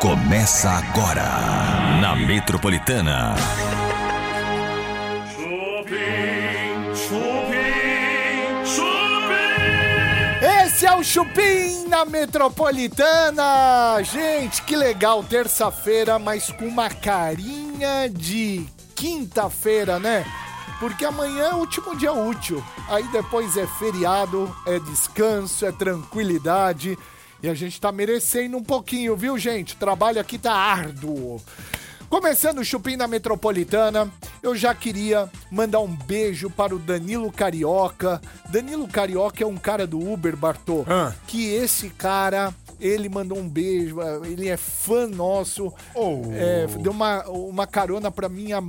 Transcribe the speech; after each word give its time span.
Começa 0.00 0.70
agora 0.70 1.28
na 2.00 2.16
Metropolitana. 2.16 3.34
Chupim, 5.36 6.94
chupim, 6.94 8.64
chupim. 8.64 10.46
Esse 10.64 10.86
é 10.86 10.96
o 10.96 11.04
Chupim 11.04 11.86
na 11.86 12.06
Metropolitana! 12.06 14.02
Gente, 14.02 14.62
que 14.62 14.74
legal, 14.74 15.22
terça-feira, 15.22 16.18
mas 16.18 16.50
com 16.50 16.64
uma 16.64 16.88
carinha 16.88 18.08
de 18.08 18.64
quinta-feira, 18.94 19.98
né? 19.98 20.24
Porque 20.78 21.04
amanhã 21.04 21.48
é 21.48 21.54
o 21.54 21.58
último 21.58 21.94
dia 21.94 22.14
útil. 22.14 22.64
Aí 22.88 23.06
depois 23.08 23.54
é 23.58 23.66
feriado, 23.66 24.50
é 24.66 24.78
descanso, 24.78 25.66
é 25.66 25.72
tranquilidade. 25.72 26.98
E 27.42 27.48
a 27.48 27.54
gente 27.54 27.80
tá 27.80 27.90
merecendo 27.90 28.56
um 28.56 28.62
pouquinho, 28.62 29.16
viu, 29.16 29.38
gente? 29.38 29.74
O 29.74 29.78
trabalho 29.78 30.20
aqui 30.20 30.38
tá 30.38 30.52
árduo. 30.52 31.40
Começando 32.08 32.58
o 32.58 32.64
Chupim 32.64 32.96
na 32.96 33.06
Metropolitana, 33.06 34.10
eu 34.42 34.56
já 34.56 34.74
queria 34.74 35.30
mandar 35.50 35.78
um 35.80 35.86
beijo 35.94 36.50
para 36.50 36.74
o 36.74 36.78
Danilo 36.78 37.30
Carioca. 37.30 38.20
Danilo 38.48 38.88
Carioca 38.88 39.44
é 39.44 39.46
um 39.46 39.56
cara 39.56 39.86
do 39.86 39.98
Uber, 39.98 40.36
Bartô, 40.36 40.84
Ah. 40.88 41.14
que 41.28 41.48
esse 41.54 41.88
cara, 41.90 42.52
ele 42.80 43.08
mandou 43.08 43.38
um 43.38 43.48
beijo, 43.48 43.96
ele 44.24 44.48
é 44.48 44.56
fã 44.56 45.06
nosso, 45.06 45.72
Oh. 45.94 46.22
é, 46.32 46.66
deu 46.66 46.90
uma, 46.90 47.22
uma 47.28 47.66
carona 47.66 48.10
pra 48.10 48.28
minha 48.28 48.60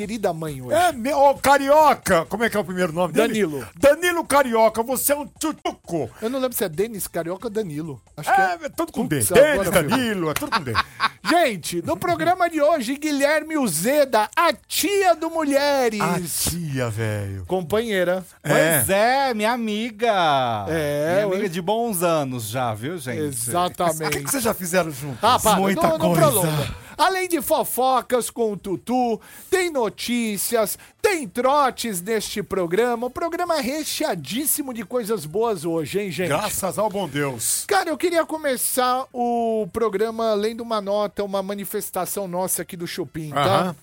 querida 0.00 0.32
mãe 0.32 0.62
hoje. 0.62 0.74
É, 0.74 0.92
meu, 0.92 1.18
ô, 1.18 1.34
Carioca! 1.34 2.24
Como 2.26 2.42
é 2.44 2.48
que 2.50 2.56
é 2.56 2.60
o 2.60 2.64
primeiro 2.64 2.92
nome 2.92 3.12
dele? 3.12 3.28
Danilo. 3.28 3.68
Danilo 3.78 4.24
Carioca, 4.24 4.82
você 4.82 5.12
é 5.12 5.16
um 5.16 5.26
tchutchuco. 5.26 6.08
Eu 6.22 6.30
não 6.30 6.38
lembro 6.40 6.56
se 6.56 6.64
é 6.64 6.68
Denis 6.68 7.06
Carioca 7.06 7.46
ou 7.48 7.50
Danilo. 7.50 8.00
Acho 8.16 8.34
que 8.34 8.40
É, 8.40 8.44
é. 8.62 8.66
é 8.66 8.68
tudo 8.70 8.92
com 8.92 9.06
D. 9.06 9.20
Denis. 9.22 9.70
Danilo, 9.70 10.30
é 10.30 10.34
tudo 10.34 10.50
com 10.52 10.62
D. 10.62 10.72
Gente, 11.28 11.82
no 11.82 11.96
programa 11.96 12.48
de 12.48 12.60
hoje, 12.62 12.96
Guilherme 12.96 13.56
Uzeda, 13.58 14.28
a 14.34 14.52
tia 14.52 15.14
do 15.14 15.28
Mulheres. 15.30 16.00
A 16.00 16.18
tia, 16.50 16.88
velho. 16.88 17.44
Companheira. 17.46 18.24
Pois 18.42 18.88
é, 18.88 19.34
minha 19.34 19.52
amiga. 19.52 20.66
É, 20.68 21.12
Minha 21.16 21.24
amiga 21.26 21.40
hoje- 21.42 21.48
de 21.50 21.60
bons 21.62 22.02
anos 22.02 22.48
já, 22.48 22.72
viu, 22.74 22.96
gente? 22.98 23.20
O 23.20 23.24
Exatamente. 23.26 24.10
que, 24.10 24.24
que 24.24 24.30
vocês 24.30 24.42
já 24.42 24.54
fizeram 24.54 24.90
juntos? 24.90 25.18
Ah, 25.22 25.38
para, 25.38 25.56
Muita 25.60 25.82
não, 25.82 25.98
não 25.98 26.14
coisa. 26.14 26.20
prolonga. 26.20 26.74
Além 27.00 27.26
de 27.26 27.40
fofocas 27.40 28.28
com 28.28 28.52
o 28.52 28.56
Tutu, 28.58 29.18
tem 29.48 29.70
notícias, 29.70 30.78
tem 31.00 31.26
trotes 31.26 32.02
neste 32.02 32.42
programa. 32.42 33.06
O 33.06 33.10
programa 33.10 33.56
é 33.56 33.62
recheadíssimo 33.62 34.74
de 34.74 34.84
coisas 34.84 35.24
boas 35.24 35.64
hoje, 35.64 35.98
hein, 35.98 36.10
gente? 36.10 36.28
Graças 36.28 36.78
ao 36.78 36.90
bom 36.90 37.08
Deus. 37.08 37.64
Cara, 37.66 37.88
eu 37.88 37.96
queria 37.96 38.26
começar 38.26 39.06
o 39.14 39.66
programa 39.72 40.34
lendo 40.34 40.60
uma 40.60 40.82
nota, 40.82 41.24
uma 41.24 41.42
manifestação 41.42 42.28
nossa 42.28 42.60
aqui 42.60 42.76
do 42.76 42.86
Chupim, 42.86 43.30
tá? 43.30 43.60
Aham. 43.60 43.76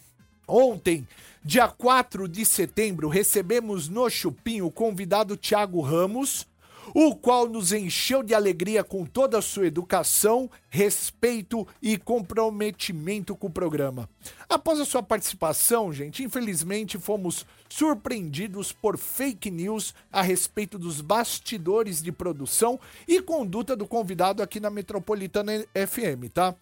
Ontem, 0.47 1.07
dia 1.43 1.67
4 1.67 2.27
de 2.27 2.45
setembro, 2.45 3.09
recebemos 3.09 3.89
no 3.89 4.07
Chupim 4.11 4.61
o 4.61 4.69
convidado 4.69 5.35
Tiago 5.35 5.81
Ramos, 5.81 6.45
o 6.93 7.15
qual 7.15 7.47
nos 7.47 7.71
encheu 7.71 8.23
de 8.23 8.33
alegria 8.33 8.83
com 8.83 9.05
toda 9.05 9.37
a 9.37 9.41
sua 9.41 9.67
educação, 9.67 10.49
respeito 10.69 11.67
e 11.81 11.97
comprometimento 11.97 13.35
com 13.35 13.47
o 13.47 13.51
programa. 13.51 14.09
Após 14.49 14.79
a 14.79 14.85
sua 14.85 15.03
participação, 15.03 15.91
gente, 15.91 16.23
infelizmente 16.23 16.97
fomos 16.97 17.45
surpreendidos 17.69 18.71
por 18.71 18.97
fake 18.97 19.51
news 19.51 19.93
a 20.11 20.21
respeito 20.21 20.77
dos 20.77 21.01
bastidores 21.01 22.01
de 22.01 22.11
produção 22.11 22.79
e 23.07 23.21
conduta 23.21 23.75
do 23.75 23.87
convidado 23.87 24.41
aqui 24.41 24.59
na 24.59 24.69
Metropolitana 24.69 25.65
FM, 25.73 26.31
tá? 26.33 26.55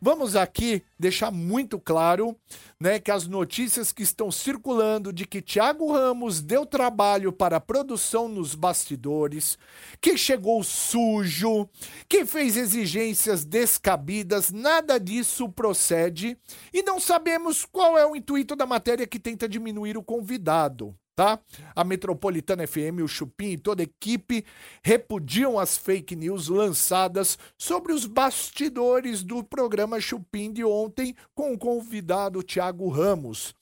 Vamos 0.00 0.36
aqui 0.36 0.84
deixar 0.96 1.32
muito 1.32 1.78
claro, 1.78 2.36
né, 2.78 3.00
que 3.00 3.10
as 3.10 3.26
notícias 3.26 3.90
que 3.90 4.04
estão 4.04 4.30
circulando 4.30 5.12
de 5.12 5.26
que 5.26 5.42
Thiago 5.42 5.92
Ramos 5.92 6.40
deu 6.40 6.64
trabalho 6.64 7.32
para 7.32 7.56
a 7.56 7.60
produção 7.60 8.28
nos 8.28 8.54
bastidores, 8.54 9.58
que 10.00 10.16
chegou 10.16 10.62
sujo, 10.62 11.68
que 12.08 12.24
fez 12.24 12.56
exigências 12.56 13.44
descabidas, 13.44 14.52
nada 14.52 14.98
disso 15.00 15.48
procede 15.48 16.38
e 16.72 16.80
não 16.82 17.00
sabemos 17.00 17.64
qual 17.64 17.98
é 17.98 18.06
o 18.06 18.14
intuito 18.14 18.54
da 18.54 18.66
matéria 18.66 19.06
que 19.06 19.18
tenta 19.18 19.48
diminuir 19.48 19.98
o 19.98 20.02
convidado 20.02 20.94
tá? 21.18 21.40
A 21.74 21.82
Metropolitana 21.82 22.64
FM, 22.64 23.02
o 23.02 23.08
Chupim 23.08 23.50
e 23.50 23.58
toda 23.58 23.82
a 23.82 23.84
equipe 23.84 24.44
repudiam 24.84 25.58
as 25.58 25.76
fake 25.76 26.14
news 26.14 26.46
lançadas 26.46 27.36
sobre 27.58 27.92
os 27.92 28.06
bastidores 28.06 29.24
do 29.24 29.42
programa 29.42 30.00
Chupim 30.00 30.52
de 30.52 30.62
ontem 30.62 31.16
com 31.34 31.52
o 31.52 31.58
convidado 31.58 32.40
Tiago 32.40 32.88
Ramos. 32.88 33.52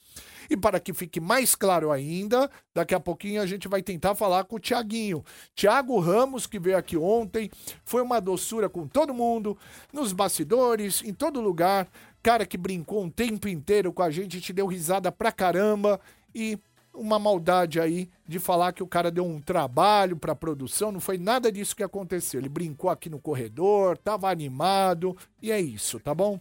E 0.50 0.56
para 0.56 0.78
que 0.78 0.92
fique 0.92 1.18
mais 1.18 1.54
claro 1.54 1.90
ainda, 1.90 2.50
daqui 2.74 2.94
a 2.94 3.00
pouquinho 3.00 3.40
a 3.40 3.46
gente 3.46 3.66
vai 3.68 3.82
tentar 3.82 4.14
falar 4.14 4.44
com 4.44 4.56
o 4.56 4.60
Tiaguinho. 4.60 5.24
Tiago 5.54 5.98
Ramos, 5.98 6.46
que 6.46 6.58
veio 6.58 6.76
aqui 6.76 6.98
ontem, 6.98 7.50
foi 7.86 8.02
uma 8.02 8.20
doçura 8.20 8.68
com 8.68 8.86
todo 8.86 9.14
mundo, 9.14 9.56
nos 9.94 10.12
bastidores, 10.12 11.02
em 11.02 11.14
todo 11.14 11.40
lugar. 11.40 11.88
Cara 12.22 12.44
que 12.44 12.58
brincou 12.58 13.02
um 13.02 13.08
tempo 13.08 13.48
inteiro 13.48 13.94
com 13.94 14.02
a 14.02 14.10
gente, 14.10 14.42
te 14.42 14.52
deu 14.52 14.66
risada 14.66 15.10
pra 15.10 15.32
caramba 15.32 15.98
e 16.34 16.58
uma 16.96 17.18
maldade 17.18 17.80
aí 17.80 18.08
de 18.26 18.38
falar 18.38 18.72
que 18.72 18.82
o 18.82 18.86
cara 18.86 19.10
deu 19.10 19.24
um 19.24 19.40
trabalho 19.40 20.16
pra 20.16 20.34
produção, 20.34 20.90
não 20.90 21.00
foi 21.00 21.18
nada 21.18 21.50
disso 21.52 21.76
que 21.76 21.82
aconteceu. 21.82 22.40
Ele 22.40 22.48
brincou 22.48 22.90
aqui 22.90 23.08
no 23.08 23.18
corredor, 23.20 23.96
tava 23.98 24.30
animado 24.30 25.16
e 25.40 25.52
é 25.52 25.60
isso, 25.60 26.00
tá 26.00 26.14
bom? 26.14 26.40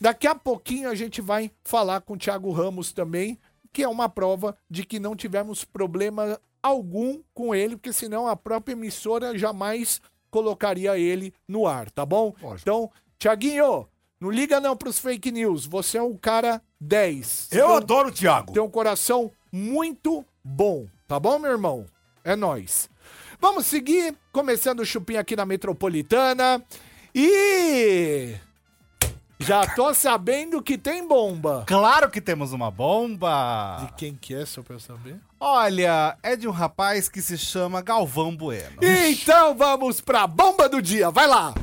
Daqui 0.00 0.26
a 0.26 0.34
pouquinho 0.34 0.88
a 0.88 0.94
gente 0.94 1.20
vai 1.20 1.50
falar 1.62 2.00
com 2.00 2.14
o 2.14 2.18
Thiago 2.18 2.50
Ramos 2.50 2.92
também, 2.92 3.38
que 3.72 3.82
é 3.82 3.88
uma 3.88 4.08
prova 4.08 4.56
de 4.70 4.84
que 4.84 4.98
não 4.98 5.14
tivemos 5.14 5.64
problema 5.64 6.40
algum 6.62 7.20
com 7.34 7.54
ele, 7.54 7.76
porque 7.76 7.92
senão 7.92 8.26
a 8.26 8.34
própria 8.34 8.72
emissora 8.72 9.36
jamais 9.36 10.00
colocaria 10.30 10.98
ele 10.98 11.32
no 11.46 11.66
ar, 11.66 11.90
tá 11.90 12.04
bom? 12.04 12.34
Lógico. 12.42 12.60
Então, 12.62 12.90
Thiaguinho, 13.18 13.86
não 14.20 14.30
liga 14.30 14.58
não 14.60 14.76
pros 14.76 14.98
fake 14.98 15.30
news, 15.30 15.66
você 15.66 15.98
é 15.98 16.02
um 16.02 16.16
cara 16.16 16.60
10. 16.80 17.50
Eu 17.52 17.58
Então, 17.66 17.76
adoro 17.76 18.08
o 18.08 18.12
Thiago. 18.12 18.52
tem 18.52 18.62
um 18.62 18.70
coração 18.70 19.30
muito 19.54 20.26
bom, 20.42 20.88
tá 21.06 21.20
bom, 21.20 21.38
meu 21.38 21.52
irmão? 21.52 21.86
É 22.24 22.34
nóis. 22.34 22.90
Vamos 23.40 23.66
seguir, 23.66 24.12
começando 24.32 24.80
o 24.80 24.84
chupim 24.84 25.14
aqui 25.16 25.36
na 25.36 25.46
Metropolitana. 25.46 26.60
E. 27.14 28.34
Já 29.38 29.64
tô 29.64 29.94
sabendo 29.94 30.60
que 30.60 30.76
tem 30.76 31.06
bomba. 31.06 31.62
Claro 31.68 32.10
que 32.10 32.20
temos 32.20 32.52
uma 32.52 32.68
bomba. 32.68 33.86
De 33.86 33.92
quem 33.92 34.16
que 34.16 34.34
é, 34.34 34.44
só 34.44 34.60
pra 34.60 34.74
eu 34.74 34.80
saber? 34.80 35.20
Olha, 35.38 36.18
é 36.20 36.34
de 36.34 36.48
um 36.48 36.52
rapaz 36.52 37.08
que 37.08 37.22
se 37.22 37.38
chama 37.38 37.80
Galvão 37.80 38.34
Bueno. 38.34 38.78
Então 38.82 39.54
vamos 39.54 40.00
pra 40.00 40.26
bomba 40.26 40.68
do 40.68 40.82
dia, 40.82 41.12
vai 41.12 41.28
lá! 41.28 41.54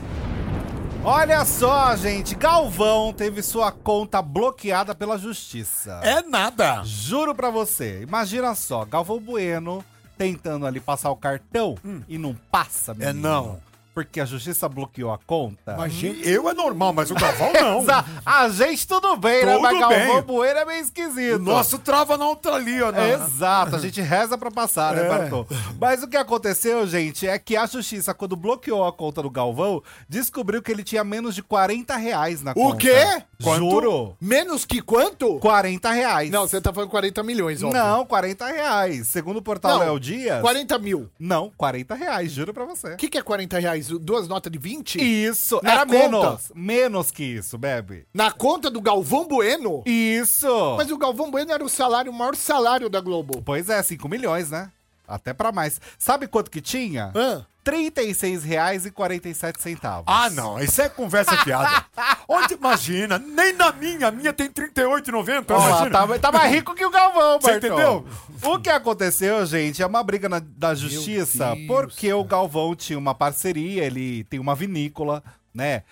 Olha 1.03 1.43
só, 1.45 1.95
gente, 1.95 2.35
Galvão 2.35 3.11
teve 3.11 3.41
sua 3.41 3.71
conta 3.71 4.21
bloqueada 4.21 4.93
pela 4.93 5.17
justiça. 5.17 5.99
É 6.03 6.21
nada. 6.21 6.83
Juro 6.83 7.33
pra 7.33 7.49
você, 7.49 8.01
imagina 8.03 8.53
só, 8.53 8.85
Galvão 8.85 9.19
Bueno 9.19 9.83
tentando 10.17 10.67
ali 10.67 10.79
passar 10.79 11.09
o 11.09 11.15
cartão 11.15 11.75
e 12.07 12.15
não 12.19 12.35
passa, 12.51 12.91
É 12.91 13.07
menino. 13.11 13.19
não. 13.27 13.59
Porque 14.05 14.19
a 14.19 14.25
justiça 14.25 14.67
bloqueou 14.67 15.11
a 15.13 15.17
conta. 15.17 15.75
Mas, 15.77 15.93
gente, 15.93 16.27
eu 16.27 16.49
é 16.49 16.53
normal, 16.53 16.93
mas 16.93 17.11
o 17.11 17.15
Galvão 17.15 17.51
não. 17.53 17.85
A 18.25 18.49
gente 18.49 18.87
tudo 18.87 19.15
bem, 19.17 19.45
né? 19.45 19.53
Tudo 19.53 19.61
Mas 19.63 19.79
Galvão 19.79 20.13
bem. 20.15 20.21
Bueno 20.21 20.59
é 20.59 20.65
meio 20.65 20.81
esquisito. 20.83 21.35
O 21.35 21.39
nosso 21.39 21.77
trava 21.79 22.17
na 22.17 22.25
outra 22.27 22.53
ali, 22.55 22.81
ó. 22.81 22.91
na- 22.91 23.07
Exato, 23.09 23.75
a 23.75 23.79
gente 23.79 24.01
reza 24.01 24.37
pra 24.37 24.49
passar, 24.51 24.95
né, 24.95 25.05
É. 25.05 25.09
Bartô? 25.09 25.45
Mas 25.79 26.03
o 26.03 26.07
que 26.07 26.17
aconteceu, 26.17 26.85
gente, 26.87 27.27
é 27.27 27.37
que 27.39 27.55
a 27.55 27.65
justiça, 27.65 28.13
quando 28.13 28.35
bloqueou 28.35 28.85
a 28.85 28.91
conta 28.93 29.21
do 29.21 29.29
Galvão, 29.29 29.81
descobriu 30.07 30.61
que 30.61 30.71
ele 30.71 30.83
tinha 30.83 31.03
menos 31.03 31.35
de 31.35 31.41
40 31.43 31.95
reais 31.95 32.41
na 32.41 32.51
O 32.51 32.55
conta. 32.55 32.77
quê? 32.77 33.23
Quanto? 33.43 33.57
Juro. 33.59 34.15
Menos 34.21 34.65
que 34.65 34.81
quanto? 34.81 35.39
40 35.39 35.91
reais. 35.91 36.29
Não, 36.29 36.47
você 36.47 36.61
tá 36.61 36.71
falando 36.71 36.89
40 36.89 37.23
milhões, 37.23 37.63
óbvio. 37.63 37.81
Não, 37.81 38.05
40 38.05 38.45
reais. 38.47 39.07
Segundo 39.07 39.37
o 39.37 39.41
portal 39.41 39.71
Não, 39.71 39.79
Léo 39.79 39.99
Dias. 39.99 40.41
40 40.41 40.77
mil. 40.77 41.09
Não, 41.19 41.51
40 41.57 41.95
reais, 41.95 42.31
juro 42.31 42.53
pra 42.53 42.65
você. 42.65 42.93
O 42.93 42.97
que, 42.97 43.09
que 43.09 43.17
é 43.17 43.21
40 43.21 43.59
reais? 43.59 43.90
duas 43.99 44.27
notas 44.27 44.51
de 44.51 44.57
20? 44.57 44.99
Isso, 45.01 45.59
na 45.63 45.71
era 45.71 45.85
conta. 45.85 45.97
menos. 45.99 46.51
Menos 46.53 47.11
que 47.11 47.23
isso, 47.23 47.57
Bebe. 47.57 48.05
Na 48.13 48.31
conta 48.31 48.69
do 48.69 48.81
Galvão 48.81 49.27
Bueno? 49.27 49.83
Isso. 49.85 50.75
Mas 50.77 50.91
o 50.91 50.97
Galvão 50.97 51.29
Bueno 51.31 51.51
era 51.51 51.63
o 51.63 51.69
salário, 51.69 52.11
o 52.11 52.15
maior 52.15 52.35
salário 52.35 52.89
da 52.89 52.99
Globo. 53.01 53.41
Pois 53.43 53.69
é, 53.69 53.81
5 53.81 54.07
milhões, 54.09 54.49
né? 54.51 54.71
Até 55.07 55.33
para 55.33 55.51
mais. 55.51 55.81
Sabe 55.99 56.27
quanto 56.27 56.49
que 56.49 56.61
tinha? 56.61 57.11
Ah. 57.15 57.45
R$36,47. 57.65 60.03
Ah, 60.05 60.29
não. 60.31 60.59
Isso 60.59 60.81
é 60.81 60.89
conversa 60.89 61.37
fiada. 61.37 61.85
Onde 62.27 62.55
imagina? 62.55 63.17
Nem 63.19 63.53
na 63.53 63.71
minha. 63.71 64.07
A 64.07 64.11
minha 64.11 64.33
tem 64.33 64.47
R$38,90. 64.47 65.45
Oh, 65.49 65.89
tá, 65.89 66.19
tá 66.19 66.31
mais 66.31 66.51
rico 66.51 66.73
que 66.73 66.85
o 66.85 66.89
Galvão, 66.89 67.39
Você 67.39 67.57
entendeu? 67.57 68.03
O 68.43 68.57
que 68.59 68.69
aconteceu, 68.69 69.45
gente, 69.45 69.83
é 69.83 69.85
uma 69.85 70.03
briga 70.03 70.27
na, 70.27 70.39
da 70.39 70.73
justiça, 70.73 71.55
porque 71.67 72.07
cara. 72.07 72.17
o 72.17 72.23
Galvão 72.23 72.75
tinha 72.75 72.97
uma 72.97 73.13
parceria, 73.13 73.85
ele 73.85 74.23
tem 74.25 74.39
uma 74.39 74.55
vinícola, 74.55 75.23
né, 75.53 75.83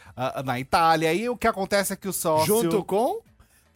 na 0.43 0.59
Itália. 0.59 1.13
E 1.13 1.29
o 1.29 1.37
que 1.37 1.47
acontece 1.47 1.93
é 1.93 1.95
que 1.95 2.07
o 2.07 2.13
sócio... 2.13 2.47
Junto 2.47 2.83
com? 2.83 3.19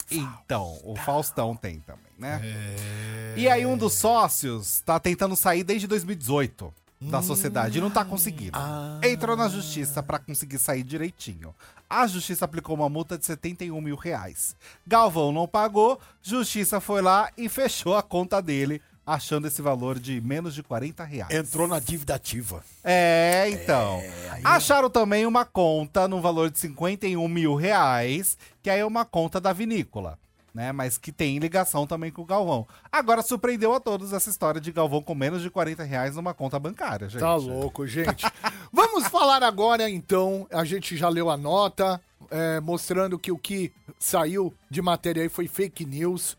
Então, 0.10 0.80
o 0.84 0.96
Faustão 0.96 1.56
tem 1.56 1.80
também, 1.80 2.02
né? 2.18 2.42
É... 2.44 3.34
E 3.38 3.48
aí 3.50 3.64
um 3.66 3.78
dos 3.78 3.94
sócios 3.94 4.82
tá 4.82 5.00
tentando 5.00 5.36
sair 5.36 5.64
desde 5.64 5.88
2018 5.88 6.74
da 7.10 7.22
sociedade 7.22 7.78
e 7.78 7.82
não 7.82 7.90
tá 7.90 8.04
conseguindo. 8.06 8.58
Entrou 9.04 9.36
na 9.36 9.48
justiça 9.48 10.02
pra 10.02 10.20
conseguir 10.20 10.58
sair 10.58 10.84
direitinho. 10.84 11.54
A 11.90 12.08
justiça 12.08 12.46
aplicou 12.46 12.76
uma 12.76 12.90
multa 12.90 13.18
de 13.18 13.26
71 13.26 13.80
mil 13.80 13.96
reais. 13.96 14.56
Galvão 14.86 15.32
não 15.32 15.48
pagou, 15.48 16.00
justiça 16.22 16.80
foi 16.80 17.02
lá 17.02 17.30
e 17.38 17.48
fechou 17.48 17.96
a 17.96 18.02
conta 18.02 18.42
dele, 18.42 18.82
achando 19.06 19.48
esse 19.48 19.62
valor 19.62 20.00
de 20.00 20.20
menos 20.22 20.56
de 20.56 20.64
40 20.64 21.04
reais. 21.04 21.32
Entrou 21.36 21.68
na 21.68 21.80
dívida 21.80 22.16
ativa. 22.16 22.64
É, 22.84 23.48
então. 23.50 24.02
Acharam 24.44 24.90
também 24.90 25.26
uma 25.26 25.46
conta 25.46 26.08
no 26.08 26.22
valor 26.22 26.50
de 26.50 26.58
51 26.60 27.28
mil 27.28 27.56
reais, 27.56 28.38
que 28.62 28.70
aí 28.70 28.80
é 28.80 28.86
uma 28.86 29.06
conta 29.06 29.40
da 29.40 29.54
vinícola, 29.54 30.18
né? 30.54 30.72
Mas 30.72 30.98
que 30.98 31.12
tem 31.12 31.40
ligação 31.40 31.88
também 31.88 32.12
com 32.12 32.22
o 32.22 32.26
Galvão. 32.26 32.68
Agora 32.92 33.22
surpreendeu 33.22 33.74
a 33.74 33.80
todos 33.80 34.14
essa 34.14 34.30
história 34.30 34.62
de 34.62 34.72
Galvão 34.72 35.02
com 35.02 35.16
menos 35.16 35.42
de 35.42 35.50
40 35.50 35.84
reais 35.84 36.16
numa 36.16 36.34
conta 36.34 36.60
bancária, 36.60 37.10
gente. 37.10 37.22
Tá 37.22 37.36
louco, 37.36 37.88
gente. 37.88 38.26
Vamos 38.72 39.08
falar 39.08 39.42
agora, 39.44 39.90
então. 39.90 40.48
A 40.52 40.64
gente 40.64 40.96
já 40.96 41.10
leu 41.10 41.30
a 41.30 41.38
nota, 41.38 42.00
é, 42.30 42.60
mostrando 42.60 43.18
que 43.18 43.32
o 43.32 43.38
que 43.38 43.74
saiu 43.98 44.54
de 44.70 44.82
matéria 44.82 45.24
aí 45.24 45.30
foi 45.30 45.48
fake 45.48 45.86
news. 45.86 46.38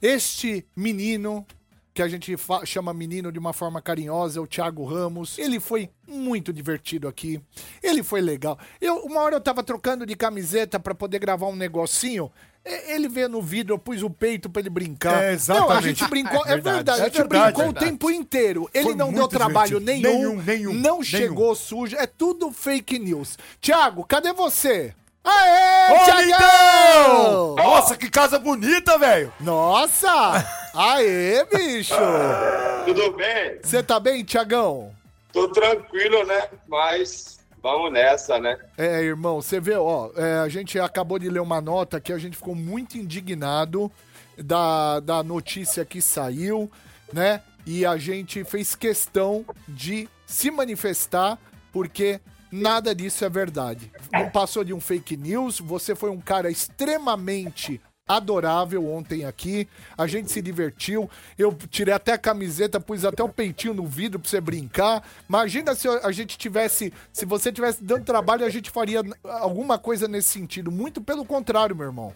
Este 0.00 0.66
menino, 0.74 1.46
que 1.94 2.00
a 2.02 2.08
gente 2.08 2.34
chama 2.64 2.94
menino 2.94 3.30
de 3.30 3.38
uma 3.38 3.52
forma 3.52 3.80
carinhosa, 3.82 4.38
é 4.38 4.42
o 4.42 4.46
Thiago 4.46 4.84
Ramos. 4.84 5.38
Ele 5.38 5.60
foi 5.60 5.90
muito 6.08 6.52
divertido 6.52 7.06
aqui. 7.06 7.40
Ele 7.82 8.02
foi 8.02 8.20
legal. 8.20 8.58
Eu, 8.80 8.96
uma 9.04 9.20
hora 9.20 9.36
eu 9.36 9.40
tava 9.40 9.62
trocando 9.62 10.06
de 10.06 10.16
camiseta 10.16 10.80
pra 10.80 10.94
poder 10.94 11.18
gravar 11.18 11.48
um 11.48 11.56
negocinho. 11.56 12.30
Ele 12.64 13.08
veio 13.08 13.28
no 13.28 13.42
vidro, 13.42 13.74
eu 13.74 13.78
pus 13.78 14.02
o 14.04 14.08
peito 14.08 14.48
pra 14.48 14.60
ele 14.60 14.70
brincar. 14.70 15.20
É, 15.20 15.24
Não, 15.24 15.28
a 15.28 15.32
exatamente. 15.32 15.84
gente 15.98 16.08
brincou. 16.08 16.46
É 16.46 16.52
É 16.52 16.54
verdade, 16.54 16.76
verdade, 16.76 17.00
a 17.00 17.02
é 17.02 17.06
gente 17.08 17.16
verdade, 17.18 17.42
brincou 17.44 17.62
é 17.64 17.66
o 17.68 17.72
verdade. 17.72 17.86
tempo 17.90 18.10
inteiro. 18.10 18.70
Ele 18.72 18.84
Foi 18.84 18.94
não 18.94 19.12
deu 19.12 19.26
trabalho 19.28 19.80
nenhum, 19.80 20.02
Nenhum, 20.02 20.42
nenhum, 20.42 20.72
não 20.72 20.80
nenhum. 20.80 21.02
chegou 21.02 21.54
sujo. 21.56 21.96
É 21.96 22.06
tudo 22.06 22.52
fake 22.52 22.98
news. 23.00 23.36
Tiago, 23.60 24.04
cadê 24.04 24.32
você? 24.32 24.94
Aê, 25.24 26.22
lindão! 26.24 27.54
Nossa, 27.54 27.96
que 27.96 28.10
casa 28.10 28.38
bonita, 28.38 28.98
velho! 28.98 29.32
Nossa! 29.40 30.08
Aê, 30.74 31.44
bicho! 31.44 31.94
Tudo 32.84 33.12
bem? 33.12 33.58
Você 33.62 33.82
tá 33.82 34.00
bem, 34.00 34.24
Tiagão? 34.24 34.92
Tô 35.32 35.48
tranquilo, 35.48 36.24
né? 36.24 36.48
Mas 36.68 37.38
vamos 37.62 37.92
nessa, 37.92 38.38
né? 38.38 38.58
É, 38.76 39.00
irmão, 39.02 39.40
você 39.40 39.60
vê, 39.60 39.76
ó, 39.76 40.10
é, 40.16 40.38
a 40.40 40.48
gente 40.48 40.78
acabou 40.78 41.18
de 41.18 41.30
ler 41.30 41.40
uma 41.40 41.60
nota 41.60 42.00
que 42.00 42.12
a 42.12 42.18
gente 42.18 42.36
ficou 42.36 42.54
muito 42.54 42.98
indignado 42.98 43.90
da, 44.36 44.98
da 45.00 45.22
notícia 45.22 45.84
que 45.84 46.02
saiu, 46.02 46.70
né? 47.12 47.40
E 47.64 47.86
a 47.86 47.96
gente 47.96 48.42
fez 48.42 48.74
questão 48.74 49.44
de 49.68 50.08
se 50.26 50.50
manifestar 50.50 51.38
porque 51.72 52.20
nada 52.52 52.94
disso 52.94 53.24
é 53.24 53.28
verdade. 53.28 53.90
Não 54.12 54.30
passou 54.30 54.62
de 54.62 54.74
um 54.74 54.80
fake 54.80 55.16
news, 55.16 55.58
você 55.58 55.94
foi 55.94 56.10
um 56.10 56.20
cara 56.20 56.50
extremamente 56.50 57.80
adorável 58.06 58.86
ontem 58.86 59.24
aqui. 59.24 59.68
A 59.96 60.06
gente 60.06 60.30
se 60.30 60.42
divertiu. 60.42 61.08
Eu 61.38 61.56
tirei 61.70 61.94
até 61.94 62.12
a 62.12 62.18
camiseta, 62.18 62.80
pus 62.80 63.04
até 63.04 63.22
o 63.22 63.28
peitinho 63.28 63.74
no 63.74 63.86
vidro 63.86 64.18
pra 64.18 64.28
você 64.28 64.40
brincar. 64.40 65.06
Imagina 65.28 65.74
se 65.74 65.88
a 65.88 66.10
gente 66.12 66.36
tivesse, 66.36 66.92
se 67.12 67.24
você 67.24 67.52
tivesse 67.52 67.82
dando 67.82 68.04
trabalho, 68.04 68.44
a 68.44 68.50
gente 68.50 68.70
faria 68.70 69.02
alguma 69.24 69.78
coisa 69.78 70.06
nesse 70.06 70.28
sentido. 70.28 70.70
Muito 70.70 71.00
pelo 71.00 71.24
contrário, 71.24 71.76
meu 71.76 71.86
irmão. 71.86 72.12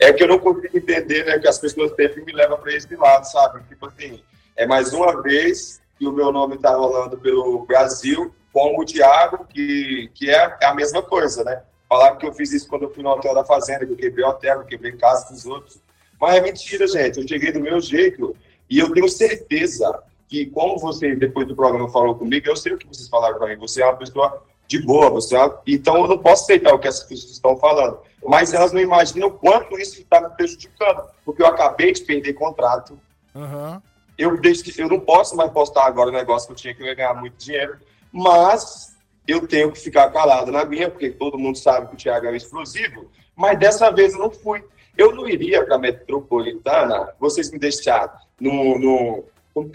É 0.00 0.12
que 0.12 0.22
eu 0.22 0.28
não 0.28 0.38
consigo 0.38 0.76
entender, 0.76 1.24
né? 1.24 1.38
Que 1.38 1.48
as 1.48 1.58
pessoas 1.58 1.94
sempre 1.94 2.24
me 2.24 2.32
levam 2.32 2.58
para 2.58 2.72
esse 2.72 2.94
lado, 2.96 3.24
sabe? 3.24 3.62
Tipo 3.68 3.86
assim, 3.86 4.22
é 4.56 4.66
mais 4.66 4.92
uma 4.92 5.20
vez 5.22 5.80
que 5.98 6.06
o 6.06 6.12
meu 6.12 6.30
nome 6.30 6.58
tá 6.58 6.74
rolando 6.74 7.16
pelo 7.18 7.64
Brasil, 7.64 8.34
como 8.56 8.80
o 8.80 8.86
Thiago, 8.86 9.44
que, 9.44 10.10
que 10.14 10.30
é 10.30 10.56
a 10.64 10.72
mesma 10.74 11.02
coisa, 11.02 11.44
né? 11.44 11.62
Falaram 11.86 12.16
que 12.16 12.26
eu 12.26 12.32
fiz 12.32 12.54
isso 12.54 12.66
quando 12.66 12.84
eu 12.84 12.90
fui 12.90 13.02
no 13.02 13.10
hotel 13.10 13.34
da 13.34 13.44
fazenda, 13.44 13.84
que 13.84 13.92
eu 13.92 13.96
quebrei 13.96 14.24
o 14.24 14.28
hotel, 14.30 14.60
que 14.60 14.64
eu 14.64 14.68
quebrei 14.68 14.92
casa 14.92 15.30
dos 15.30 15.44
outros. 15.44 15.78
Mas 16.18 16.36
é 16.36 16.40
mentira, 16.40 16.86
gente. 16.86 17.20
Eu 17.20 17.28
cheguei 17.28 17.52
do 17.52 17.60
meu 17.60 17.78
jeito 17.82 18.34
e 18.70 18.78
eu 18.78 18.90
tenho 18.94 19.10
certeza 19.10 20.02
que, 20.26 20.46
como 20.46 20.78
você, 20.78 21.14
depois 21.14 21.46
do 21.46 21.54
programa, 21.54 21.90
falou 21.90 22.14
comigo, 22.14 22.48
eu 22.48 22.56
sei 22.56 22.72
o 22.72 22.78
que 22.78 22.86
vocês 22.86 23.10
falaram 23.10 23.36
para 23.36 23.48
mim. 23.48 23.56
Você 23.58 23.82
é 23.82 23.84
uma 23.84 23.96
pessoa 23.98 24.42
de 24.66 24.80
boa, 24.80 25.10
você 25.10 25.36
é 25.36 25.38
uma... 25.38 25.60
então 25.66 25.96
eu 25.98 26.08
não 26.08 26.16
posso 26.18 26.44
aceitar 26.44 26.72
o 26.72 26.78
que 26.78 26.88
essas 26.88 27.04
pessoas 27.04 27.32
estão 27.32 27.58
falando. 27.58 27.98
Mas 28.26 28.54
elas 28.54 28.72
não 28.72 28.80
imaginam 28.80 29.28
o 29.28 29.32
quanto 29.32 29.78
isso 29.78 30.00
está 30.00 30.18
me 30.18 30.30
prejudicando, 30.30 31.02
porque 31.26 31.42
eu 31.42 31.46
acabei 31.46 31.92
de 31.92 32.00
perder 32.00 32.32
contrato. 32.32 32.98
Aham. 33.34 33.82
Eu, 34.16 34.40
deixo- 34.40 34.80
eu 34.80 34.88
não 34.88 34.98
posso 34.98 35.36
mais 35.36 35.50
postar 35.52 35.84
agora 35.84 36.08
o 36.08 36.12
negócio 36.12 36.46
que 36.48 36.52
eu 36.54 36.56
tinha 36.56 36.74
que 36.74 36.82
eu 36.82 36.86
ia 36.86 36.94
ganhar 36.94 37.12
muito 37.12 37.36
dinheiro, 37.36 37.76
mas 38.16 38.96
eu 39.28 39.46
tenho 39.46 39.70
que 39.70 39.78
ficar 39.78 40.10
calado 40.10 40.50
na 40.50 40.64
minha, 40.64 40.88
porque 40.90 41.10
todo 41.10 41.38
mundo 41.38 41.58
sabe 41.58 41.88
que 41.88 41.94
o 41.94 41.96
Thiago 41.98 42.26
é 42.26 42.30
um 42.30 42.34
explosivo, 42.34 43.10
mas 43.34 43.58
dessa 43.58 43.90
vez 43.90 44.14
eu 44.14 44.18
não 44.20 44.30
fui. 44.30 44.64
Eu 44.96 45.14
não 45.14 45.28
iria 45.28 45.62
para 45.64 45.74
a 45.74 45.78
metropolitana, 45.78 47.12
vocês 47.20 47.50
me 47.50 47.58
deixaram 47.58 48.12
no, 48.40 48.78
no. 48.78 49.24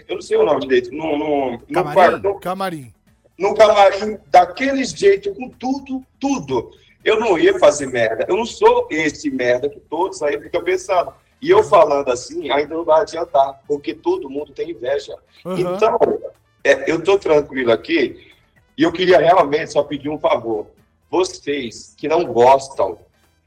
Eu 0.08 0.16
não 0.16 0.20
sei 0.22 0.36
o 0.36 0.44
nome 0.44 0.62
direito, 0.62 0.90
no, 0.92 1.16
no, 1.16 1.50
no, 1.52 1.58
Camarim? 1.72 1.94
quarto- 1.94 2.22
no- 2.22 2.40
Camarim. 2.40 2.92
no 3.38 3.54
camarim 3.54 4.18
daquele 4.28 4.84
jeito, 4.84 5.32
com 5.34 5.48
tudo, 5.48 6.04
tudo. 6.18 6.70
Eu 7.04 7.18
não 7.20 7.38
ia 7.38 7.58
fazer 7.58 7.86
merda. 7.86 8.26
Eu 8.28 8.36
não 8.36 8.46
sou 8.46 8.86
esse 8.90 9.30
merda 9.30 9.68
que 9.68 9.78
todos 9.80 10.22
aí 10.22 10.40
ficam 10.40 10.62
pensando. 10.62 11.12
E 11.40 11.50
eu 11.50 11.62
falando 11.64 12.08
assim, 12.10 12.50
ainda 12.50 12.74
não 12.76 12.84
vai 12.84 13.00
adiantar, 13.02 13.60
porque 13.66 13.92
todo 13.94 14.30
mundo 14.30 14.52
tem 14.52 14.70
inveja. 14.70 15.16
Aham. 15.44 15.58
Então, 15.58 15.98
é, 16.62 16.88
eu 16.90 17.02
tô 17.02 17.18
tranquilo 17.18 17.72
aqui 17.72 18.31
e 18.76 18.82
eu 18.82 18.92
queria 18.92 19.18
realmente 19.18 19.72
só 19.72 19.82
pedir 19.82 20.08
um 20.08 20.18
favor. 20.18 20.66
Vocês 21.10 21.94
que 21.96 22.08
não 22.08 22.24
gostam 22.24 22.98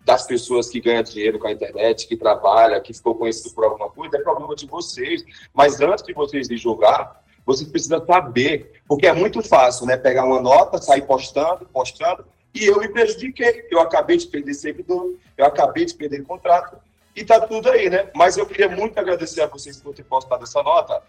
das 0.06 0.28
pessoas 0.28 0.70
que 0.70 0.80
ganham 0.80 1.02
dinheiro 1.02 1.40
com 1.40 1.48
a 1.48 1.52
internet, 1.52 2.08
que 2.08 2.16
trabalham, 2.16 2.80
que 2.82 2.94
ficou 2.94 3.16
conhecido 3.16 3.54
por 3.56 3.66
alguma 3.66 3.90
coisa, 3.90 4.18
é 4.18 4.22
problema 4.22 4.56
de 4.56 4.68
vocês. 4.68 5.24
Mas 5.52 5.82
antes 5.82 6.06
de 6.06 6.14
vocês 6.14 6.48
me 6.48 6.58
julgar, 6.58 7.24
vocês 7.44 7.68
precisam 7.68 8.06
saber, 8.06 8.82
porque 8.88 9.08
é 9.08 9.14
muito 9.14 9.42
fácil, 9.42 9.88
né? 9.88 9.98
Pegar 9.98 10.26
uma 10.26 10.40
nota, 10.40 10.78
sair 10.78 11.02
postando, 11.02 11.66
postando, 11.66 12.26
e 12.54 12.66
eu 12.66 12.80
me 12.80 12.88
prejudiquei. 12.88 13.68
Eu 13.72 13.80
acabei 13.80 14.18
de 14.18 14.28
perder 14.28 14.54
servidor, 14.54 15.16
eu 15.36 15.46
acabei 15.46 15.86
de 15.86 15.96
perder 15.96 16.24
contrato, 16.24 16.78
e 17.16 17.24
tá 17.24 17.40
tudo 17.40 17.70
aí, 17.70 17.90
né? 17.90 18.10
Mas 18.14 18.38
eu 18.38 18.46
queria 18.46 18.70
muito 18.70 19.00
agradecer 19.00 19.42
a 19.42 19.48
vocês 19.48 19.78
por 19.82 19.96
ter 19.96 20.04
postado 20.04 20.44
essa 20.44 20.62
nota, 20.62 21.02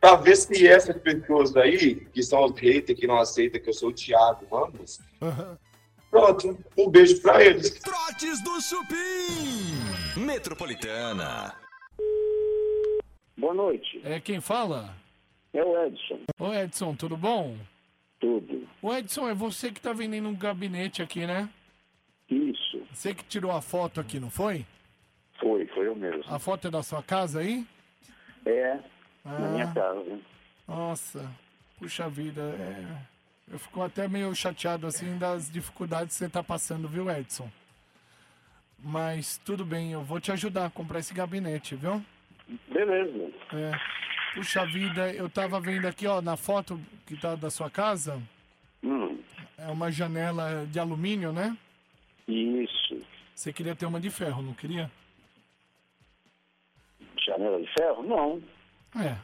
para 0.00 0.16
ver 0.16 0.36
se 0.36 0.66
essas 0.66 0.96
pessoas 0.98 1.56
aí, 1.56 1.96
que 2.12 2.22
são 2.22 2.44
os 2.44 2.58
haters 2.58 2.98
que 2.98 3.06
não 3.06 3.18
aceitam 3.18 3.60
que 3.60 3.68
eu 3.68 3.72
sou 3.74 3.90
o 3.90 3.92
Thiago 3.92 4.46
Ramos, 4.54 5.00
pronto, 6.10 6.58
um 6.76 6.88
beijo 6.90 7.20
para 7.20 7.44
eles. 7.44 7.70
Trotes 7.80 8.42
do 8.44 8.60
Chupim. 8.60 10.20
Metropolitana. 10.20 11.54
Boa 13.36 13.54
noite, 13.54 14.00
É 14.04 14.18
quem 14.20 14.40
fala? 14.40 14.94
é 15.52 15.64
o 15.64 15.84
Edson. 15.86 16.20
Ô 16.38 16.52
Edson, 16.52 16.94
tudo 16.94 17.16
bom? 17.16 17.56
Tudo. 18.20 18.68
Ô 18.82 18.92
Edson, 18.94 19.28
é 19.28 19.34
você 19.34 19.70
que 19.72 19.80
tá 19.80 19.92
vendendo 19.92 20.28
um 20.28 20.36
gabinete 20.36 21.02
aqui, 21.02 21.26
né? 21.26 21.48
Isso, 22.28 22.82
Você 22.92 23.14
que 23.14 23.24
tirou 23.24 23.50
a 23.50 23.62
foto 23.62 24.00
aqui, 24.00 24.20
não 24.20 24.28
foi? 24.30 24.66
foi, 25.40 25.66
foi 25.68 25.86
eu 25.86 25.94
mesmo. 25.96 26.22
A 26.26 26.38
foto 26.38 26.66
é 26.68 26.70
da 26.70 26.82
sua 26.82 27.02
casa 27.02 27.40
aí? 27.40 27.64
É, 28.44 28.78
na 29.38 29.48
minha 29.48 29.64
Ah, 29.68 29.72
casa. 29.74 30.18
nossa, 30.66 31.30
puxa 31.78 32.08
vida, 32.08 32.40
é... 32.42 33.52
eu 33.52 33.58
fico 33.58 33.82
até 33.82 34.06
meio 34.08 34.34
chateado 34.34 34.86
assim 34.86 35.18
das 35.18 35.50
dificuldades 35.50 36.16
que 36.16 36.24
você 36.24 36.28
tá 36.28 36.42
passando, 36.42 36.88
viu, 36.88 37.10
Edson? 37.10 37.50
Mas 38.80 39.38
tudo 39.44 39.64
bem, 39.64 39.92
eu 39.92 40.02
vou 40.02 40.20
te 40.20 40.30
ajudar 40.30 40.66
a 40.66 40.70
comprar 40.70 41.00
esse 41.00 41.12
gabinete, 41.12 41.74
viu? 41.74 42.04
Beleza. 42.72 43.32
É. 43.52 43.72
Puxa 44.34 44.64
vida, 44.66 45.12
eu 45.12 45.28
tava 45.28 45.60
vendo 45.60 45.86
aqui, 45.86 46.06
ó, 46.06 46.20
na 46.22 46.36
foto 46.36 46.80
que 47.06 47.16
tá 47.16 47.34
da 47.34 47.50
sua 47.50 47.68
casa, 47.70 48.22
Hum, 48.82 49.18
é 49.58 49.66
uma 49.66 49.90
janela 49.90 50.64
de 50.70 50.78
alumínio, 50.78 51.32
né? 51.32 51.56
isso. 52.28 53.00
Você 53.34 53.52
queria 53.52 53.74
ter 53.74 53.86
uma 53.86 53.98
de 54.00 54.10
ferro, 54.10 54.40
não 54.42 54.52
queria? 54.54 54.88
Janela 57.26 57.60
de 57.60 57.66
ferro? 57.72 58.02
Não. 58.04 58.40
É, 58.96 59.16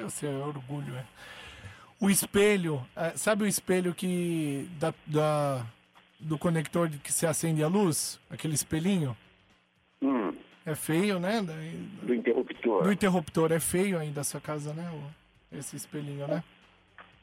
eu 0.00 0.10
sei, 0.10 0.28
é 0.30 0.32
orgulho, 0.38 0.94
é. 0.96 1.04
O 2.00 2.08
espelho, 2.10 2.84
é, 2.96 3.10
sabe 3.10 3.44
o 3.44 3.46
espelho 3.46 3.94
que 3.94 4.68
da, 4.78 4.92
da- 5.06 5.66
do 6.18 6.38
conector 6.38 6.88
que 7.02 7.12
se 7.12 7.26
acende 7.26 7.62
a 7.62 7.68
luz? 7.68 8.18
Aquele 8.30 8.54
espelhinho? 8.54 9.16
Hum, 10.02 10.34
É 10.66 10.74
feio, 10.74 11.18
né? 11.18 11.40
Do 12.02 12.14
interruptor. 12.14 12.82
Do 12.84 12.92
interruptor 12.92 13.50
é 13.52 13.60
feio 13.60 13.98
ainda 13.98 14.20
a 14.20 14.24
sua 14.24 14.40
casa, 14.40 14.72
né? 14.74 14.90
o- 14.90 15.56
Esse 15.56 15.74
espelhinho, 15.76 16.26
né? 16.28 16.42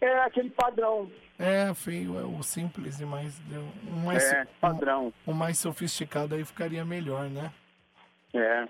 É 0.01 0.19
aquele 0.19 0.49
padrão. 0.49 1.09
É, 1.39 1.73
feio, 1.73 2.19
é 2.19 2.23
o 2.23 2.41
simples 2.43 2.99
e 2.99 3.05
mais. 3.05 3.39
O 3.87 3.95
mais, 4.05 4.23
É, 4.23 4.45
padrão. 4.59 5.13
o 5.25 5.33
mais 5.33 5.57
sofisticado 5.59 6.35
aí 6.35 6.43
ficaria 6.43 6.83
melhor, 6.85 7.29
né? 7.29 7.51
É. 8.33 8.67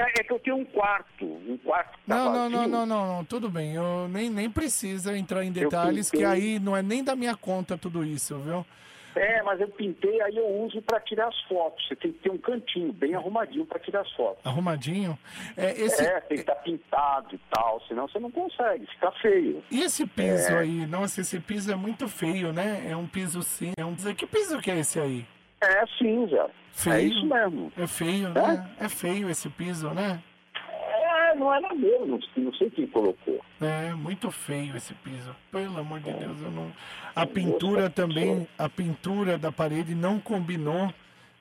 É, 0.00 0.20
é 0.20 0.24
que 0.24 0.32
eu 0.32 0.38
tenho 0.38 0.56
um 0.56 0.64
quarto. 0.64 1.24
Um 1.24 1.58
quarto 1.58 1.98
que 1.98 2.06
tá 2.06 2.16
Não, 2.16 2.24
não, 2.24 2.32
vazio. 2.32 2.50
não, 2.50 2.68
não, 2.68 2.86
não, 2.86 3.16
não, 3.16 3.24
tudo 3.24 3.48
bem. 3.48 3.74
Eu 3.74 4.08
nem, 4.08 4.28
nem 4.28 4.50
precisa 4.50 5.16
entrar 5.16 5.44
em 5.44 5.52
detalhes, 5.52 6.10
que 6.10 6.24
aí 6.24 6.58
não 6.58 6.76
é 6.76 6.82
nem 6.82 7.04
da 7.04 7.14
minha 7.14 7.36
conta 7.36 7.78
tudo 7.78 8.04
isso, 8.04 8.36
viu? 8.38 8.66
É, 9.16 9.40
mas 9.44 9.60
eu 9.60 9.68
pintei, 9.68 10.20
aí 10.22 10.36
eu 10.36 10.44
uso 10.44 10.82
para 10.82 10.98
tirar 10.98 11.28
as 11.28 11.40
fotos. 11.42 11.86
Você 11.86 11.94
tem 11.94 12.10
que 12.12 12.18
ter 12.18 12.30
um 12.30 12.38
cantinho 12.38 12.92
bem 12.92 13.14
arrumadinho 13.14 13.64
para 13.64 13.78
tirar 13.78 14.00
as 14.00 14.10
fotos. 14.12 14.44
Arrumadinho. 14.44 15.16
É, 15.56 15.70
esse, 15.80 16.02
É, 16.02 16.20
tem 16.20 16.38
que 16.38 16.42
estar 16.42 16.56
pintado 16.56 17.32
e 17.32 17.38
tal, 17.48 17.80
senão 17.86 18.08
você 18.08 18.18
não 18.18 18.30
consegue, 18.30 18.86
fica 18.86 19.12
feio. 19.22 19.62
E 19.70 19.82
esse 19.82 20.04
piso 20.04 20.56
aí? 20.56 20.84
Nossa, 20.86 21.20
esse 21.20 21.38
piso 21.38 21.70
é 21.70 21.76
muito 21.76 22.08
feio, 22.08 22.52
né? 22.52 22.88
É 22.90 22.96
um 22.96 23.06
piso 23.06 23.40
sim. 23.42 23.72
É 23.76 23.84
um... 23.84 23.94
Que 23.94 24.26
piso 24.26 24.58
que 24.58 24.70
é 24.72 24.80
esse 24.80 24.98
aí? 24.98 25.24
É 25.60 25.86
cinza. 25.96 26.50
Feio. 26.74 26.96
É 26.96 27.02
isso 27.02 27.26
mesmo. 27.26 27.72
É 27.76 27.86
feio, 27.86 28.28
né? 28.30 28.70
É 28.80 28.88
feio 28.88 29.30
esse 29.30 29.48
piso, 29.48 29.90
né? 29.90 30.20
É, 30.56 31.34
não 31.36 31.54
era 31.54 31.72
meu, 31.72 32.04
não, 32.04 32.52
sei 32.54 32.68
quem 32.68 32.86
colocou. 32.88 33.40
É 33.60 33.94
muito 33.94 34.30
feio 34.30 34.76
esse 34.76 34.92
piso. 34.94 35.34
Pelo 35.52 35.78
amor 35.78 36.00
de 36.00 36.12
Deus, 36.12 36.42
eu 36.42 36.50
não. 36.50 36.72
A 37.14 37.24
pintura 37.24 37.88
também, 37.88 38.46
a 38.58 38.68
pintura 38.68 39.38
da 39.38 39.52
parede 39.52 39.94
não 39.94 40.18
combinou. 40.18 40.92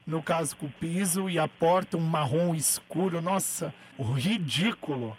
No 0.05 0.21
caso 0.21 0.57
com 0.57 0.65
o 0.65 0.69
piso 0.69 1.29
e 1.29 1.39
a 1.39 1.47
porta 1.47 1.97
um 1.97 2.01
marrom 2.01 2.53
escuro. 2.53 3.21
Nossa, 3.21 3.73
ridículo. 3.97 5.17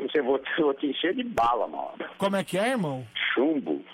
Você 0.00 0.22
vou, 0.22 0.40
vou 0.58 0.74
te 0.74 0.86
encher 0.86 1.12
de 1.14 1.24
bala, 1.24 1.66
mano. 1.66 1.92
Como 2.16 2.36
é 2.36 2.44
que 2.44 2.56
é, 2.56 2.70
irmão? 2.70 3.04
Chumbo. 3.34 3.84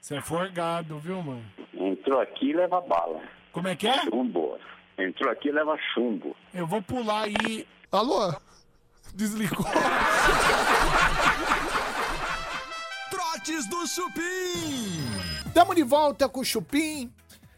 Você 0.00 0.16
é 0.16 0.20
forgado, 0.20 0.98
viu, 0.98 1.22
mano? 1.22 1.44
Entrou 1.74 2.20
aqui 2.20 2.50
e 2.50 2.52
leva 2.52 2.80
bala. 2.80 3.20
Como 3.52 3.68
é 3.68 3.76
que 3.76 3.86
é? 3.88 4.02
Chumbo. 4.04 4.58
Entrou 4.98 5.30
aqui 5.30 5.48
e 5.48 5.52
leva 5.52 5.76
chumbo. 5.94 6.34
Eu 6.52 6.66
vou 6.66 6.82
pular 6.82 7.24
aí. 7.24 7.66
Alô? 7.90 8.34
Desligou. 9.14 9.64
Trotes 13.10 13.68
do 13.68 13.86
Chupim. 13.86 15.52
Tamo 15.54 15.74
de 15.74 15.82
volta 15.82 16.28
com 16.28 16.40
o 16.40 16.44
Chupim. 16.44 17.10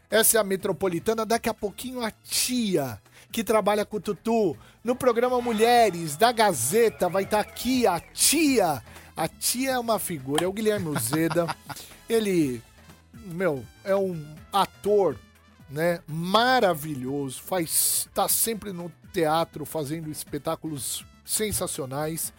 Essa 0.09 0.37
é 0.37 0.41
a 0.41 0.43
Metropolitana. 0.43 1.25
Daqui 1.25 1.49
a 1.49 1.53
pouquinho 1.53 2.03
a 2.03 2.11
tia, 2.11 3.01
que 3.31 3.43
trabalha 3.43 3.85
com 3.85 3.97
o 3.97 4.01
Tutu, 4.01 4.55
no 4.83 4.95
programa 4.95 5.41
Mulheres 5.41 6.15
da 6.15 6.31
Gazeta, 6.31 7.09
vai 7.09 7.23
estar 7.23 7.39
aqui 7.39 7.87
a 7.87 7.99
tia. 7.99 8.83
A 9.15 9.27
tia 9.27 9.71
é 9.71 9.79
uma 9.79 9.99
figura, 9.99 10.45
é 10.45 10.47
o 10.47 10.53
Guilherme 10.53 10.89
Uzeda. 10.89 11.47
Ele, 12.09 12.61
meu, 13.13 13.63
é 13.83 13.95
um 13.95 14.21
ator, 14.51 15.15
né, 15.71 16.01
maravilhoso. 16.07 17.41
Faz, 17.41 18.07
tá 18.13 18.27
sempre 18.27 18.71
no 18.71 18.91
teatro 19.13 19.65
fazendo 19.65 20.09
espetáculos 20.09 21.05
sensacionais. 21.25 22.33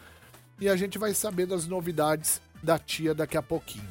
E 0.61 0.69
a 0.69 0.77
gente 0.77 0.99
vai 0.99 1.15
saber 1.15 1.47
das 1.47 1.67
novidades 1.67 2.41
da 2.63 2.79
tia 2.79 3.15
daqui 3.15 3.37
a 3.37 3.43
pouquinho. 3.43 3.89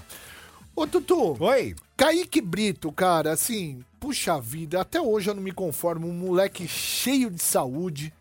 Ô, 0.76 0.88
Tutu. 0.88 1.36
Oi. 1.44 1.76
Kaique 1.98 2.42
Brito, 2.42 2.92
cara, 2.92 3.34
assim, 3.34 3.84
puxa 4.00 4.40
vida, 4.40 4.82
até 4.82 5.00
hoje 5.00 5.30
eu 5.30 5.36
não 5.36 5.44
me 5.44 5.52
conformo. 5.52 6.08
Um 6.08 6.14
moleque 6.14 6.68
cheio 6.68 7.30
de 7.30 7.42
saúde, 7.42 8.12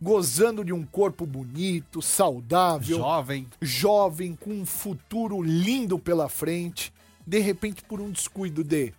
gozando 0.00 0.64
de 0.64 0.72
um 0.72 0.86
corpo 0.86 1.26
bonito, 1.26 2.00
saudável, 2.00 2.98
Jovem. 2.98 3.46
jovem, 3.60 4.34
com 4.36 4.50
um 4.50 4.64
futuro 4.64 5.42
lindo 5.42 5.98
pela 5.98 6.28
frente. 6.28 6.92
De 7.26 7.40
repente, 7.40 7.82
por 7.82 8.00
um 8.00 8.10
descuido 8.10 8.62
de 8.62 8.94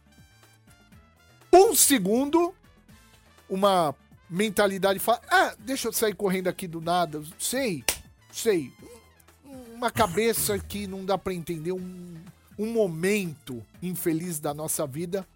um 1.58 1.76
segundo, 1.76 2.54
uma 3.50 3.96
mentalidade 4.30 5.00
fala: 5.00 5.22
Ah, 5.30 5.56
deixa 5.60 5.88
eu 5.88 5.94
sair 5.94 6.16
correndo 6.16 6.48
aqui 6.48 6.68
do 6.68 6.82
nada. 6.82 7.22
Sei, 7.40 7.84
sei. 8.32 8.72
Uma 9.74 9.92
cabeça 9.92 10.58
que 10.58 10.88
não 10.88 11.06
dá 11.06 11.18
pra 11.18 11.34
entender, 11.34 11.72
um, 11.72 12.16
um 12.58 12.72
momento 12.72 13.64
infeliz 13.82 14.40
da 14.40 14.54
nossa 14.54 14.88
vida 14.88 15.28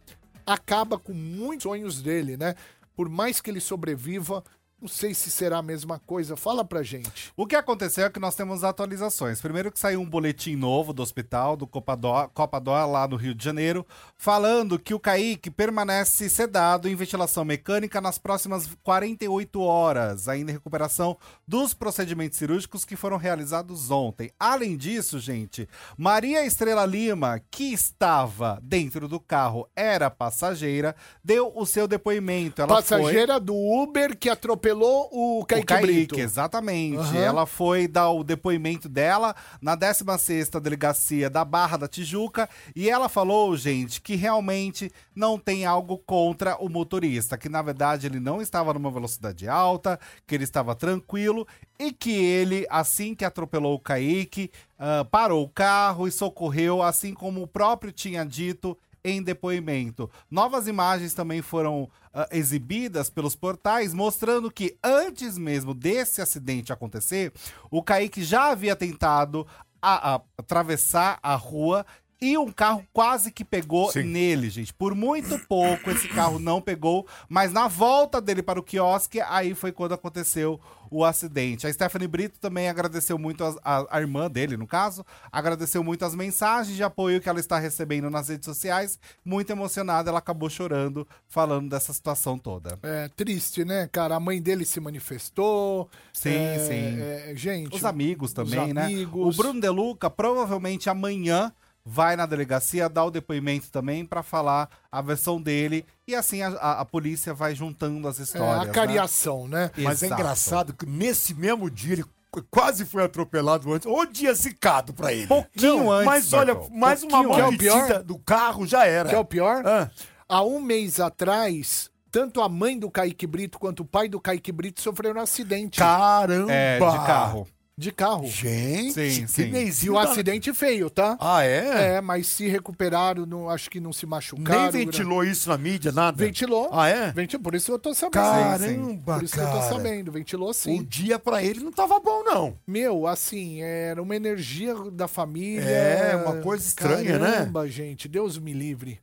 acaba 0.46 0.98
com 0.98 1.14
muitos 1.14 1.64
sonhos 1.64 2.02
dele, 2.02 2.36
né? 2.36 2.56
Por 2.96 3.08
mais 3.08 3.40
que 3.40 3.50
ele 3.50 3.60
sobreviva, 3.60 4.44
não 4.82 4.88
sei 4.88 5.14
se 5.14 5.30
será 5.30 5.60
a 5.60 5.62
mesma 5.62 6.00
coisa. 6.00 6.36
Fala 6.36 6.66
pra 6.66 6.82
gente. 6.82 7.32
O 7.38 7.46
que 7.46 7.56
aconteceu 7.56 8.06
é 8.06 8.10
que 8.10 8.20
nós 8.20 8.34
temos 8.34 8.64
atualizações. 8.64 9.40
Primeiro 9.40 9.72
que 9.72 9.80
saiu 9.80 10.02
um 10.02 10.10
boletim 10.10 10.56
novo 10.56 10.92
do 10.92 11.04
hospital, 11.04 11.56
do 11.56 11.68
Copadó, 11.68 12.28
Copadó 12.34 12.84
lá 12.88 13.08
no 13.08 13.16
Rio 13.16 13.36
de 13.36 13.46
Janeiro, 13.46 13.86
falando 14.18 14.80
que 14.80 14.94
o 14.96 15.00
Kaique 15.00 15.52
permanece 15.52 16.28
sedado 16.30 16.90
em 16.90 16.96
ventilação 16.96 17.46
mecânica 17.46 18.02
nas 18.02 18.18
próximas 18.18 18.68
48 18.82 19.62
horas, 19.62 20.28
ainda 20.28 20.50
em 20.50 20.56
recuperação 20.56 21.16
dos 21.48 21.76
procedimentos 21.76 22.40
cirúrgicos 22.40 22.84
que 22.84 22.96
foram 22.96 23.18
realizados 23.18 23.92
ontem. 23.92 24.32
Além 24.40 24.76
disso, 24.76 25.20
gente, 25.20 25.70
Maria 25.96 26.44
Estrela 26.44 26.88
Lima, 26.88 27.40
que 27.52 27.72
estava 27.72 28.60
dentro 28.64 29.08
do 29.08 29.20
carro, 29.20 29.70
era 29.76 30.10
passageira, 30.10 30.96
deu 31.24 31.52
o 31.56 31.68
seu 31.68 31.88
depoimento. 31.88 32.64
Ela 32.64 32.82
foi... 32.82 32.82
Passageira 32.82 33.40
do 33.40 33.56
Uber 33.56 34.18
que 34.18 34.30
atropelou 34.30 34.71
o 34.80 35.46
Kaique, 35.46 35.64
o 35.64 35.68
Kaique, 35.68 35.88
Brito. 35.88 36.20
exatamente. 36.20 36.98
Aham. 36.98 37.18
Ela 37.18 37.46
foi 37.46 37.88
dar 37.88 38.10
o 38.12 38.24
depoimento 38.24 38.88
dela 38.88 39.36
na 39.62 39.76
16ª 39.76 40.60
Delegacia 40.60 41.30
da 41.30 41.44
Barra 41.44 41.78
da 41.78 41.88
Tijuca 41.88 42.50
e 42.76 42.90
ela 42.90 43.10
falou, 43.10 43.56
gente, 43.58 44.02
que 44.02 44.16
realmente 44.16 44.92
não 45.16 45.38
tem 45.38 45.66
algo 45.66 45.98
contra 45.98 46.56
o 46.58 46.70
motorista, 46.70 47.38
que 47.38 47.50
na 47.50 47.62
verdade 47.62 48.08
ele 48.08 48.20
não 48.20 48.42
estava 48.42 48.74
numa 48.74 48.92
velocidade 48.92 49.48
alta, 49.48 50.00
que 50.26 50.36
ele 50.36 50.44
estava 50.44 50.76
tranquilo 50.76 51.48
e 51.80 51.92
que 51.92 52.12
ele, 52.12 52.66
assim 52.70 53.16
que 53.16 53.26
atropelou 53.26 53.76
o 53.76 53.80
Kaique, 53.80 54.52
ah, 54.80 55.06
parou 55.10 55.44
o 55.44 55.50
carro 55.50 56.08
e 56.08 56.12
socorreu, 56.12 56.82
assim 56.82 57.14
como 57.14 57.44
o 57.44 57.48
próprio 57.48 57.92
tinha 57.92 58.26
dito 58.26 58.78
em 59.04 59.22
depoimento. 59.22 60.10
Novas 60.30 60.68
imagens 60.68 61.14
também 61.14 61.42
foram 61.42 61.90
ah, 62.14 62.28
exibidas 62.32 63.10
pelos 63.10 63.36
portais, 63.36 63.94
mostrando 63.94 64.52
que 64.52 64.78
antes 64.84 65.38
mesmo 65.38 65.74
desse 65.74 66.22
acidente 66.22 66.72
acontecer, 66.74 67.32
o 67.70 67.82
Kaique 67.84 68.24
já 68.24 68.52
havia 68.52 68.76
tentado 68.76 69.48
a- 69.82 70.16
a- 70.16 70.22
atravessar 70.38 71.20
a 71.24 71.36
rua 71.36 71.86
e 72.22 72.38
um 72.38 72.52
carro 72.52 72.86
quase 72.94 73.32
que 73.32 73.44
pegou 73.44 73.92
Sim. 73.92 74.04
nele, 74.04 74.50
gente. 74.50 74.72
Por 74.74 74.94
muito 74.94 75.40
pouco 75.48 75.90
esse 75.90 76.08
carro 76.08 76.38
não 76.38 76.62
pegou, 76.62 77.08
mas 77.28 77.52
na 77.52 77.68
volta 77.68 78.22
dele 78.22 78.44
para 78.44 78.60
o 78.60 78.64
quiosque, 78.64 79.20
aí 79.22 79.56
foi 79.56 79.72
quando 79.72 79.94
aconteceu 79.94 80.60
o 80.94 81.04
acidente. 81.06 81.66
A 81.66 81.72
Stephanie 81.74 82.08
Brito 82.08 82.38
também 82.38 82.68
agradeceu 82.70 83.18
muito 83.18 83.44
as- 83.46 83.58
a, 83.64 83.98
a 83.98 84.02
irmã 84.02 84.30
dele, 84.30 84.58
no 84.58 84.68
caso, 84.68 85.06
agradeceu 85.32 85.82
muito 85.84 86.04
as 86.06 86.14
mensagens 86.14 86.76
de 86.76 86.84
apoio 86.84 87.22
que 87.22 87.30
ela 87.30 87.40
está 87.40 87.58
recebendo 87.58 88.10
nas 88.10 88.28
redes 88.28 88.46
sociais. 88.46 89.00
Muito 89.24 89.50
emocionada, 89.52 90.10
ela 90.10 90.20
acabou 90.20 90.50
chorando, 90.50 91.08
falando 91.30 91.70
dessa 91.70 91.94
situação 91.94 92.38
toda. 92.38 92.78
É 92.84 93.08
triste, 93.16 93.64
né, 93.64 93.88
cara? 93.90 94.16
A 94.18 94.20
mãe 94.20 94.42
dele 94.42 94.66
se 94.66 94.80
manifestou. 94.82 95.90
Sim, 96.14 96.36
É, 96.36 96.60
sim. 96.60 97.02
é, 97.02 97.34
gente. 97.36 97.74
Os 97.76 97.86
amigos 97.86 98.34
também, 98.34 98.60
os 98.68 98.74
né? 98.74 98.84
amigos. 98.84 99.34
O 99.34 99.42
Bruno 99.42 99.62
De 99.62 99.70
Luca 99.70 100.10
provavelmente 100.10 100.90
amanhã 100.90 101.54
vai 101.86 102.16
na 102.16 102.26
delegacia 102.26 102.88
dar 102.88 103.06
o 103.06 103.12
depoimento 103.12 103.72
também 103.72 104.06
pra 104.06 104.22
falar 104.22 104.70
a 104.92 105.02
versão 105.02 105.42
dele 105.42 105.86
e 106.08 106.14
assim 106.16 106.42
a, 106.42 106.50
a- 106.50 106.82
a 106.82 106.86
polícia 106.86 107.34
vai 107.34 107.56
juntando 107.56 108.08
as 108.08 108.20
É, 108.20 108.24
histórias. 108.24 108.62
a 108.62 108.66
né? 108.66 108.72
cariação, 108.72 109.48
né? 109.48 109.72
Mas 109.78 110.04
é 110.04 110.08
engraçado 110.08 110.74
que 110.74 110.86
nesse 110.86 111.34
mesmo 111.34 111.70
dia 111.72 111.94
ele 111.94 112.06
qu- 112.30 112.44
quase 112.52 112.86
foi 112.86 113.04
atropelado 113.04 113.74
antes. 113.74 113.88
O 113.90 114.06
dia 114.06 114.34
zicado 114.34 114.94
pra 114.94 115.12
ele. 115.12 115.28
Pouquinho 115.28 115.92
antes, 115.92 116.06
Mas 116.06 116.34
olha, 116.34 116.56
mais 116.72 117.04
uma 117.04 117.24
Pouquinho 117.24 117.46
antes. 117.48 117.58
Que 117.88 117.94
é 117.94 118.04
do 118.04 118.20
carro 118.20 118.66
já 118.68 118.86
era. 118.86 119.10
Que 119.10 119.16
é 119.16 119.20
o 119.20 119.26
pior? 119.26 119.64
Ah, 119.66 119.90
Há 120.30 120.44
um 120.44 120.62
mês 120.62 121.00
atrás, 121.00 121.90
tanto 122.10 122.42
a 122.42 122.48
mãe 122.48 122.80
do 122.80 122.90
Kaique 122.90 123.28
Brito 123.28 123.60
quanto 123.60 123.82
o 123.82 123.86
pai 123.86 124.08
do 124.08 124.20
Kaique 124.20 124.52
Brito 124.52 124.82
sofreram 124.82 125.20
um 125.20 125.24
acidente 125.24 125.78
caramba! 125.80 126.52
É, 126.54 126.76
de 126.80 126.98
carro. 127.06 127.48
De 127.82 127.92
carro. 127.92 128.26
Gente, 128.28 128.94
Sim, 128.94 129.28
sim. 129.28 129.52
E 129.84 129.90
o 129.90 129.94
da- 129.94 130.04
acidente 130.04 130.54
feio, 130.54 130.90
tá? 130.90 131.18
Ah, 131.20 131.44
é? 131.44 131.96
É, 131.96 132.02
mas 132.02 132.28
se 132.28 132.48
recuperaram, 132.48 133.26
não, 133.26 133.50
acho 133.50 133.70
que 133.70 133.80
não 133.80 133.92
se 133.92 134.06
machucaram. 134.06 134.72
Nem 134.72 134.86
ventilou 134.86 135.24
isso 135.24 135.50
na 135.50 135.58
mídia, 135.58 135.92
nada? 135.92 136.18
Ventilou. 136.24 136.70
Ah, 136.72 136.88
é? 136.88 137.12
Ventilou, 137.12 137.44
por 137.44 137.56
isso 137.56 137.72
eu 137.72 137.80
tô 137.80 137.94
sabendo. 137.94 138.12
Caramba, 138.24 139.16
Por 139.16 139.24
isso 139.24 139.34
que 139.34 139.40
eu 139.40 139.46
tô 139.48 139.60
cara. 139.60 139.70
sabendo. 139.74 140.12
Ventilou 140.12 140.54
sim. 140.54 140.80
O 140.80 140.84
dia 140.84 141.18
pra 141.20 141.44
ele 141.44 141.60
não 141.62 141.72
tava 141.72 142.00
bom, 142.00 142.24
não. 142.24 142.58
Meu, 142.68 143.08
assim, 143.08 143.62
era 143.62 144.02
uma 144.02 144.16
energia 144.16 144.74
da 144.92 145.08
família. 145.08 145.64
É, 145.64 146.16
uma 146.16 146.38
coisa 146.42 146.66
estranha, 146.66 147.18
né? 147.18 147.32
Caramba, 147.32 147.68
gente, 147.68 148.08
Deus 148.08 148.38
me 148.38 148.54
livre. 148.54 149.00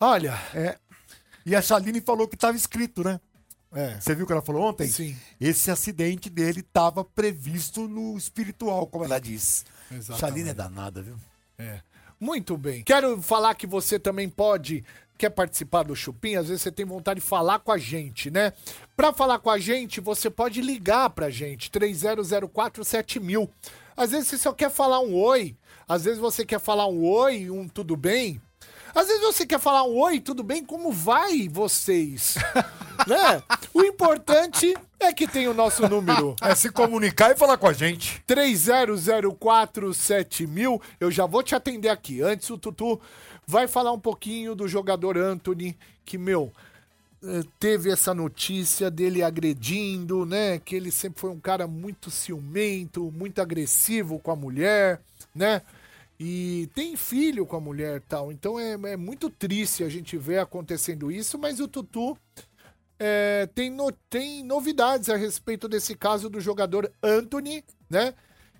Olha, 0.00 0.34
É. 0.54 0.76
E 1.48 1.54
a 1.54 1.62
Chaline 1.62 2.00
falou 2.00 2.26
que 2.26 2.36
tava 2.36 2.56
escrito, 2.56 3.04
né? 3.04 3.20
É, 3.72 3.98
Você 4.00 4.14
viu 4.14 4.24
o 4.24 4.26
que 4.26 4.32
ela 4.32 4.42
falou 4.42 4.62
ontem? 4.62 4.86
sim, 4.88 5.16
Esse 5.40 5.70
acidente 5.70 6.30
dele 6.30 6.62
tava 6.62 7.04
previsto 7.04 7.86
no 7.88 8.16
espiritual, 8.16 8.86
como 8.86 9.04
ela 9.04 9.18
disse. 9.20 9.64
exatamente. 9.90 10.20
Chaline 10.20 10.48
é 10.50 10.54
danada, 10.54 11.02
viu? 11.02 11.16
É. 11.58 11.80
Muito 12.18 12.56
bem. 12.56 12.82
Quero 12.82 13.20
falar 13.20 13.54
que 13.54 13.66
você 13.66 13.98
também 13.98 14.28
pode. 14.28 14.82
Quer 15.18 15.30
participar 15.30 15.82
do 15.82 15.96
Chupim? 15.96 16.34
Às 16.36 16.48
vezes 16.48 16.62
você 16.62 16.70
tem 16.72 16.84
vontade 16.84 17.20
de 17.20 17.26
falar 17.26 17.58
com 17.60 17.72
a 17.72 17.78
gente, 17.78 18.30
né? 18.30 18.52
Pra 18.94 19.12
falar 19.14 19.38
com 19.38 19.48
a 19.50 19.58
gente, 19.58 20.00
você 20.00 20.28
pode 20.28 20.60
ligar 20.60 21.08
pra 21.10 21.30
gente, 21.30 21.70
30047000. 21.70 23.48
Às 23.96 24.10
vezes 24.10 24.28
você 24.28 24.38
só 24.38 24.52
quer 24.52 24.70
falar 24.70 25.00
um 25.00 25.14
oi, 25.14 25.56
às 25.88 26.04
vezes 26.04 26.18
você 26.18 26.44
quer 26.44 26.60
falar 26.60 26.86
um 26.86 27.02
oi, 27.04 27.50
um 27.50 27.66
tudo 27.66 27.96
bem. 27.96 28.40
Às 28.96 29.06
vezes 29.08 29.22
você 29.22 29.44
quer 29.44 29.60
falar 29.60 29.84
um 29.84 29.94
oi, 29.94 30.20
tudo 30.20 30.42
bem? 30.42 30.64
Como 30.64 30.90
vai 30.90 31.50
vocês? 31.50 32.36
né? 33.06 33.42
O 33.74 33.82
importante 33.82 34.74
é 34.98 35.12
que 35.12 35.28
tem 35.28 35.46
o 35.48 35.52
nosso 35.52 35.86
número. 35.86 36.34
É 36.40 36.54
se 36.54 36.70
comunicar 36.70 37.30
e 37.30 37.36
falar 37.36 37.58
com 37.58 37.66
a 37.66 37.74
gente. 37.74 38.24
30047000. 38.26 40.80
Eu 40.98 41.10
já 41.10 41.26
vou 41.26 41.42
te 41.42 41.54
atender 41.54 41.90
aqui. 41.90 42.22
Antes, 42.22 42.48
o 42.48 42.56
Tutu 42.56 42.98
vai 43.46 43.68
falar 43.68 43.92
um 43.92 44.00
pouquinho 44.00 44.54
do 44.54 44.66
jogador 44.66 45.18
Anthony, 45.18 45.76
que, 46.02 46.16
meu, 46.16 46.50
eh, 47.22 47.42
teve 47.60 47.90
essa 47.90 48.14
notícia 48.14 48.90
dele 48.90 49.22
agredindo, 49.22 50.24
né? 50.24 50.58
Que 50.58 50.74
ele 50.74 50.90
sempre 50.90 51.20
foi 51.20 51.28
um 51.28 51.38
cara 51.38 51.66
muito 51.66 52.10
ciumento, 52.10 53.12
muito 53.14 53.42
agressivo 53.42 54.18
com 54.18 54.30
a 54.30 54.36
mulher, 54.36 55.02
né? 55.34 55.60
E 56.18 56.68
tem 56.74 56.96
filho 56.96 57.44
com 57.44 57.56
a 57.56 57.60
mulher 57.60 58.00
tal. 58.00 58.32
Então 58.32 58.58
é, 58.58 58.72
é 58.72 58.96
muito 58.96 59.28
triste 59.28 59.84
a 59.84 59.88
gente 59.88 60.16
ver 60.16 60.38
acontecendo 60.38 61.10
isso, 61.10 61.38
mas 61.38 61.60
o 61.60 61.68
Tutu 61.68 62.16
é, 62.98 63.46
tem, 63.54 63.70
no, 63.70 63.92
tem 64.08 64.42
novidades 64.42 65.10
a 65.10 65.16
respeito 65.16 65.68
desse 65.68 65.94
caso 65.94 66.30
do 66.30 66.40
jogador 66.40 66.90
Anthony, 67.02 67.62
né? 67.90 68.14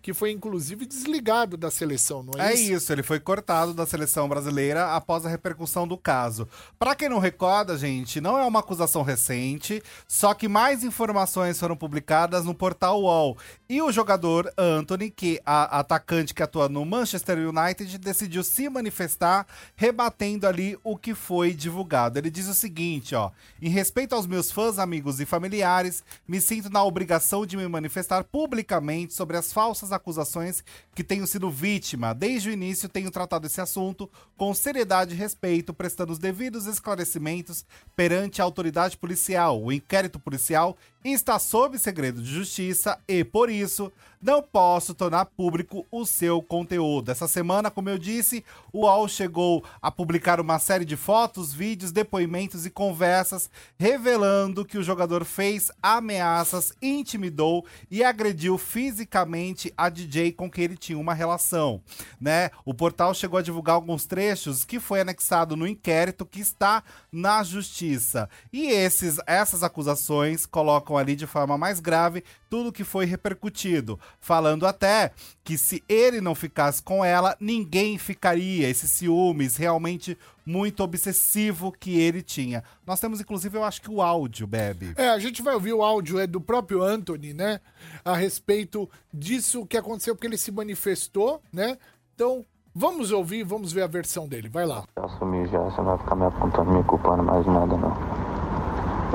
Que 0.07 0.15
foi 0.15 0.31
inclusive 0.31 0.87
desligado 0.87 1.57
da 1.57 1.69
seleção, 1.69 2.23
não 2.23 2.41
é, 2.41 2.53
É 2.53 2.55
isso? 2.55 2.73
isso, 2.75 2.93
ele 2.93 3.03
foi 3.03 3.19
cortado 3.19 3.75
da 3.75 3.85
seleção 3.85 4.29
brasileira 4.29 4.95
após 4.95 5.27
a 5.27 5.29
repercussão 5.29 5.85
do 5.85 5.99
caso. 5.99 6.47
Pra 6.79 6.95
quem 6.95 7.09
não 7.09 7.19
recorda, 7.19 7.77
gente, 7.77 8.21
não 8.21 8.39
é 8.39 8.45
uma 8.45 8.61
acusação 8.61 9.03
recente, 9.03 9.83
só 10.07 10.33
que 10.33 10.47
mais 10.47 10.85
informações 10.85 11.59
foram 11.59 11.77
publicadas 11.77 12.45
no 12.45 12.55
portal 12.55 13.03
UOL. 13.03 13.37
E 13.69 13.83
o 13.83 13.91
jogador 13.91 14.49
Anthony, 14.57 15.11
que 15.11 15.41
a 15.45 15.81
atacante 15.81 16.33
que 16.33 16.41
atua 16.41 16.69
no 16.69 16.85
Manchester 16.85 17.39
United, 17.39 17.99
decidiu 17.99 18.45
se 18.45 18.69
manifestar, 18.69 19.45
rebatendo 19.75 20.47
ali 20.47 20.79
o 20.85 20.97
que 20.97 21.17
foi 21.17 21.53
divulgado. 21.53 22.17
Ele 22.17 22.31
diz 22.31 22.47
o 22.47 22.55
seguinte, 22.55 23.13
ó: 23.17 23.33
"Em 23.61 23.71
respeito 23.71 24.15
aos 24.15 24.25
meus 24.25 24.53
fãs, 24.53 24.79
amigos 24.79 25.19
e 25.19 25.27
familiares, 25.27 26.05
me 26.29 26.41
sinto 26.41 26.71
na 26.71 26.85
obrigação 26.85 27.45
de 27.45 27.57
me 27.57 27.67
manifestar 27.67 28.23
publicamente 28.23 29.13
sobre 29.13 29.37
as 29.37 29.53
falsas 29.53 29.96
acusações 29.97 30.63
que 30.95 31.03
tenho 31.03 31.27
sido 31.27 31.51
vítima. 31.51 32.15
Desde 32.15 32.49
o 32.49 32.53
início 32.53 32.89
tenho 32.89 33.11
tratado 33.11 33.47
esse 33.47 33.61
assunto 33.61 34.11
com 34.37 34.55
seriedade 34.55 35.15
e 35.15 35.17
respeito, 35.19 35.75
prestando 35.75 36.13
os 36.13 36.19
devidos 36.19 36.67
esclarecimentos 36.67 37.65
perante 37.95 38.41
a 38.41 38.45
autoridade 38.45 38.97
policial. 38.97 39.63
O 39.63 39.73
inquérito 39.73 40.19
policial 40.19 40.77
está 41.13 41.39
sob 41.39 41.79
segredo 41.79 42.23
de 42.23 42.29
justiça 42.29 42.99
e, 43.07 43.23
por 43.23 43.51
isso, 43.51 43.93
não 44.21 44.43
posso 44.43 44.95
tornar 44.95 45.27
público 45.27 45.87
o 45.91 46.05
seu 46.05 46.43
conteúdo. 46.43 47.11
Essa 47.11 47.29
semana, 47.29 47.71
como 47.71 47.89
eu 47.89 47.99
disse, 47.99 48.45
o 48.73 48.81
UOL 48.81 49.07
chegou 49.07 49.63
a 49.81 49.91
publicar 49.91 50.41
uma 50.41 50.59
série 50.59 50.85
de 50.85 50.97
fotos, 50.97 51.53
vídeos, 51.53 51.93
depoimentos 51.93 52.67
e 52.67 52.71
conversas 52.71 53.49
revelando 53.79 54.65
que 54.65 54.79
o 54.79 54.83
jogador 54.83 55.25
fez 55.25 55.71
ameaças, 55.83 56.73
intimidou 56.83 57.65
e 57.91 58.03
agrediu 58.03 58.59
fisicamente 58.59 59.73
a 59.77 59.89
DJ 59.89 60.33
com 60.33 60.51
quem 60.51 60.65
ele 60.65 60.77
tinha 60.77 60.99
uma 60.99 61.15
relação, 61.15 61.81
né? 62.21 62.51
O 62.65 62.75
portal 62.75 63.15
chegou 63.15 63.39
a 63.39 63.43
divulgar 63.43 63.77
alguns 63.77 64.07
trechos 64.07 64.65
que 64.65 64.81
foi 64.81 65.01
anexado 65.01 65.57
no 65.57 65.69
inquérito 65.69 66.27
que 66.27 66.41
está 66.41 66.83
na 67.13 67.43
justiça. 67.43 68.29
E 68.53 68.67
esses 68.67 69.19
essas 69.27 69.63
acusações 69.63 70.47
colocam 70.47 70.96
ali 70.99 71.17
de 71.17 71.27
forma 71.27 71.57
mais 71.59 71.81
grave 71.81 72.25
tudo 72.49 72.73
que 72.73 72.85
foi 72.85 73.05
repercutido, 73.05 73.99
falando 74.21 74.67
até 74.67 75.13
que 75.43 75.59
se 75.59 75.83
ele 75.89 76.21
não 76.21 76.35
ficasse 76.35 76.83
com 76.83 77.05
ela, 77.05 77.37
ninguém 77.41 77.99
ficaria. 77.99 78.69
Esse 78.69 78.89
ciúmes 78.89 79.57
realmente 79.57 80.17
muito 80.45 80.83
obsessivo 80.83 81.73
que 81.73 81.99
ele 81.99 82.23
tinha. 82.23 82.63
Nós 82.87 83.01
temos, 83.01 83.21
inclusive, 83.21 83.59
eu 83.59 83.65
acho 83.65 83.83
que 83.83 83.91
o 83.91 84.01
áudio, 84.01 84.47
Bebe. 84.47 84.95
É, 84.97 85.09
a 85.09 85.19
gente 85.19 85.43
vai 85.43 85.55
ouvir 85.55 85.73
o 85.73 85.83
áudio 85.83 86.21
é 86.21 86.27
do 86.27 86.41
próprio 86.41 86.83
Anthony, 86.83 87.35
né? 87.35 87.61
A 88.05 88.17
respeito 88.17 88.89
disso 89.13 89.67
que 89.67 89.77
aconteceu, 89.77 90.15
porque 90.15 90.27
ele 90.27 90.39
se 90.39 90.53
manifestou, 90.53 91.43
né? 91.53 91.77
Então, 92.15 92.45
vamos 92.75 93.11
ouvir, 93.11 93.43
vamos 93.43 93.73
ver 93.73 93.83
a 93.83 93.87
versão 93.89 94.29
dele. 94.29 94.49
Vai 94.49 94.67
lá. 94.67 94.85
Já 94.97 95.05
assumi 95.05 95.47
já, 95.49 95.59
você 95.59 95.79
não 95.79 95.97
vai 95.97 95.99
ficar 95.99 96.15
me 96.15 96.27
apontando, 96.27 96.73
me 96.73 96.85
culpando 96.85 97.23
mais 97.23 97.45
nada 97.47 97.77
não. 97.77 98.26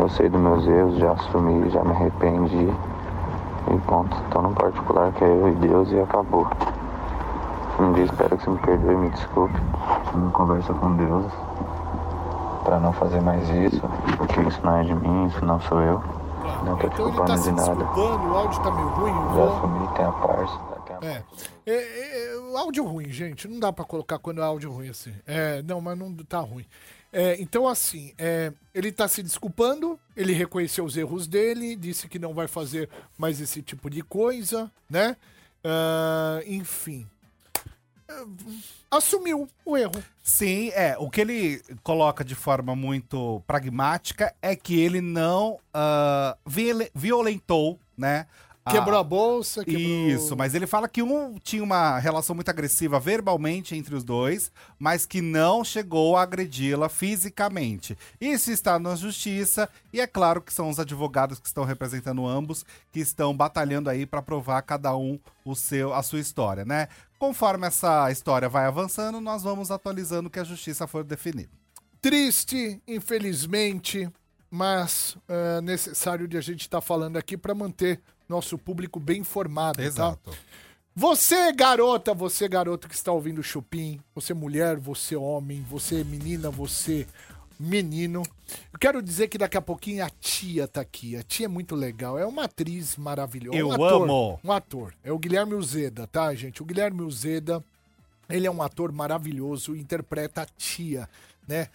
Eu 0.02 0.10
sei 0.10 0.30
dos 0.30 0.42
meus 0.42 0.66
erros, 0.68 0.98
já 0.98 1.12
assumi, 1.12 1.70
já 1.70 1.84
me 1.84 1.92
arrependi. 1.92 2.68
E 3.74 3.78
ponto. 3.88 4.18
Então 4.28 4.42
no 4.42 4.54
particular 4.56 5.12
que 5.14 5.24
é 5.24 5.28
eu 5.28 5.50
e 5.50 5.56
Deus 5.56 5.92
e 5.92 6.00
acabou. 6.00 6.48
Um 7.80 7.94
dia 7.94 8.06
espero 8.06 8.38
que 8.38 8.44
você 8.44 8.50
me 8.50 8.58
perdoe, 8.60 8.96
me 8.96 9.10
desculpe. 9.12 9.54
Você 10.06 10.32
conversa 10.34 10.74
com 10.74 10.96
Deus 10.96 11.26
pra 12.64 12.80
não 12.80 12.92
fazer 12.94 13.22
mais 13.22 13.48
isso, 13.50 13.82
porque 14.18 14.42
isso 14.42 14.60
não 14.64 14.78
é 14.78 14.84
de 14.84 14.94
mim, 14.94 15.26
isso 15.28 15.44
não 15.46 15.60
sou 15.62 15.82
eu. 15.82 16.02
Não 16.66 16.76
tô 16.78 16.88
Então 16.88 17.08
ele 17.10 17.18
tá 17.18 17.36
de 17.36 17.52
nada. 17.52 17.76
desculpando, 17.76 18.28
o 18.34 18.38
áudio 18.38 18.62
tá 18.62 18.72
meio 18.72 18.88
ruim. 18.90 19.12
eu 19.12 19.16
Já 19.16 19.30
vou- 19.34 19.58
assumi, 19.58 19.88
tem 19.96 20.06
a 20.06 20.12
parte. 20.12 20.60
Tem 20.86 20.96
a 20.96 21.00
É. 21.14 21.24
É, 21.66 22.34
é, 22.36 22.38
o 22.52 22.58
áudio 22.58 22.84
ruim, 22.86 23.06
gente. 23.10 23.48
Não 23.48 23.60
dá 23.60 23.72
pra 23.72 23.86
colocar 23.86 24.20
quando 24.20 24.42
é 24.42 24.44
áudio 24.46 24.72
ruim 24.72 24.90
assim. 24.90 25.14
É, 25.26 25.62
não, 25.64 25.80
mas 25.82 25.98
não 25.98 26.14
tá 26.18 26.40
ruim. 26.40 26.66
É, 27.13 27.36
então, 27.41 27.67
assim, 27.67 28.13
é, 28.17 28.54
ele 28.74 28.91
tá 28.91 29.08
se 29.08 29.21
desculpando, 29.21 30.00
ele 30.15 30.32
reconheceu 30.34 30.86
os 30.86 30.95
erros 30.95 31.28
dele, 31.28 31.76
disse 31.76 32.08
que 32.08 32.17
não 32.17 32.34
vai 32.34 32.47
fazer 32.47 32.89
mais 33.17 33.41
esse 33.41 33.62
tipo 33.62 33.89
de 33.89 34.02
coisa, 34.02 34.71
né? 34.89 35.17
Ah, 35.63 36.39
enfim. 36.45 37.06
É, 38.08 38.24
Assumiu 38.89 39.47
o 39.65 39.78
erro. 39.78 40.04
Sim, 40.24 40.69
é. 40.74 40.97
O 40.97 41.10
que 41.10 41.21
ele 41.21 41.62
coloca 41.84 42.24
de 42.26 42.36
forma 42.36 42.76
muito 42.76 43.41
pragmática 43.47 44.34
é 44.41 44.56
que 44.56 44.80
ele 44.80 45.00
não 45.02 45.60
viole- 46.45 46.91
violentou, 46.93 47.80
né? 47.97 48.26
Quebrou 48.72 49.00
a 49.00 49.04
bolsa, 49.04 49.64
quebrou... 49.64 49.82
Isso, 49.82 50.36
mas 50.36 50.56
ele 50.56 50.66
fala 50.68 50.88
que 50.88 51.02
um 51.02 51.38
tinha 51.38 51.64
uma 51.64 52.00
relação 52.00 52.36
muito 52.36 52.50
agressiva 52.50 53.00
verbalmente 53.00 53.76
entre 53.76 53.96
os 53.96 54.04
dois, 54.04 54.52
mas 54.80 55.06
que 55.06 55.22
não 55.22 55.64
chegou 55.64 56.16
a 56.18 56.24
agredi-la 56.24 56.90
fisicamente. 56.90 57.98
Isso 58.20 58.52
está 58.52 58.80
na 58.80 58.96
justiça 58.96 59.70
e 59.92 60.00
é 60.00 60.08
claro 60.08 60.42
que 60.42 60.54
são 60.54 60.70
os 60.70 60.80
advogados 60.80 61.40
que 61.40 61.48
estão 61.48 61.64
representando 61.64 62.26
ambos 62.26 62.66
que 62.92 63.00
estão 63.00 63.36
batalhando 63.36 63.90
aí 63.90 64.06
para 64.06 64.22
provar 64.22 64.62
cada 64.62 64.96
um 64.96 65.20
o 65.46 65.56
seu 65.56 65.94
a 65.94 66.04
sua 66.04 66.20
história, 66.20 66.66
né? 66.66 66.88
Conforme 67.18 67.68
essa 67.68 68.12
história 68.12 68.50
vai 68.50 68.66
avançando, 68.66 69.22
nós 69.22 69.44
vamos 69.44 69.72
atualizando 69.72 70.28
o 70.28 70.32
que 70.32 70.40
a 70.40 70.44
justiça 70.44 70.88
for 70.88 71.04
definir. 71.04 71.50
Triste, 72.02 72.82
infelizmente, 72.88 74.10
mas 74.50 75.16
é 75.30 75.62
necessário 75.62 76.28
de 76.28 76.36
a 76.36 76.42
gente 76.42 76.62
estar 76.62 76.82
falando 76.82 77.18
aqui 77.18 77.38
para 77.38 77.54
manter 77.54 78.02
nosso 78.32 78.58
público 78.58 79.00
bem 79.00 79.20
informado, 79.20 79.80
tá? 79.94 80.17
Você, 80.96 81.54
garota, 81.54 82.13
você, 82.13 82.48
garoto 82.48 82.88
que 82.89 82.96
está 82.96 83.12
ouvindo 83.12 83.39
o 83.39 83.44
Chupim, 83.44 84.00
você 84.13 84.34
mulher, 84.34 84.78
você 84.78 85.15
homem, 85.15 85.62
você 85.70 86.04
menina, 86.04 86.50
você 86.50 87.08
menino. 87.60 88.24
Eu 88.74 88.80
quero 88.80 89.02
dizer 89.02 89.28
que 89.28 89.38
daqui 89.38 89.56
a 89.56 89.62
pouquinho 89.62 90.04
a 90.04 90.10
tia 90.10 90.67
tá 90.67 90.82
aqui. 90.82 91.15
A 91.15 91.24
tia 91.24 91.46
é 91.46 91.48
muito 91.48 91.76
legal, 91.76 92.17
é 92.17 92.26
uma 92.26 92.44
atriz 92.46 92.98
maravilhosa. 92.98 93.58
Eu 93.58 93.70
um 93.70 93.74
ator, 93.74 94.04
amo. 94.04 94.39
Um 94.44 94.52
ator. 94.52 94.94
É 95.04 95.12
o 95.12 95.20
Guilherme 95.20 95.54
Uzeda, 95.54 96.08
tá, 96.08 96.34
gente? 96.34 96.62
O 96.62 96.65
Guilherme 96.65 97.02
Uzeda, 97.04 97.63
ele 98.30 98.48
é 98.48 98.52
um 98.52 98.62
ator 98.62 98.91
maravilhoso, 98.91 99.76
interpreta 99.76 100.41
a 100.41 100.46
tia, 100.46 101.08
né? 101.52 101.68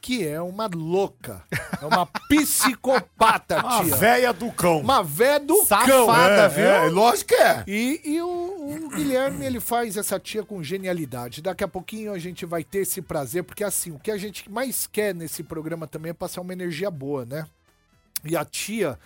Que 0.00 0.26
é 0.26 0.40
uma 0.40 0.68
louca. 0.74 1.44
É 1.80 1.86
uma 1.86 2.06
psicopata, 2.28 3.62
tia. 3.84 3.96
véia 3.96 4.32
do 4.32 4.50
cão. 4.50 4.80
Uma 4.80 5.02
véia 5.02 5.38
do 5.38 5.64
Safada, 5.64 5.86
cão. 5.88 6.14
é, 6.14 6.48
viu? 6.48 6.64
É, 6.66 6.88
lógico 6.90 7.28
que 7.28 7.34
é. 7.36 7.64
E, 7.68 8.00
e 8.04 8.20
o, 8.20 8.26
o 8.28 8.88
Guilherme, 8.94 9.44
ele 9.46 9.60
faz 9.60 9.96
essa 9.96 10.18
tia 10.18 10.42
com 10.42 10.62
genialidade. 10.62 11.40
Daqui 11.40 11.62
a 11.62 11.68
pouquinho 11.68 12.12
a 12.12 12.18
gente 12.18 12.44
vai 12.44 12.64
ter 12.64 12.78
esse 12.80 13.00
prazer, 13.00 13.44
porque 13.44 13.62
assim, 13.62 13.92
o 13.92 13.98
que 13.98 14.10
a 14.10 14.16
gente 14.18 14.50
mais 14.50 14.86
quer 14.88 15.14
nesse 15.14 15.42
programa 15.44 15.86
também 15.86 16.10
é 16.10 16.14
passar 16.14 16.40
uma 16.40 16.52
energia 16.52 16.90
boa, 16.90 17.24
né? 17.24 17.46
E 18.24 18.36
a 18.36 18.44
tia 18.44 18.98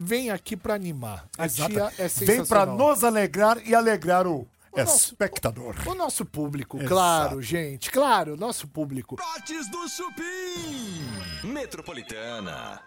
vem 0.00 0.30
aqui 0.30 0.56
pra 0.56 0.74
animar. 0.74 1.26
A 1.36 1.44
Exato. 1.44 1.72
tia 1.72 1.92
é 1.98 2.08
Vem 2.08 2.36
pra 2.36 2.36
sensacional. 2.36 2.76
nos 2.78 3.04
alegrar 3.04 3.58
e 3.66 3.74
alegrar 3.74 4.26
o, 4.26 4.46
nosso- 4.76 5.12
espectador. 5.12 5.74
O 5.86 5.94
nosso 5.94 6.24
público, 6.24 6.76
Exato. 6.76 6.88
claro, 6.88 7.42
gente, 7.42 7.90
claro, 7.90 8.36
nosso 8.36 8.68
público. 8.68 9.16
Trotes 9.16 9.70
do 9.70 9.88
Chupim. 9.88 11.48
Metropolitana. 11.48 12.82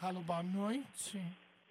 Alô, 0.00 0.20
boa 0.20 0.42
noite. 0.42 1.22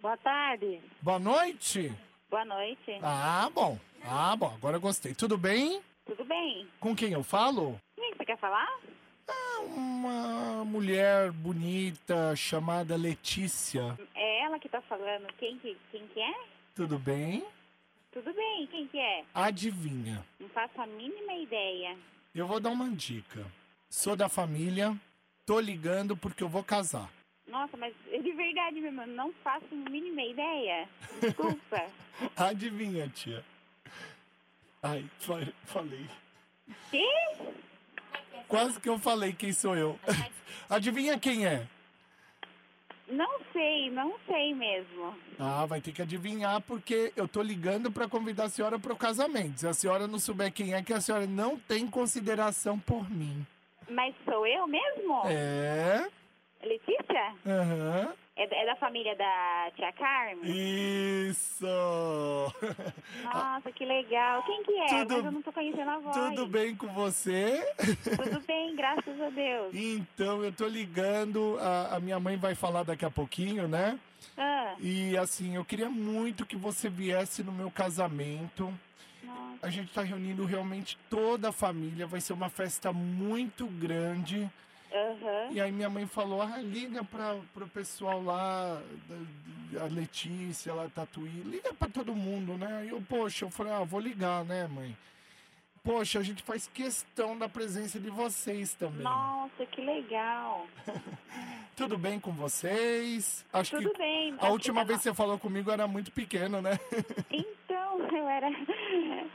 Boa 0.01 0.17
tarde. 0.17 0.79
Boa 1.01 1.19
noite. 1.19 1.91
Boa 2.29 2.45
noite. 2.45 2.97
Ah, 3.03 3.49
bom. 3.53 3.77
Ah, 4.03 4.35
bom. 4.35 4.53
Agora 4.55 4.77
eu 4.77 4.81
gostei. 4.81 5.13
Tudo 5.13 5.37
bem? 5.37 5.81
Tudo 6.05 6.23
bem? 6.25 6.67
Com 6.79 6.95
quem 6.95 7.11
eu 7.13 7.23
falo? 7.23 7.79
Quem 7.95 8.13
você 8.15 8.25
quer 8.25 8.37
falar? 8.39 8.67
Uma 9.75 10.65
mulher 10.65 11.31
bonita 11.31 12.35
chamada 12.35 12.95
Letícia. 12.95 13.97
É 14.15 14.41
ela 14.43 14.59
que 14.59 14.67
tá 14.69 14.81
falando. 14.81 15.27
Quem 15.37 15.57
que, 15.59 15.77
quem 15.91 16.07
que 16.07 16.19
é? 16.21 16.33
Tudo 16.75 16.97
bem? 16.99 17.45
Tudo 18.11 18.33
bem, 18.33 18.67
quem 18.67 18.87
que 18.87 18.99
é? 18.99 19.23
Adivinha. 19.33 20.25
Não 20.39 20.49
faço 20.49 20.81
a 20.81 20.85
mínima 20.87 21.33
ideia. 21.33 21.97
Eu 22.35 22.45
vou 22.47 22.59
dar 22.59 22.69
uma 22.71 22.89
dica. 22.89 23.45
Sou 23.89 24.15
da 24.15 24.27
família, 24.29 24.95
tô 25.45 25.59
ligando 25.59 26.15
porque 26.17 26.43
eu 26.43 26.49
vou 26.49 26.63
casar. 26.63 27.09
Nossa, 27.47 27.75
mas 27.77 27.93
de 28.09 28.31
verdade 28.33 28.79
mesmo, 28.79 29.01
eu 29.01 29.07
não 29.07 29.31
faço 29.43 29.65
a 29.71 29.89
mínima 29.89 30.21
ideia. 30.23 30.87
Desculpa. 31.21 31.85
Adivinha, 32.37 33.07
tia. 33.09 33.43
Ai, 34.83 35.05
fa- 35.19 35.47
falei. 35.65 36.05
que? 36.89 37.05
Quase 38.51 38.81
que 38.81 38.89
eu 38.89 38.99
falei 38.99 39.31
quem 39.31 39.53
sou 39.53 39.77
eu. 39.77 39.97
Adivinha 40.69 41.17
quem 41.17 41.45
é? 41.47 41.65
Não 43.07 43.39
sei, 43.53 43.89
não 43.89 44.13
sei 44.27 44.53
mesmo. 44.53 45.15
Ah, 45.39 45.65
vai 45.65 45.79
ter 45.79 45.93
que 45.93 46.01
adivinhar 46.01 46.59
porque 46.59 47.13
eu 47.15 47.29
tô 47.29 47.41
ligando 47.41 47.89
pra 47.89 48.09
convidar 48.09 48.45
a 48.45 48.49
senhora 48.49 48.77
pro 48.77 48.93
casamento. 48.95 49.61
Se 49.61 49.67
a 49.67 49.73
senhora 49.73 50.05
não 50.05 50.19
souber 50.19 50.51
quem 50.51 50.73
é, 50.73 50.83
que 50.83 50.91
a 50.93 50.99
senhora 50.99 51.25
não 51.25 51.57
tem 51.57 51.87
consideração 51.87 52.77
por 52.77 53.09
mim. 53.09 53.47
Mas 53.89 54.13
sou 54.25 54.45
eu 54.45 54.67
mesmo? 54.67 55.21
É? 55.27 56.09
Letícia? 56.61 57.33
Aham. 57.47 58.03
Da- 58.05 58.13
é 58.49 58.65
da 58.65 58.75
família 58.75 59.15
da 59.15 59.71
tia 59.75 59.91
Carmen? 59.93 60.39
Isso! 61.29 61.65
Nossa, 63.23 63.71
que 63.71 63.85
legal. 63.85 64.43
Quem 64.43 64.63
que 64.63 64.71
é? 64.79 64.87
Tudo- 64.87 65.15
Mas 65.17 65.25
eu 65.25 65.31
não 65.31 65.41
tô 65.41 65.51
conhecendo 65.51 65.89
a 65.89 65.99
voz. 65.99 66.15
Tudo 66.15 66.47
bem 66.47 66.75
com 66.75 66.87
você? 66.87 67.63
Tudo 67.77 68.39
bem, 68.45 68.75
graças 68.75 69.21
a 69.21 69.29
Deus. 69.29 69.73
Então, 69.73 70.43
eu 70.43 70.51
tô 70.51 70.67
ligando, 70.67 71.57
a, 71.59 71.95
a 71.95 71.99
minha 71.99 72.19
mãe 72.19 72.37
vai 72.37 72.55
falar 72.55 72.83
daqui 72.83 73.05
a 73.05 73.11
pouquinho, 73.11 73.67
né? 73.67 73.99
Ah, 74.37 74.75
E 74.79 75.17
assim, 75.17 75.55
eu 75.55 75.65
queria 75.65 75.89
muito 75.89 76.45
que 76.45 76.55
você 76.55 76.89
viesse 76.89 77.43
no 77.43 77.51
meu 77.51 77.69
casamento. 77.71 78.71
nossa. 79.23 79.57
A 79.63 79.69
gente 79.69 79.91
tá 79.93 80.01
reunindo 80.01 80.45
realmente 80.45 80.97
toda 81.09 81.49
a 81.49 81.51
família, 81.51 82.05
vai 82.07 82.21
ser 82.21 82.33
uma 82.33 82.49
festa 82.49 82.91
muito 82.93 83.65
grande. 83.67 84.49
Aham. 84.93 85.51
E 85.51 85.61
aí 85.61 85.71
minha 85.71 85.89
mãe 85.89 86.05
falou, 86.05 86.41
ah, 86.41 86.57
liga 86.57 87.03
para 87.03 87.37
pro 87.53 87.67
pessoal 87.67 88.21
lá, 88.21 88.81
a 89.79 89.85
Letícia, 89.85 90.73
lá, 90.73 90.89
Tatuí, 90.89 91.41
liga 91.45 91.73
para 91.73 91.89
todo 91.89 92.13
mundo, 92.13 92.57
né? 92.57 92.79
Aí 92.81 92.89
eu, 92.89 93.01
poxa, 93.01 93.45
eu 93.45 93.49
falei, 93.49 93.73
ah, 93.73 93.83
vou 93.83 93.99
ligar, 93.99 94.43
né, 94.43 94.67
mãe? 94.67 94.95
Poxa, 95.83 96.19
a 96.19 96.23
gente 96.23 96.43
faz 96.43 96.67
questão 96.67 97.35
da 97.35 97.49
presença 97.49 97.99
de 97.99 98.09
vocês 98.09 98.75
também. 98.75 99.01
Nossa, 99.01 99.65
que 99.65 99.81
legal. 99.81 100.67
Tudo 101.75 101.97
bem 101.97 102.19
com 102.19 102.31
vocês? 102.31 103.43
Acho 103.51 103.77
Tudo 103.77 103.89
que 103.89 103.97
bem. 103.97 104.35
a 104.37 104.49
última 104.49 104.85
vez 104.85 104.99
que 104.99 105.03
você 105.05 105.13
falou 105.15 105.39
comigo 105.39 105.71
era 105.71 105.87
muito 105.87 106.11
pequeno, 106.11 106.61
né? 106.61 106.77
Então, 107.31 107.99
eu 108.15 108.27
era, 108.27 108.47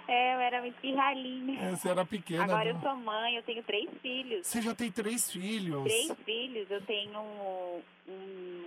é, 0.09 0.35
eu 0.35 0.40
era 0.40 0.61
muito 0.61 0.81
pirralhinha. 0.81 1.77
Você 1.77 1.88
era 1.88 2.05
pequena. 2.05 2.45
Agora 2.45 2.64
né? 2.64 2.71
eu 2.71 2.81
sou 2.81 2.97
mãe, 2.97 3.37
eu 3.37 3.42
tenho 3.42 3.62
três 3.62 3.88
filhos. 4.01 4.47
Você 4.47 4.62
já 4.62 4.75
tem 4.75 4.90
três 4.90 5.31
filhos. 5.31 5.83
Três 5.83 6.12
filhos, 6.25 6.71
eu 6.71 6.81
tenho 6.83 7.21
um, 8.09 8.64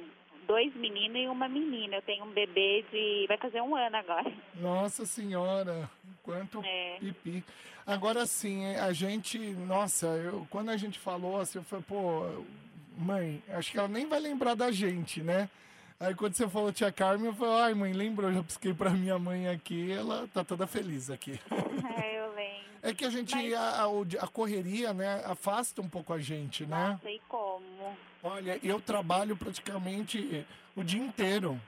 dois 0.47 0.75
meninos 0.75 1.17
e 1.21 1.27
uma 1.27 1.47
menina. 1.47 1.97
Eu 1.97 2.01
tenho 2.01 2.25
um 2.25 2.31
bebê 2.31 2.83
de. 2.91 3.25
vai 3.27 3.37
fazer 3.37 3.61
um 3.61 3.75
ano 3.75 3.95
agora. 3.95 4.31
Nossa 4.55 5.05
senhora, 5.05 5.89
quanto 6.23 6.61
É. 6.65 6.97
pipi. 6.99 7.43
Agora 7.85 8.25
sim, 8.25 8.75
a 8.75 8.91
gente, 8.93 9.39
nossa, 9.39 10.07
eu, 10.07 10.45
quando 10.49 10.69
a 10.69 10.77
gente 10.77 10.99
falou 10.99 11.39
assim, 11.39 11.57
eu 11.57 11.63
falei, 11.63 11.85
pô, 11.87 12.43
mãe, 12.95 13.41
acho 13.49 13.71
que 13.71 13.79
ela 13.79 13.87
nem 13.87 14.05
vai 14.07 14.19
lembrar 14.19 14.53
da 14.53 14.71
gente, 14.71 15.23
né? 15.23 15.49
Aí 15.99 16.15
quando 16.15 16.33
você 16.33 16.47
falou 16.47 16.71
tia 16.71 16.91
Carmen, 16.93 17.27
eu 17.27 17.33
falei, 17.33 17.53
ai 17.61 17.73
mãe, 17.73 17.91
lembrou, 17.91 18.29
eu 18.29 18.35
já 18.35 18.43
pisquei 18.43 18.73
pra 18.73 18.89
minha 18.91 19.19
mãe 19.19 19.49
aqui, 19.49 19.91
ela 19.91 20.27
tá 20.33 20.43
toda 20.45 20.65
feliz 20.65 21.09
aqui. 21.09 21.39
É, 22.01 22.19
eu 22.19 22.33
lembro. 22.35 22.69
É 22.81 22.93
que 22.93 23.03
a 23.03 23.09
gente, 23.09 23.33
a, 23.53 23.83
a, 23.83 24.03
di- 24.05 24.17
a 24.17 24.27
correria, 24.27 24.93
né, 24.93 25.21
afasta 25.25 25.81
um 25.81 25.89
pouco 25.89 26.13
a 26.13 26.19
gente, 26.19 26.65
né? 26.65 26.91
Nossa, 26.91 27.09
e 27.11 27.19
como? 27.27 27.97
Olha, 28.23 28.57
eu 28.63 28.79
trabalho 28.79 29.35
praticamente 29.35 30.45
o 30.75 30.83
dia 30.83 31.01
inteiro. 31.01 31.59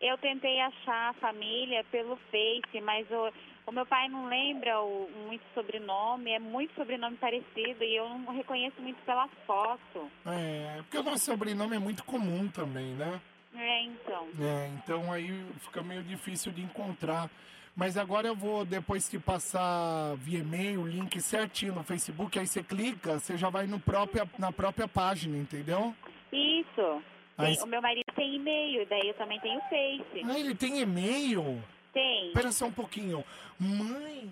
Eu 0.00 0.18
tentei 0.18 0.60
achar 0.60 1.10
a 1.10 1.14
família 1.14 1.84
pelo 1.92 2.16
Face, 2.30 2.80
mas 2.82 3.06
o, 3.10 3.32
o 3.68 3.72
meu 3.72 3.86
pai 3.86 4.08
não 4.08 4.26
lembra 4.26 4.80
o, 4.80 5.08
muito 5.26 5.44
sobrenome, 5.54 6.32
é 6.32 6.38
muito 6.40 6.74
sobrenome 6.74 7.16
parecido 7.18 7.84
e 7.84 7.94
eu 7.96 8.08
não 8.08 8.32
reconheço 8.34 8.80
muito 8.80 9.00
pela 9.04 9.28
foto. 9.46 10.10
É, 10.26 10.78
porque 10.78 10.98
o 10.98 11.02
nosso 11.04 11.24
sobrenome 11.26 11.76
é 11.76 11.78
muito 11.78 12.02
comum 12.04 12.48
também, 12.48 12.94
né? 12.94 13.20
É, 13.54 13.82
então. 13.82 14.28
É, 14.40 14.68
então 14.74 15.12
aí 15.12 15.44
fica 15.60 15.82
meio 15.82 16.02
difícil 16.02 16.52
de 16.52 16.62
encontrar. 16.62 17.30
Mas 17.74 17.96
agora 17.96 18.28
eu 18.28 18.36
vou, 18.36 18.64
depois 18.66 19.08
que 19.08 19.18
passar 19.18 20.14
via 20.16 20.40
e-mail, 20.40 20.82
o 20.82 20.86
link 20.86 21.18
certinho 21.22 21.74
no 21.74 21.82
Facebook, 21.82 22.38
aí 22.38 22.46
você 22.46 22.62
clica, 22.62 23.18
você 23.18 23.36
já 23.38 23.48
vai 23.48 23.66
no 23.66 23.80
própria, 23.80 24.28
na 24.38 24.52
própria 24.52 24.86
página, 24.86 25.38
entendeu? 25.38 25.94
Isso. 26.30 27.02
Aí- 27.38 27.56
o 27.62 27.66
meu 27.66 27.80
marido 27.80 28.12
tem 28.14 28.34
e-mail, 28.36 28.86
daí 28.88 29.08
eu 29.08 29.14
também 29.14 29.40
tenho 29.40 29.58
Face. 29.62 30.22
Ah, 30.22 30.38
ele 30.38 30.54
tem 30.54 30.80
e-mail? 30.80 31.62
Tem. 31.94 32.28
Espera 32.28 32.52
só 32.52 32.66
um 32.66 32.72
pouquinho. 32.72 33.24
Mãe, 33.58 34.30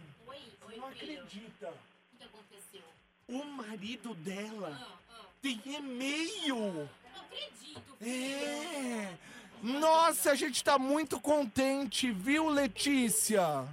não 0.77 0.89
acredita. 0.89 1.69
O 2.13 2.19
que 2.19 2.25
aconteceu? 2.25 2.83
O 3.29 3.45
marido 3.45 4.15
dela 4.17 4.79
tem 5.41 5.59
e-mail. 5.65 6.89
Não 7.15 7.23
acredito. 7.23 7.97
É. 8.01 9.09
Nossa, 9.63 10.33
a 10.33 10.35
gente 10.35 10.65
tá 10.65 10.79
muito 10.79 11.21
contente, 11.21 12.11
viu, 12.11 12.49
Letícia? 12.49 13.69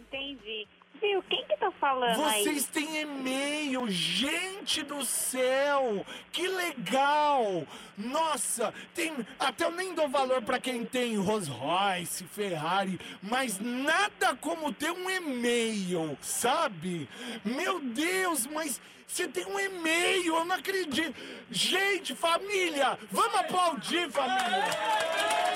Entendi. 0.00 0.66
Viu, 1.00 1.22
quem 1.22 1.44
que 1.46 1.56
tá 1.56 1.70
falando 1.72 2.24
aí? 2.24 2.42
Vocês 2.42 2.66
têm 2.66 3.02
e-mail, 3.02 3.67
gente 3.86 4.82
do 4.82 5.04
céu, 5.04 6.04
que 6.32 6.48
legal! 6.48 7.66
Nossa, 7.96 8.72
tem 8.94 9.14
até 9.38 9.64
eu 9.64 9.70
nem 9.70 9.94
dou 9.94 10.08
valor 10.08 10.42
pra 10.42 10.58
quem 10.58 10.84
tem 10.84 11.16
Rolls 11.16 11.50
Royce, 11.50 12.24
Ferrari, 12.24 12.98
mas 13.22 13.60
nada 13.60 14.34
como 14.36 14.72
ter 14.72 14.90
um 14.90 15.10
e-mail, 15.10 16.16
sabe? 16.22 17.08
Meu 17.44 17.78
Deus, 17.80 18.46
mas 18.46 18.80
você 19.06 19.26
tem 19.26 19.46
um 19.46 19.58
e-mail, 19.58 20.36
eu 20.36 20.44
não 20.44 20.56
acredito. 20.56 21.14
Gente, 21.50 22.14
família, 22.14 22.98
vamos 23.10 23.34
aplaudir, 23.36 24.10
família. 24.10 25.47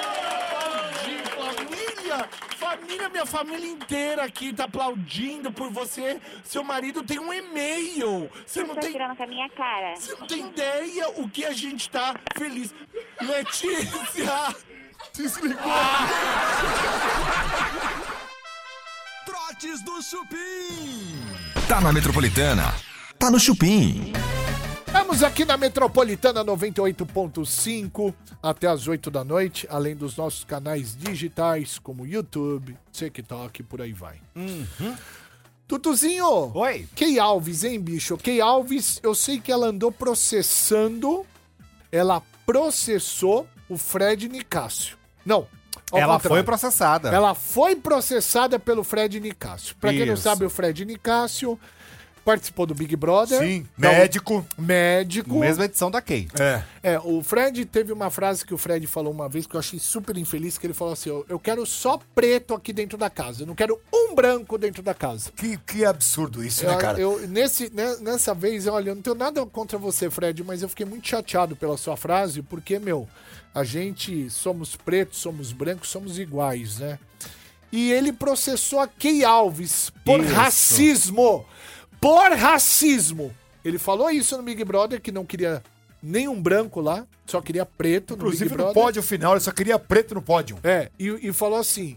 Família. 2.17 2.29
Família, 2.59 3.09
minha 3.09 3.27
família 3.27 3.69
inteira 3.71 4.25
aqui 4.25 4.53
tá 4.53 4.65
aplaudindo 4.65 5.51
por 5.53 5.71
você. 5.71 6.21
Seu 6.45 6.63
marido 6.63 7.03
tem 7.03 7.19
um 7.19 7.33
e-mail. 7.33 8.31
Você 8.47 8.63
não 8.63 8.75
Tá 8.75 8.81
tem, 8.83 8.93
tirando 8.93 9.17
com 9.17 9.23
a 9.23 9.27
minha 9.27 9.49
cara. 9.51 9.95
você 9.97 10.15
não 10.15 10.27
tem 10.27 10.47
ideia 10.47 11.09
o 11.17 11.29
que 11.29 11.45
a 11.45 11.53
gente 11.53 11.89
tá 11.91 12.15
feliz. 12.37 12.75
Letícia! 13.21 14.55
Desligou. 15.15 15.59
Trotes 19.27 19.83
do 19.83 20.03
Chupim. 20.03 21.19
Tá 21.69 21.81
na 21.81 21.93
Metropolitana. 21.93 22.75
Tá 23.19 23.31
no 23.31 23.39
Chupim. 23.39 24.13
Estamos 24.93 25.23
aqui 25.23 25.47
na 25.47 25.57
Metropolitana 25.57 26.45
98.5 26.45 28.13
até 28.43 28.67
as 28.67 28.87
8 28.87 29.11
da 29.11 29.25
noite, 29.25 29.67
além 29.71 29.97
dos 29.97 30.19
nossos 30.19 30.45
canais 30.45 30.95
digitais 30.95 31.79
como 31.79 32.07
YouTube, 32.07 32.77
TikTok 32.93 33.63
e 33.63 33.65
por 33.65 33.81
aí 33.81 33.95
vai. 33.95 34.21
Tutuzinho! 35.67 36.53
Oi. 36.55 36.87
Key 36.95 37.19
Alves, 37.19 37.65
hein, 37.65 37.81
bicho? 37.81 38.19
Key 38.19 38.39
Alves, 38.43 39.01
eu 39.03 39.15
sei 39.15 39.41
que 39.41 39.51
ela 39.51 39.69
andou 39.69 39.91
processando, 39.91 41.25
ela 41.91 42.23
processou 42.45 43.49
o 43.71 43.79
Fred 43.79 44.29
Nicásio. 44.29 44.99
Não. 45.25 45.47
Ela 45.91 46.15
contrário. 46.15 46.37
foi 46.37 46.43
processada. 46.43 47.09
Ela 47.09 47.35
foi 47.35 47.75
processada 47.77 48.59
pelo 48.59 48.85
Fred 48.85 49.19
Nicásio. 49.21 49.75
Pra 49.77 49.91
quem 49.91 50.05
não 50.05 50.19
sabe, 50.19 50.45
o 50.45 50.51
Fred 50.51 50.85
Nicásio 50.85 51.59
participou 52.25 52.67
do 52.67 52.75
Big 52.75 52.95
Brother. 52.97 53.39
Sim, 53.41 53.67
médico. 53.77 54.47
Médico. 54.57 55.39
Mesma 55.39 55.65
edição 55.65 55.91
da 55.91 56.01
Kay. 56.01 56.29
É. 56.39 56.63
É, 56.83 57.01
o 57.01 57.23
Fred 57.23 57.65
teve 57.65 57.93
uma 57.93 58.11
frase 58.11 58.45
que 58.45 58.55
o 58.55 58.59
Fred 58.59 58.87
falou 58.87 59.13
uma 59.13 59.29
vez 59.29 59.47
que 59.47 59.55
eu 59.55 59.61
achei 59.61 59.79
super 59.79 60.17
infeliz, 60.17 60.57
que 60.59 60.67
ele 60.67 60.75
falou 60.75 60.93
assim, 60.93 61.09
"Eu- 61.11 61.25
eu 61.29 61.39
quero 61.39 61.65
só 61.67 61.99
preto 62.15 62.55
aqui 62.55 62.73
dentro 62.73 62.97
da 62.99 63.09
casa, 63.11 63.43
eu 63.43 63.47
não 63.47 63.55
quero 63.55 63.79
um 63.93 64.15
branco 64.15 64.57
dentro 64.59 64.83
da 64.83 64.95
casa. 64.95 65.31
Que, 65.37 65.57
que 65.59 65.85
absurdo 65.85 66.45
isso, 66.45 66.65
Eu, 66.65 66.71
né, 66.73 66.77
cara? 66.77 66.99
eu- 67.01 67.27
nesse, 67.29 67.71
né, 67.75 67.97
nessa 68.01 68.35
vez, 68.35 68.67
olha, 68.67 68.91
eu 68.91 68.95
não 68.95 69.03
tenho 69.03 69.17
nada 69.17 69.45
contra 69.47 69.77
você, 69.79 70.11
Fred, 70.11 70.43
mas 70.45 70.63
eu 70.63 70.69
fiquei 70.69 70.87
muito 70.87 71.07
chateado 71.09 71.57
pela 71.57 71.77
sua 71.77 71.97
frase, 71.97 72.43
porque, 72.43 72.79
meu, 72.79 73.09
a 73.55 73.65
gente 73.65 74.29
somos 74.31 74.77
pretos, 74.77 75.19
somos 75.19 75.53
brancos, 75.53 75.89
somos 75.91 76.19
iguais, 76.19 76.79
né? 76.79 76.99
E 77.71 77.91
ele 77.91 78.13
processou 78.13 78.81
a 78.81 78.87
Key 78.87 79.25
Alves 79.25 79.91
por 80.05 80.21
Isso. 80.21 80.35
racismo. 80.35 81.45
Por 82.03 82.33
racismo. 82.33 83.33
Ele 83.65 83.79
falou 83.79 84.11
isso 84.11 84.37
no 84.37 84.43
Big 84.43 84.65
Brother, 84.65 85.01
que 85.01 85.13
não 85.13 85.25
queria 85.25 85.63
nenhum 86.03 86.43
branco 86.43 86.81
lá, 86.81 87.07
só 87.25 87.41
queria 87.41 87.65
preto 87.65 88.17
no 88.17 88.23
Inclusive 88.25 88.57
no 88.57 88.75
pódio 88.75 89.01
final, 89.05 89.35
ele 89.35 89.41
só 89.41 89.53
queria 89.53 89.79
preto 89.79 90.13
no 90.13 90.21
pódio. 90.21 90.59
É, 90.65 90.91
e, 90.99 91.29
e 91.29 91.33
falou 91.33 91.61
assim. 91.61 91.97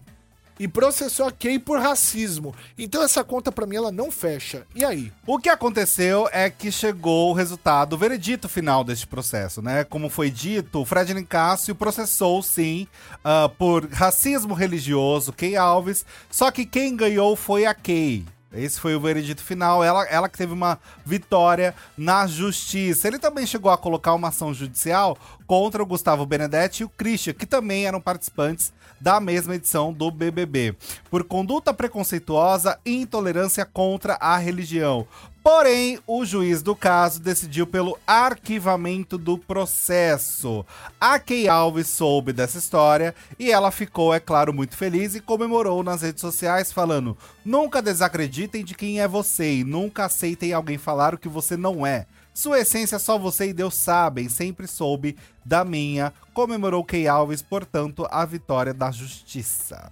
E 0.60 0.68
processou 0.68 1.26
a 1.26 1.32
Kay 1.32 1.58
por 1.58 1.80
racismo. 1.80 2.54
Então 2.78 3.02
essa 3.02 3.24
conta 3.24 3.52
pra 3.52 3.66
mim 3.66 3.78
ela 3.78 3.92
não 3.92 4.12
fecha. 4.12 4.68
E 4.76 4.86
aí? 4.86 5.12
O 5.26 5.40
que 5.40 5.50
aconteceu 5.50 6.30
é 6.32 6.52
que 6.52 6.72
chegou 6.72 7.32
o 7.32 7.34
resultado, 7.34 7.94
o 7.94 7.98
veredito 7.98 8.48
final 8.48 8.84
deste 8.84 9.08
processo, 9.08 9.60
né? 9.60 9.84
Como 9.84 10.08
foi 10.08 10.30
dito, 10.30 10.82
o 10.82 10.86
Fred 10.86 11.16
Nicásio 11.16 11.74
processou, 11.74 12.44
sim, 12.44 12.88
ah, 13.24 13.50
por 13.58 13.90
racismo 13.92 14.54
religioso, 14.54 15.34
Kay 15.34 15.56
Alves, 15.56 16.06
só 16.30 16.52
que 16.52 16.64
quem 16.64 16.96
ganhou 16.96 17.36
foi 17.36 17.66
a 17.66 17.74
Kay. 17.74 18.24
Esse 18.58 18.80
foi 18.80 18.96
o 18.96 19.00
veredito 19.00 19.44
final, 19.44 19.84
ela, 19.84 20.06
ela 20.06 20.30
que 20.30 20.38
teve 20.38 20.54
uma 20.54 20.80
vitória 21.06 21.76
na 21.98 22.28
justiça. 22.28 23.08
Ele 23.08 23.20
também 23.20 23.46
chegou 23.46 23.72
a 23.72 23.78
colocar 23.78 24.14
uma 24.14 24.30
ação 24.30 24.54
judicial 24.54 25.18
contra 25.48 25.82
o 25.82 25.86
Gustavo 25.86 26.26
Benedetti 26.26 26.82
e 26.82 26.86
o 26.86 26.90
Christian, 26.90 27.34
que 27.34 27.46
também 27.46 27.86
eram 27.86 28.02
participantes 28.02 28.74
da 29.00 29.20
mesma 29.20 29.56
edição 29.56 29.92
do 29.94 30.10
BBB, 30.10 30.76
por 31.10 31.24
conduta 31.24 31.74
preconceituosa 31.74 32.80
e 32.86 32.96
intolerância 32.96 33.66
contra 33.66 34.16
a 34.16 34.38
religião. 34.38 35.06
Porém, 35.46 36.00
o 36.08 36.26
juiz 36.26 36.64
do 36.64 36.76
caso 36.76 37.20
decidiu 37.20 37.68
pelo 37.68 38.00
arquivamento 38.08 39.16
do 39.16 39.38
processo. 39.38 40.66
A 41.00 41.20
Key 41.20 41.48
Alves 41.48 41.88
soube 41.88 42.34
dessa 42.34 42.58
história 42.58 43.14
e 43.38 43.52
ela 43.52 43.70
ficou, 43.70 44.12
é 44.12 44.20
claro, 44.20 44.52
muito 44.52 44.76
feliz 44.76 45.14
e 45.14 45.22
comemorou 45.22 45.84
nas 45.84 46.02
redes 46.02 46.22
sociais, 46.22 46.72
falando: 46.72 47.16
Nunca 47.46 47.80
desacreditem 47.80 48.66
de 48.66 48.74
quem 48.74 49.00
é 49.00 49.08
você 49.08 49.58
e 49.58 49.64
nunca 49.64 50.06
aceitem 50.06 50.52
alguém 50.52 50.80
falar 50.80 51.14
o 51.14 51.20
que 51.20 51.30
você 51.30 51.56
não 51.56 51.86
é. 51.86 52.08
Sua 52.34 52.62
essência 52.62 52.98
só 52.98 53.16
você 53.20 53.50
e 53.50 53.54
Deus 53.54 53.76
sabem, 53.76 54.28
sempre 54.28 54.66
soube 54.66 55.16
da 55.46 55.64
minha. 55.64 56.12
Comemorou 56.34 56.84
Key 56.84 57.08
Alves, 57.08 57.44
portanto, 57.44 58.08
a 58.10 58.26
vitória 58.26 58.74
da 58.74 58.90
justiça. 58.90 59.92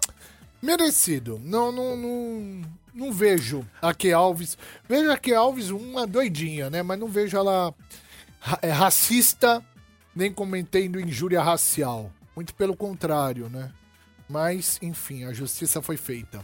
Merecido. 0.63 1.41
Não, 1.43 1.73
não, 1.73 1.97
não, 1.97 2.61
não 2.95 3.11
vejo 3.11 3.67
a 3.81 3.93
Key 3.93 4.13
Alves. 4.13 4.57
Vejo 4.87 5.11
a 5.11 5.17
Key 5.17 5.33
Alves 5.33 5.69
uma 5.69 6.07
doidinha, 6.07 6.69
né? 6.69 6.81
Mas 6.81 6.97
não 6.97 7.09
vejo 7.09 7.35
ela 7.35 7.73
é, 8.61 8.69
racista, 8.69 9.61
nem 10.15 10.31
cometendo 10.31 11.01
injúria 11.01 11.43
racial. 11.43 12.09
Muito 12.33 12.55
pelo 12.55 12.77
contrário, 12.77 13.49
né? 13.49 13.73
Mas, 14.29 14.79
enfim, 14.81 15.25
a 15.25 15.33
justiça 15.33 15.81
foi 15.81 15.97
feita. 15.97 16.39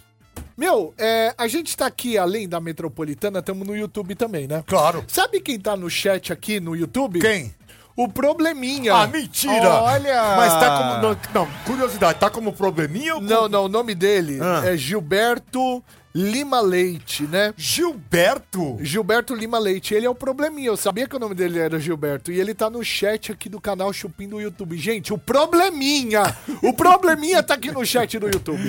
Meu, 0.57 0.93
é, 0.97 1.33
a 1.37 1.47
gente 1.47 1.77
tá 1.77 1.85
aqui, 1.85 2.17
além 2.17 2.47
da 2.47 2.59
Metropolitana, 2.59 3.39
estamos 3.39 3.65
no 3.65 3.73
YouTube 3.73 4.15
também, 4.15 4.49
né? 4.49 4.61
Claro. 4.67 5.05
Sabe 5.07 5.39
quem 5.39 5.57
tá 5.57 5.77
no 5.77 5.89
chat 5.89 6.33
aqui 6.33 6.59
no 6.59 6.75
YouTube? 6.75 7.21
Quem? 7.21 7.55
O 8.01 8.07
Probleminha. 8.07 8.93
Ah, 8.95 9.07
mentira! 9.07 9.69
Olha! 9.81 10.35
Mas 10.37 10.53
tá 10.53 10.77
como. 10.77 11.01
Não, 11.01 11.17
não, 11.33 11.47
curiosidade, 11.65 12.17
tá 12.19 12.29
como 12.29 12.53
probleminha 12.53 13.15
ou 13.15 13.21
Não, 13.21 13.49
não, 13.49 13.65
o 13.65 13.69
nome 13.69 13.93
dele 13.93 14.39
Ah. 14.41 14.61
é 14.65 14.77
Gilberto 14.77 15.83
Lima 16.15 16.59
Leite, 16.61 17.23
né? 17.23 17.53
Gilberto? 17.57 18.77
Gilberto 18.81 19.35
Lima 19.35 19.59
Leite, 19.59 19.93
ele 19.93 20.05
é 20.05 20.09
o 20.09 20.15
probleminha. 20.15 20.67
Eu 20.69 20.77
sabia 20.77 21.07
que 21.07 21.15
o 21.15 21.19
nome 21.19 21.35
dele 21.35 21.59
era 21.59 21.79
Gilberto. 21.79 22.31
E 22.31 22.39
ele 22.39 22.53
tá 22.53 22.69
no 22.69 22.83
chat 22.83 23.31
aqui 23.31 23.47
do 23.49 23.59
canal 23.61 23.91
Chupim 23.93 24.27
do 24.27 24.39
YouTube. 24.41 24.75
Gente, 24.77 25.13
o 25.13 25.17
probleminha! 25.17 26.23
O 26.63 26.73
probleminha 26.73 27.43
tá 27.43 27.53
aqui 27.53 27.69
no 27.71 27.85
chat 27.85 28.17
do 28.17 28.25
YouTube. 28.27 28.63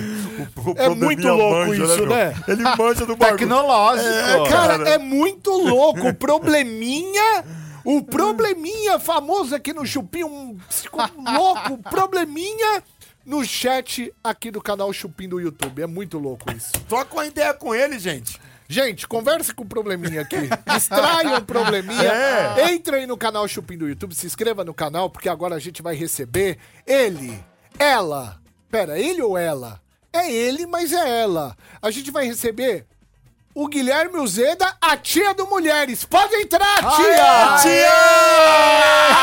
O 0.56 0.74
É 0.76 0.88
muito 0.90 1.26
louco 1.28 1.68
manja, 1.68 1.84
isso, 1.84 1.96
meu? 1.98 2.06
né? 2.08 2.34
Ele 2.48 2.62
manja 2.76 3.06
do 3.06 3.14
bagulho. 3.16 3.38
Tecnológico. 3.38 4.08
É, 4.08 4.48
cara, 4.48 4.88
é 4.90 4.98
muito 4.98 5.50
louco. 5.50 6.08
O 6.08 6.14
probleminha. 6.14 7.44
O 7.84 8.02
probleminha 8.02 8.98
famoso 8.98 9.54
aqui 9.54 9.72
no 9.72 9.86
Chupim, 9.86 10.24
um 10.24 10.58
louco, 11.36 11.78
probleminha 11.78 12.82
no 13.24 13.44
chat 13.44 14.12
aqui 14.22 14.50
do 14.50 14.60
canal 14.60 14.92
Chupim 14.92 15.28
do 15.28 15.40
YouTube. 15.40 15.82
É 15.82 15.86
muito 15.86 16.18
louco 16.18 16.50
isso. 16.52 16.72
Troca 16.88 17.14
uma 17.14 17.26
ideia 17.26 17.54
com 17.54 17.74
ele, 17.74 17.98
gente. 17.98 18.40
Gente, 18.68 19.08
converse 19.08 19.52
com 19.52 19.64
o 19.64 19.66
probleminha 19.66 20.20
aqui. 20.20 20.36
Distraia 20.72 21.38
o 21.38 21.44
probleminha. 21.44 22.12
É. 22.12 22.72
Entra 22.72 22.98
aí 22.98 23.06
no 23.06 23.16
canal 23.16 23.48
Chupim 23.48 23.76
do 23.76 23.88
YouTube, 23.88 24.14
se 24.14 24.26
inscreva 24.26 24.64
no 24.64 24.72
canal, 24.72 25.10
porque 25.10 25.28
agora 25.28 25.56
a 25.56 25.58
gente 25.58 25.82
vai 25.82 25.96
receber 25.96 26.56
ele, 26.86 27.42
ela. 27.78 28.40
Pera, 28.70 28.96
ele 28.96 29.20
ou 29.22 29.36
ela? 29.36 29.80
É 30.12 30.30
ele, 30.30 30.66
mas 30.66 30.92
é 30.92 31.20
ela. 31.20 31.56
A 31.82 31.90
gente 31.90 32.12
vai 32.12 32.24
receber 32.26 32.86
o 33.54 33.68
Guilherme 33.68 34.18
Uzeda, 34.18 34.76
a 34.80 34.96
tia 34.96 35.34
do 35.34 35.46
Mulheres. 35.46 36.04
Pode 36.04 36.34
entrar, 36.36 36.76
tia! 36.76 37.56
tia! 37.62 37.90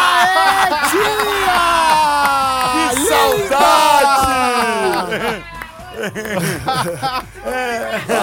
Aê, 0.04 0.70
tia! 0.90 1.58
Que 2.92 2.98
saudade! 3.08 4.38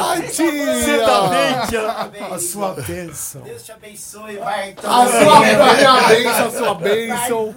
Ai, 0.06 0.22
tia! 0.28 0.84
Certamente 0.84 1.76
a, 1.76 2.10
a 2.34 2.38
sua 2.38 2.74
bênção. 2.74 3.40
Deus 3.42 3.62
te 3.62 3.72
abençoe, 3.72 4.38
Marta. 4.38 4.88
A 4.88 5.06
sua 5.08 5.38
a 5.38 5.40
bênção, 6.08 6.46
a 6.46 6.50
sua 6.50 6.74
bênção. 6.74 7.54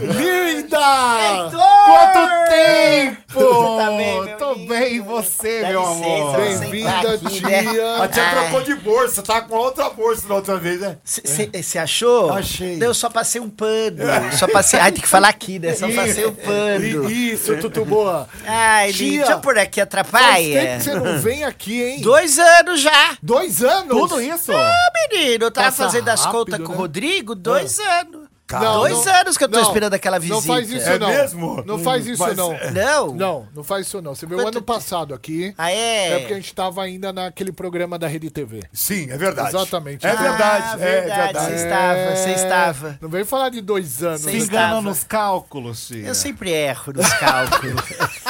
Linda! 0.00 1.50
Quanto 1.50 2.48
tempo! 2.48 3.24
Você 3.34 3.76
tá 3.76 3.90
bem, 3.90 4.22
meu 4.24 4.36
Tô 4.38 4.52
lindo? 4.52 4.68
bem, 4.68 4.94
e 4.94 5.00
você, 5.00 5.62
Dá 5.62 5.68
meu 5.70 5.80
licença, 5.80 6.06
amor? 6.06 6.36
Bem-vinda, 6.36 7.16
né? 7.16 7.30
tia. 7.30 8.02
A 8.02 8.08
tia 8.08 8.22
Ai. 8.22 8.30
trocou 8.30 8.62
de 8.62 8.74
bolsa, 8.76 9.22
tá 9.22 9.40
com 9.40 9.56
outra 9.56 9.90
bolsa 9.90 10.28
da 10.28 10.34
outra 10.36 10.56
vez, 10.56 10.80
né? 10.80 10.98
Você 11.04 11.78
achou? 11.78 12.32
Achei. 12.32 12.78
Eu 12.80 12.94
só 12.94 13.10
passei 13.10 13.40
um 13.40 13.50
pano. 13.50 13.98
Só 14.38 14.46
passei. 14.46 14.78
Ai, 14.78 14.92
tem 14.92 15.00
que 15.02 15.08
falar 15.08 15.28
aqui, 15.28 15.58
né? 15.58 15.74
Só 15.74 15.88
passei 15.90 16.26
um 16.26 16.34
pano. 16.34 17.10
Isso, 17.10 17.56
Tutu 17.56 17.84
Boa. 17.84 18.28
Ai, 18.46 18.92
Tia. 18.92 19.18
Deixa 19.18 19.32
eu 19.32 19.40
pôr 19.40 19.58
aqui, 19.58 19.80
Faz 19.80 19.86
atrapalha. 19.88 20.44
tempo 20.60 20.76
que 20.78 20.82
você 20.84 20.94
não 20.94 21.18
vem 21.18 21.44
aqui, 21.44 21.82
hein? 21.82 22.00
Dois 22.00 22.38
anos 22.38 22.80
já. 22.80 23.16
Dois 23.22 23.62
anos? 23.64 23.88
Tudo 23.88 24.20
isso? 24.20 24.52
Ah, 24.52 24.76
menino, 25.10 25.46
eu 25.46 25.50
tava 25.50 25.66
Passa 25.66 25.84
fazendo 25.84 26.08
as 26.08 26.20
rápido, 26.20 26.38
contas 26.38 26.60
com 26.60 26.68
né? 26.72 26.74
o 26.74 26.78
Rodrigo, 26.78 27.34
dois 27.34 27.78
anos. 27.80 28.23
Não, 28.52 28.80
dois 28.80 29.04
não- 29.04 29.14
anos 29.14 29.38
que 29.38 29.44
eu 29.44 29.48
tô 29.48 29.56
não, 29.58 29.66
esperando 29.66 29.94
aquela 29.94 30.18
visita. 30.18 30.34
Não 30.34 30.42
faz 30.42 30.70
isso, 30.70 30.88
É 30.88 30.98
não. 30.98 31.08
mesmo? 31.08 31.62
Não 31.66 31.78
faz 31.78 32.06
isso, 32.06 32.22
Mas- 32.22 32.36
não. 32.36 32.50
Não? 32.72 33.14
Não, 33.14 33.48
não 33.54 33.64
faz 33.64 33.86
isso, 33.86 34.02
não. 34.02 34.14
Você 34.14 34.26
veio 34.26 34.38
o 34.40 34.44
Quanto 34.44 34.56
ano 34.58 34.64
passado 34.64 35.14
aqui. 35.14 35.54
Ah, 35.56 35.70
é? 35.70 36.08
É 36.12 36.18
porque 36.18 36.32
a 36.34 36.36
gente 36.36 36.54
tava 36.54 36.82
ainda 36.82 37.12
naquele 37.12 37.52
programa 37.52 37.98
da 37.98 38.06
Rede 38.06 38.28
TV. 38.30 38.60
Sim, 38.72 39.10
é 39.10 39.16
verdade. 39.16 39.48
Exatamente. 39.48 40.06
É 40.06 40.10
Ah, 40.10 40.14
verdade, 40.14 40.82
é 40.82 41.00
verdade. 41.00 41.38
Você 41.38 41.54
estava, 41.54 42.16
você 42.16 42.30
estava. 42.32 42.98
Não 43.00 43.08
veio 43.08 43.24
falar 43.26 43.48
de 43.48 43.60
dois 43.62 44.02
anos. 44.02 44.20
Você 44.20 44.30
Se 44.32 44.36
enganam 44.36 44.68
estava. 44.78 44.82
nos 44.82 45.04
cálculos, 45.04 45.86
tia. 45.86 46.06
Eu 46.06 46.14
sempre 46.14 46.50
erro 46.52 46.92
nos 46.92 47.12
cálculos. 47.14 47.82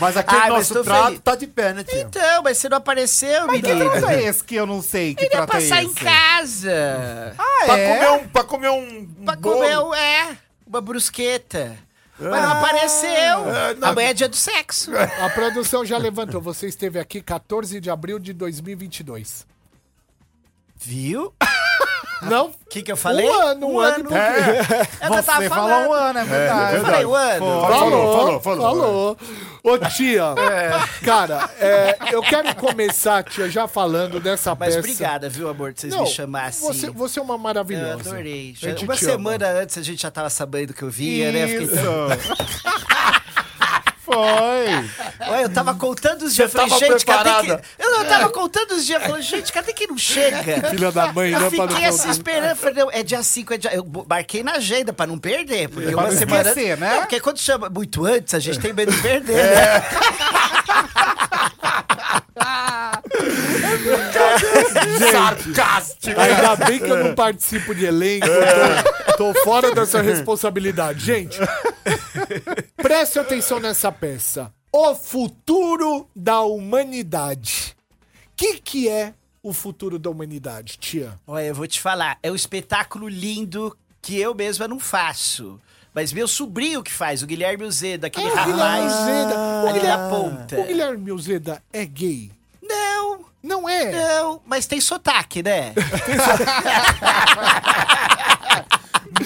Mas 0.00 0.16
aquele 0.16 0.40
Ai, 0.40 0.50
mas 0.50 0.58
nosso 0.58 0.74
tô 0.74 0.84
trato 0.84 1.04
feliz. 1.06 1.20
tá 1.20 1.34
de 1.36 1.46
pé, 1.46 1.72
né, 1.72 1.84
tia? 1.84 2.00
então, 2.02 2.42
mas 2.42 2.58
você 2.58 2.68
não 2.68 2.76
apareceu, 2.78 3.46
Mas 3.46 3.60
que 3.60 3.68
menino. 3.68 3.90
trato 3.90 4.06
é 4.10 4.22
esse 4.24 4.44
que 4.44 4.54
eu 4.54 4.66
não 4.66 4.82
sei 4.82 5.14
que 5.14 5.24
Ele 5.24 5.26
ia 5.26 5.30
trato 5.46 5.56
é 5.56 5.60
passar 5.60 5.82
esse? 5.82 5.90
em 5.90 5.94
casa. 5.94 7.34
Ah, 7.38 7.64
Pra 7.66 7.78
é? 7.78 7.94
comer 7.94 8.10
um, 8.10 8.28
pra 8.28 8.44
comer 8.44 8.70
um 8.70 9.06
Pra 9.24 9.36
bolo. 9.36 9.56
comer, 9.56 9.78
um- 9.78 9.94
é, 9.94 10.36
uma 10.66 10.80
brusqueta. 10.80 11.76
Mas 12.18 12.30
não 12.42 12.50
Ah, 12.52 12.58
apareceu. 12.60 13.08
é, 13.10 13.74
não. 13.74 13.88
Amanhã 13.88 14.08
é 14.08 14.14
dia 14.14 14.28
do 14.28 14.36
sexo. 14.36 14.90
A 15.22 15.28
produção 15.30 15.84
já 15.84 15.98
levantou. 15.98 16.40
Você 16.40 16.66
esteve 16.66 16.98
aqui 16.98 17.20
14 17.20 17.78
de 17.80 17.90
abril 17.90 18.18
de 18.18 18.32
2022. 18.32 19.46
Viu? 20.76 21.34
Não? 22.22 22.46
O 22.46 22.68
que, 22.70 22.82
que 22.82 22.90
eu 22.90 22.96
falei? 22.96 23.28
Um 23.28 23.32
ano, 23.32 23.66
um 23.68 23.78
ano. 23.80 24.14
É, 24.14 24.58
é 25.00 25.06
eu 25.06 25.22
tava 25.22 25.22
Você 25.22 25.48
falando. 25.48 25.70
falou 25.70 25.88
um 25.88 25.92
ano, 25.92 26.18
é 26.18 26.24
verdade. 26.24 26.76
Eu 26.76 26.84
falei 26.84 27.06
um 27.06 27.14
ano. 27.14 27.46
Falou, 27.46 27.70
falou, 27.70 28.40
falou. 28.40 28.62
Falou. 28.62 29.16
Ô, 29.62 29.78
tia, 29.78 30.22
cara, 31.04 31.50
é, 31.58 31.96
eu 32.12 32.22
quero 32.22 32.54
começar, 32.54 33.22
tia, 33.24 33.50
já 33.50 33.66
falando 33.66 34.20
dessa 34.20 34.54
Mas 34.54 34.68
peça. 34.68 34.78
obrigada, 34.78 35.28
viu, 35.28 35.48
amor, 35.48 35.72
de 35.72 35.80
vocês 35.80 35.92
Não, 35.94 36.04
me 36.04 36.08
chamar 36.08 36.44
assim. 36.46 36.66
Você, 36.66 36.90
você 36.90 37.18
é 37.18 37.22
uma 37.22 37.34
Eu 37.34 37.38
maravilhosa. 37.38 38.10
adorei. 38.10 38.54
A 38.62 38.66
gente 38.70 38.84
Uma 38.84 38.94
te 38.94 39.04
ama. 39.04 39.12
semana 39.12 39.48
antes 39.48 39.76
a 39.76 39.82
gente 39.82 40.00
já 40.02 40.10
tava 40.10 40.30
sabendo 40.30 40.72
que 40.72 40.82
eu 40.82 40.90
via, 40.90 41.32
né? 41.32 41.48
Fiquei 41.48 41.68
tão-. 41.68 42.08
Foi. 44.06 45.28
Olha, 45.28 45.42
eu 45.42 45.48
tava 45.48 45.74
contando 45.74 46.22
os 46.22 46.32
dias. 46.32 46.52
Falei, 46.52 46.68
gente, 46.68 47.04
cadê 47.04 47.24
preparada? 47.24 47.60
que. 47.76 47.82
Eu, 47.82 47.90
eu 47.90 48.04
tava 48.04 48.28
contando 48.28 48.70
os 48.70 48.86
dias. 48.86 49.02
Falei, 49.02 49.20
gente, 49.20 49.52
cadê 49.52 49.72
que 49.72 49.88
não 49.88 49.98
chega? 49.98 50.60
Filha 50.70 50.92
da 50.92 51.12
mãe, 51.12 51.32
Eu 51.32 51.40
né? 51.40 51.44
não 51.44 51.50
fiquei 51.50 51.86
assim 51.86 51.98
contar. 51.98 52.10
esperando, 52.12 52.56
falei, 52.56 52.84
não, 52.84 52.90
é 52.92 53.02
dia 53.02 53.20
5, 53.20 53.54
é 53.54 53.58
dia... 53.58 53.74
eu 53.74 53.84
marquei 54.08 54.44
na 54.44 54.52
agenda 54.52 54.92
pra 54.92 55.08
não 55.08 55.18
perder, 55.18 55.68
porque 55.68 55.92
uma 55.92 56.04
não 56.04 56.16
semana... 56.16 56.48
esquecer, 56.48 56.78
né? 56.78 56.94
Não, 56.94 57.00
porque 57.00 57.18
quando 57.18 57.38
chama 57.38 57.68
muito 57.68 58.04
antes, 58.04 58.32
a 58.32 58.38
gente 58.38 58.60
tem 58.60 58.72
medo 58.72 58.92
de 58.92 59.02
perder, 59.02 59.34
né? 59.34 59.84
Sarcástico. 65.10 66.20
Ainda 66.20 66.56
bem 66.56 66.78
que 66.78 66.90
eu 66.90 67.04
não 67.04 67.14
participo 67.14 67.74
de 67.74 67.86
elenco, 67.86 68.26
tô, 68.26 69.05
tô 69.16 69.34
fora 69.42 69.74
dessa 69.74 70.00
responsabilidade. 70.02 71.04
Gente, 71.04 71.38
preste 72.76 73.18
atenção 73.18 73.58
nessa 73.60 73.90
peça. 73.90 74.52
O 74.72 74.94
futuro 74.94 76.08
da 76.14 76.40
humanidade. 76.42 77.76
O 78.32 78.36
que, 78.36 78.58
que 78.58 78.88
é 78.88 79.14
o 79.42 79.52
futuro 79.52 79.98
da 79.98 80.10
humanidade, 80.10 80.76
tia? 80.78 81.18
Olha, 81.26 81.44
eu 81.46 81.54
vou 81.54 81.66
te 81.66 81.80
falar, 81.80 82.18
é 82.22 82.30
um 82.30 82.34
espetáculo 82.34 83.08
lindo 83.08 83.76
que 84.02 84.18
eu 84.20 84.34
mesma 84.34 84.68
não 84.68 84.78
faço. 84.78 85.58
Mas 85.94 86.12
meu 86.12 86.28
sobrinho 86.28 86.82
que 86.82 86.92
faz, 86.92 87.22
o 87.22 87.26
Guilherme 87.26 87.64
Uzeda, 87.64 88.08
aquele 88.08 88.26
o 88.26 88.30
Guilherme 88.30 88.52
rapaz 88.52 88.92
Uzeda. 88.92 89.34
O 89.64 89.68
ali 89.68 89.82
na 89.82 90.08
ponta. 90.10 90.60
O 90.60 90.64
Guilherme 90.64 91.10
Uzeda 91.12 91.62
é 91.72 91.86
gay? 91.86 92.30
Não, 92.62 93.24
Não 93.42 93.66
é? 93.68 93.92
não, 93.92 94.42
mas 94.44 94.66
tem 94.66 94.78
sotaque, 94.80 95.42
né? 95.42 95.72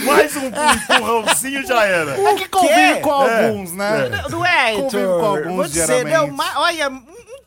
Mais 0.05 0.37
um 0.37 0.47
empurrãozinho 0.47 1.67
já 1.67 1.85
era. 1.85 2.13
É 2.21 2.35
que 2.35 2.49
convive 2.49 3.01
com 3.01 3.11
alguns, 3.11 3.73
né? 3.73 4.09
Não, 4.31 4.45
é, 4.45 4.73
Convive 4.75 4.97
Heitor? 4.99 5.21
com 5.21 5.27
alguns, 5.27 5.57
Vou 5.57 5.65
dizer, 5.67 5.87
geralmente. 5.87 6.15
não, 6.17 6.27
ma- 6.37 6.53
olha, 6.61 6.91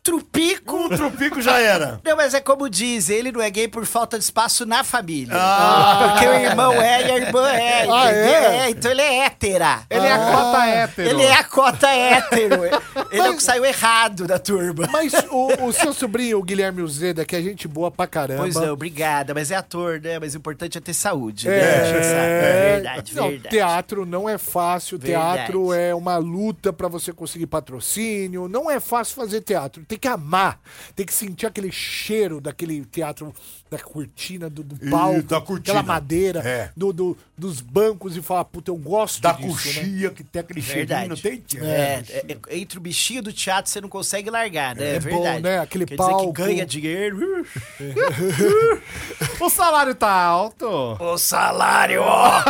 trupico... 0.03 0.75
Um 0.75 0.89
trupico 0.89 1.41
já 1.41 1.59
era. 1.59 2.01
Não, 2.03 2.17
mas 2.17 2.33
é 2.33 2.41
como 2.41 2.69
diz, 2.69 3.09
ele 3.09 3.31
não 3.31 3.41
é 3.41 3.49
gay 3.49 3.67
por 3.67 3.85
falta 3.85 4.17
de 4.17 4.23
espaço 4.23 4.65
na 4.65 4.83
família. 4.83 5.33
Ah. 5.33 6.09
Porque 6.11 6.27
o 6.27 6.33
irmão 6.33 6.73
é 6.73 7.07
e 7.07 7.11
a 7.11 7.17
irmã 7.17 7.49
é, 7.49 7.87
Ah, 7.89 8.11
é? 8.11 8.57
É, 8.57 8.69
então 8.69 8.91
ele 8.91 9.01
é 9.01 9.25
hétera. 9.25 9.83
Ele 9.89 10.05
é 10.05 10.11
a 10.11 10.19
cota 10.19 10.65
hétero. 10.65 11.09
Ele 11.09 11.23
é 11.23 11.33
a 11.33 11.43
cota 11.43 11.87
hétero. 11.87 12.63
Ele 13.11 13.21
é 13.21 13.29
o 13.29 13.35
que 13.35 13.43
saiu 13.43 13.63
errado 13.63 14.27
da 14.27 14.37
turma. 14.37 14.87
Mas 14.91 15.13
o, 15.29 15.65
o 15.65 15.71
seu 15.71 15.93
sobrinho, 15.93 16.39
o 16.39 16.43
Guilherme 16.43 16.81
Uzeda, 16.81 17.23
que 17.23 17.35
é 17.35 17.41
gente 17.41 17.67
boa 17.67 17.89
pra 17.89 18.05
caramba. 18.05 18.41
Pois 18.41 18.55
não, 18.55 18.73
obrigada. 18.73 19.33
Mas 19.33 19.51
é 19.51 19.55
ator, 19.55 19.99
né? 20.01 20.19
Mas 20.19 20.33
o 20.33 20.37
importante 20.37 20.77
é 20.77 20.81
ter 20.81 20.93
saúde. 20.93 21.47
É, 21.47 21.51
né? 21.51 21.93
É 21.93 22.73
verdade, 22.75 23.15
não, 23.15 23.29
verdade. 23.29 23.55
teatro 23.55 24.05
não 24.05 24.27
é 24.27 24.37
fácil. 24.37 24.97
Verdade. 24.97 25.35
Teatro 25.35 25.73
é 25.73 25.95
uma 25.95 26.17
luta 26.17 26.73
pra 26.73 26.87
você 26.87 27.13
conseguir 27.13 27.47
patrocínio. 27.47 28.47
Não 28.47 28.69
é 28.69 28.79
fácil 28.79 29.15
fazer 29.15 29.41
teatro. 29.41 29.81
Tem 29.93 29.99
que 29.99 30.07
amar. 30.07 30.59
Tem 30.95 31.05
que 31.05 31.13
sentir 31.13 31.45
aquele 31.45 31.71
cheiro 31.71 32.41
daquele 32.41 32.83
teatro, 32.85 33.31
da 33.69 33.77
cortina, 33.77 34.49
do, 34.49 34.63
do 34.63 34.75
palco, 34.89 35.21
da 35.21 35.39
cortina. 35.39 35.79
aquela 35.79 35.83
madeira, 35.93 36.39
É. 36.39 36.71
do, 36.75 36.91
do- 36.91 37.17
dos 37.37 37.61
bancos 37.61 38.15
e 38.17 38.21
falar, 38.21 38.45
puta, 38.45 38.71
eu 38.71 38.75
gosto 38.75 39.21
Da 39.21 39.33
disso, 39.33 39.47
né? 39.49 39.53
coxia 39.53 40.09
que 40.11 40.23
tem 40.23 40.39
aquele 40.39 40.61
cheirinho, 40.61 40.87
Verdade. 40.87 41.09
não 41.09 41.15
tem? 41.17 41.37
tia? 41.41 41.63
É, 41.63 42.03
é, 42.09 42.37
é, 42.49 42.57
entre 42.57 42.77
o 42.77 42.81
bichinho 42.81 43.21
do 43.21 43.31
teatro 43.33 43.69
você 43.71 43.81
não 43.81 43.89
consegue 43.89 44.29
largar, 44.31 44.75
né? 44.75 44.83
É 44.83 44.95
É, 44.95 44.99
bom, 44.99 45.09
verdade. 45.21 45.41
né? 45.43 45.59
Aquele 45.59 45.85
Quer 45.85 45.95
dizer 45.97 46.09
palco. 46.09 46.33
que 46.33 46.41
ganha 46.41 46.65
dinheiro. 46.65 47.45
O 49.39 49.49
salário 49.49 49.93
tá 49.93 50.09
alto. 50.11 50.65
O 50.99 51.17
salário, 51.17 52.01
ó! 52.01 52.41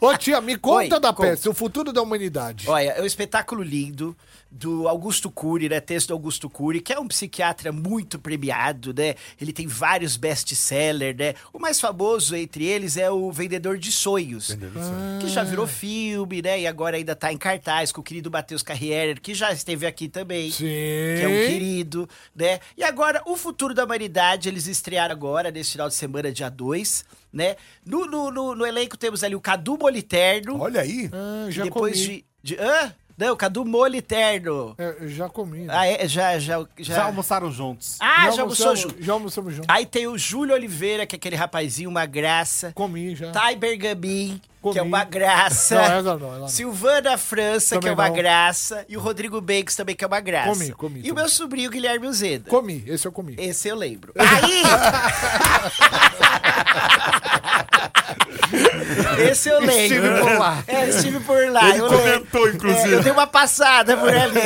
Ô 0.00 0.16
tia, 0.16 0.40
me 0.40 0.56
conta 0.56 0.94
Oi, 0.96 1.00
da 1.00 1.12
peça, 1.12 1.48
o 1.50 1.54
futuro 1.54 1.92
da 1.92 2.02
humanidade. 2.02 2.68
Olha, 2.68 2.90
é 2.90 3.02
um 3.02 3.06
espetáculo 3.06 3.62
lindo 3.62 4.16
do 4.50 4.88
Augusto 4.88 5.30
Cury, 5.30 5.68
né? 5.68 5.80
Texto 5.80 6.08
do 6.08 6.14
Augusto 6.14 6.50
Cury, 6.50 6.80
que 6.80 6.92
é 6.92 6.98
um 6.98 7.06
psiquiatra 7.06 7.70
muito 7.70 8.18
premiado, 8.18 8.92
né? 8.92 9.14
Ele 9.40 9.52
tem 9.52 9.66
vários 9.66 10.16
best-sellers, 10.16 11.16
né? 11.16 11.34
O 11.52 11.58
mais 11.58 11.80
famoso 11.80 12.34
entre 12.34 12.64
eles 12.64 12.96
é 12.96 13.10
o 13.10 13.30
Vendedor 13.30 13.78
de 13.78 13.92
Sonhos, 13.92 14.56
que 15.20 15.28
já 15.28 15.44
virou 15.44 15.66
filme, 15.66 16.42
né? 16.42 16.60
E 16.60 16.66
agora 16.66 16.96
ainda 16.96 17.14
tá 17.14 17.32
em 17.32 17.38
cartaz 17.38 17.92
com 17.92 18.00
o 18.00 18.04
querido 18.04 18.30
Matheus 18.30 18.62
Carriere, 18.62 19.20
que 19.20 19.34
já 19.34 19.52
esteve 19.52 19.86
aqui 19.86 20.08
também. 20.08 20.50
Sim. 20.50 20.64
Que 20.64 21.22
é 21.22 21.28
um 21.28 21.52
querido, 21.52 22.08
né? 22.34 22.58
E 22.76 22.82
agora, 22.82 23.22
o 23.26 23.36
futuro 23.36 23.72
da 23.72 23.84
humanidade, 23.84 24.48
eles 24.48 24.66
estrearam 24.66 25.12
agora, 25.12 25.50
nesse 25.50 25.72
final 25.72 25.88
de 25.88 25.94
semana, 25.94 26.32
dia 26.32 26.48
2, 26.48 27.04
né? 27.32 27.56
No, 27.86 28.06
no, 28.06 28.30
no, 28.30 28.54
no 28.56 28.66
elenco 28.66 28.96
temos 28.96 29.22
ali 29.22 29.36
o 29.36 29.40
Cadu 29.40 29.78
Moliterno. 29.78 30.60
Olha 30.60 30.80
aí. 30.80 31.08
Ah, 31.12 31.46
já 31.50 31.62
depois 31.62 32.00
comi. 32.00 32.24
de, 32.42 32.56
de. 32.56 32.60
Hã? 32.60 32.94
Não, 33.20 33.36
Cadu 33.36 33.64
Moliterno. 33.66 34.74
É, 34.78 34.96
eu 35.00 35.08
já 35.10 35.28
comi. 35.28 35.58
né? 35.60 35.74
Ah, 35.76 35.86
é, 35.86 36.08
já, 36.08 36.38
já, 36.38 36.58
já. 36.78 36.94
Já 36.94 37.04
almoçaram 37.04 37.52
juntos. 37.52 37.96
Ah, 38.00 38.30
já 38.30 38.42
almoçou 38.42 38.68
almoçamos- 38.68 38.80
junto. 38.80 39.02
Já 39.04 39.12
almoçamos 39.12 39.54
junto. 39.54 39.66
Aí 39.70 39.84
tem 39.84 40.06
o 40.06 40.16
Júlio 40.16 40.54
Oliveira, 40.54 41.04
que 41.06 41.16
é 41.16 41.18
aquele 41.18 41.36
rapazinho, 41.36 41.90
uma 41.90 42.06
graça. 42.06 42.72
Comi 42.74 43.14
já. 43.14 43.30
Thay 43.30 43.56
Bergamin, 44.62 44.72
que 44.72 44.78
é 44.78 44.82
Comi. 44.82 44.88
uma 44.88 45.04
graça. 45.04 45.74
Não, 45.74 45.84
ela 45.84 46.02
não, 46.02 46.28
ela 46.28 46.38
não. 46.40 46.48
Silvana 46.48 47.16
França, 47.18 47.76
que 47.76 47.80
Também 47.80 47.90
é 47.90 47.94
uma 47.94 48.08
não. 48.08 48.14
graça. 48.14 48.84
E 48.88 48.96
o 48.96 49.00
Rodrigo 49.00 49.40
Banks 49.40 49.74
também, 49.76 49.94
que 49.96 50.04
é 50.04 50.06
uma 50.06 50.20
graça. 50.20 50.50
Comi, 50.50 50.72
comi 50.72 51.00
E 51.04 51.10
o 51.10 51.14
meu 51.14 51.28
sobrinho, 51.28 51.70
Guilherme 51.70 52.06
Uzeda. 52.06 52.48
Comi, 52.48 52.84
esse 52.86 53.06
eu 53.06 53.12
comi. 53.12 53.34
Esse 53.38 53.68
eu 53.68 53.76
lembro. 53.76 54.12
Aí! 54.18 54.62
Esse 59.30 59.48
eu 59.48 59.60
lembro. 59.60 59.74
Estive 59.76 60.20
por 60.20 60.38
lá. 60.38 60.64
É, 60.66 60.88
estive 60.88 61.20
por 61.20 61.50
lá. 61.50 61.68
Ele 61.68 61.80
eu 61.80 61.86
comentou, 61.88 62.44
lembro. 62.44 62.56
inclusive. 62.56 62.94
É, 62.94 62.96
eu 62.96 63.02
dei 63.02 63.12
uma 63.12 63.26
passada 63.26 63.96
por 63.96 64.08
ali. 64.08 64.40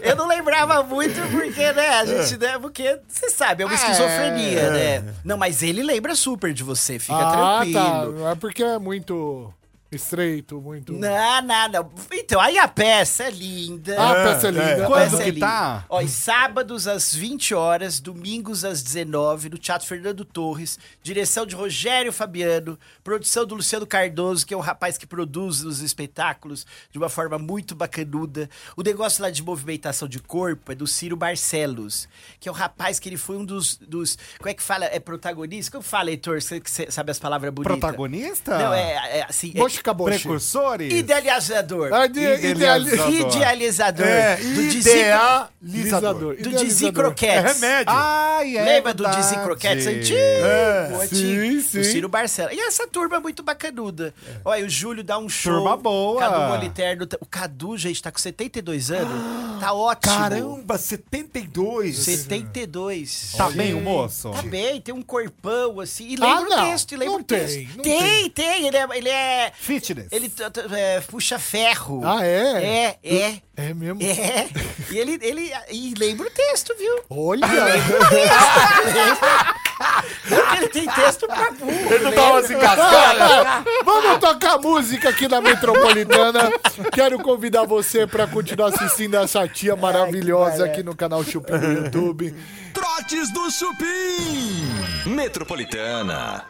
eu 0.00 0.16
não 0.16 0.26
lembrava 0.26 0.82
muito 0.82 1.20
porque, 1.30 1.72
né, 1.72 1.88
a 1.88 2.04
gente, 2.06 2.38
né, 2.38 2.58
porque, 2.58 2.98
você 3.08 3.30
sabe, 3.30 3.62
é 3.62 3.66
uma 3.66 3.74
esquizofrenia, 3.74 4.70
né? 4.70 5.04
Não, 5.24 5.36
mas 5.36 5.62
ele 5.62 5.82
lembra 5.82 6.14
super 6.14 6.52
de 6.54 6.62
você, 6.62 6.98
fica 6.98 7.14
ah, 7.18 7.58
tranquilo. 7.58 7.74
tá. 7.74 8.04
Não 8.06 8.30
é 8.30 8.34
porque 8.34 8.62
é 8.62 8.78
muito 8.78 9.03
muito 9.04 9.54
estreito, 9.96 10.60
muito... 10.60 10.92
Não, 10.92 11.42
não, 11.42 11.68
não. 11.68 11.92
Então, 12.12 12.40
aí 12.40 12.58
a 12.58 12.68
peça 12.68 13.24
é 13.24 13.30
linda. 13.30 13.96
Ah, 13.98 14.10
a 14.10 14.14
peça 14.14 14.48
é 14.48 14.50
linda. 14.50 14.84
A 14.84 14.86
Quando 14.86 15.20
é 15.20 15.24
que 15.24 15.30
linda. 15.30 15.46
tá? 15.46 15.84
Ó, 15.88 16.06
sábados 16.06 16.86
às 16.86 17.14
20 17.14 17.54
horas, 17.54 18.00
domingos 18.00 18.64
às 18.64 18.82
19 18.82 19.50
no 19.50 19.58
Teatro 19.58 19.86
Fernando 19.86 20.24
Torres, 20.24 20.78
direção 21.02 21.46
de 21.46 21.54
Rogério 21.54 22.12
Fabiano, 22.12 22.78
produção 23.02 23.44
do 23.46 23.54
Luciano 23.54 23.86
Cardoso, 23.86 24.46
que 24.46 24.54
é 24.54 24.56
um 24.56 24.60
rapaz 24.60 24.96
que 24.96 25.06
produz 25.06 25.62
os 25.62 25.80
espetáculos 25.80 26.66
de 26.90 26.98
uma 26.98 27.08
forma 27.08 27.38
muito 27.38 27.74
bacanuda. 27.74 28.48
O 28.76 28.82
negócio 28.82 29.22
lá 29.22 29.30
de 29.30 29.42
movimentação 29.42 30.08
de 30.08 30.18
corpo 30.18 30.72
é 30.72 30.74
do 30.74 30.86
Ciro 30.86 31.16
Barcelos, 31.16 32.08
que 32.40 32.48
é 32.48 32.52
um 32.52 32.54
rapaz 32.54 32.98
que 32.98 33.08
ele 33.08 33.16
foi 33.16 33.36
um 33.36 33.44
dos, 33.44 33.76
dos 33.76 34.16
como 34.38 34.48
é 34.48 34.54
que 34.54 34.62
fala? 34.62 34.86
É 34.86 34.98
protagonista? 34.98 35.70
Como 35.72 35.82
fala, 35.82 36.10
Heitor? 36.10 36.40
Você 36.40 36.60
que 36.60 36.70
sabe 36.70 37.10
as 37.10 37.18
palavras 37.18 37.52
bonitas. 37.52 37.78
Protagonista? 37.78 38.58
Não, 38.58 38.72
é, 38.74 39.18
é 39.18 39.26
assim... 39.28 39.52
é- 39.54 39.58
caboche. 39.84 40.18
Precursores? 40.18 40.92
Idealizador. 40.92 41.92
Ah, 41.92 42.06
de- 42.06 42.20
Idealizador. 42.20 43.10
Idealizador. 43.12 44.06
É, 44.06 44.36
do 44.36 44.42
Dizzy, 44.68 44.90
idealizador. 44.90 46.36
do 46.36 46.50
Dizzy 46.50 46.86
Idealizador. 46.86 46.88
É 46.88 46.92
Croquettes. 46.92 47.60
remédio. 47.60 47.92
Ai, 47.94 48.56
é 48.56 48.64
Lembra 48.64 48.94
do 48.94 49.02
verdade. 49.04 49.22
Dizzy 49.22 49.42
Croquettes 49.44 49.86
antigo? 49.86 50.18
É, 50.18 50.90
antigo. 51.02 51.06
sim, 51.14 51.60
sim. 51.60 51.78
Do 51.78 51.84
Ciro 51.84 52.08
Barcela. 52.08 52.52
E 52.52 52.58
essa 52.60 52.86
turma 52.88 53.16
é 53.16 53.20
muito 53.20 53.42
bacanuda. 53.42 54.14
Olha, 54.44 54.64
o 54.64 54.68
Júlio 54.68 55.04
dá 55.04 55.18
um 55.18 55.28
show. 55.28 55.52
Turma 55.54 55.76
boa. 55.76 56.18
Cadu 56.20 56.40
Moliterno. 56.52 57.06
tá- 57.06 57.18
O 57.20 57.26
Cadu, 57.26 57.76
gente, 57.76 58.02
tá 58.02 58.10
com 58.10 58.18
72 58.18 58.90
anos. 58.90 59.60
Tá 59.60 59.72
ótimo. 59.72 60.14
Caramba, 60.14 60.78
72. 60.78 61.98
72. 61.98 63.32
Tá 63.36 63.50
bem 63.50 63.74
o 63.74 63.80
moço? 63.80 64.30
Tá 64.30 64.42
bem, 64.42 64.80
tem 64.80 64.94
um 64.94 65.02
corpão 65.02 65.80
assim. 65.80 66.08
E 66.08 66.16
Ah, 66.20 66.40
lembra 66.40 66.56
não. 66.56 66.64
o 66.64 66.70
texto, 66.70 66.92
e 66.92 66.96
lembra 66.96 67.12
Não 67.14 67.20
o 67.20 67.24
texto. 67.24 67.54
tem, 67.54 67.68
tem, 67.82 68.30
tem. 68.30 68.66
Ele 68.66 68.76
é. 68.76 68.86
Ele 68.94 69.08
é 69.08 69.52
Fitness. 69.80 70.08
ele 70.12 70.32
é, 70.76 71.00
puxa 71.00 71.38
ferro. 71.38 72.02
Ah, 72.04 72.24
é? 72.24 72.96
É, 73.02 73.16
é. 73.16 73.42
É 73.56 73.72
mesmo? 73.72 74.02
É. 74.02 74.48
E 74.90 74.98
ele, 74.98 75.18
ele 75.22 75.52
e 75.70 75.94
lembra 75.96 76.26
o 76.26 76.30
texto, 76.30 76.74
viu? 76.76 77.00
Olha! 77.08 77.46
Porque 80.28 80.56
ele 80.56 80.68
tem 80.68 80.86
texto 80.88 81.26
pra 81.26 81.50
burro. 81.52 81.70
Ele 81.70 82.04
não 82.04 82.10
dá 82.10 82.22
umas 82.32 82.50
engasgadas. 82.50 83.64
Vamos 83.84 84.18
tocar 84.18 84.58
música 84.58 85.08
aqui 85.10 85.28
na 85.28 85.40
Metropolitana. 85.40 86.50
Quero 86.92 87.18
convidar 87.20 87.64
você 87.64 88.06
para 88.06 88.26
continuar 88.26 88.68
assistindo 88.68 89.16
essa 89.16 89.46
tia 89.46 89.76
maravilhosa 89.76 90.64
aqui 90.64 90.82
no 90.82 90.94
canal 90.94 91.22
Chupim 91.24 91.58
do 91.58 91.72
YouTube. 91.72 92.34
Trotes 92.72 93.32
do 93.32 93.50
Chupim. 93.50 95.10
Metropolitana. 95.10 96.44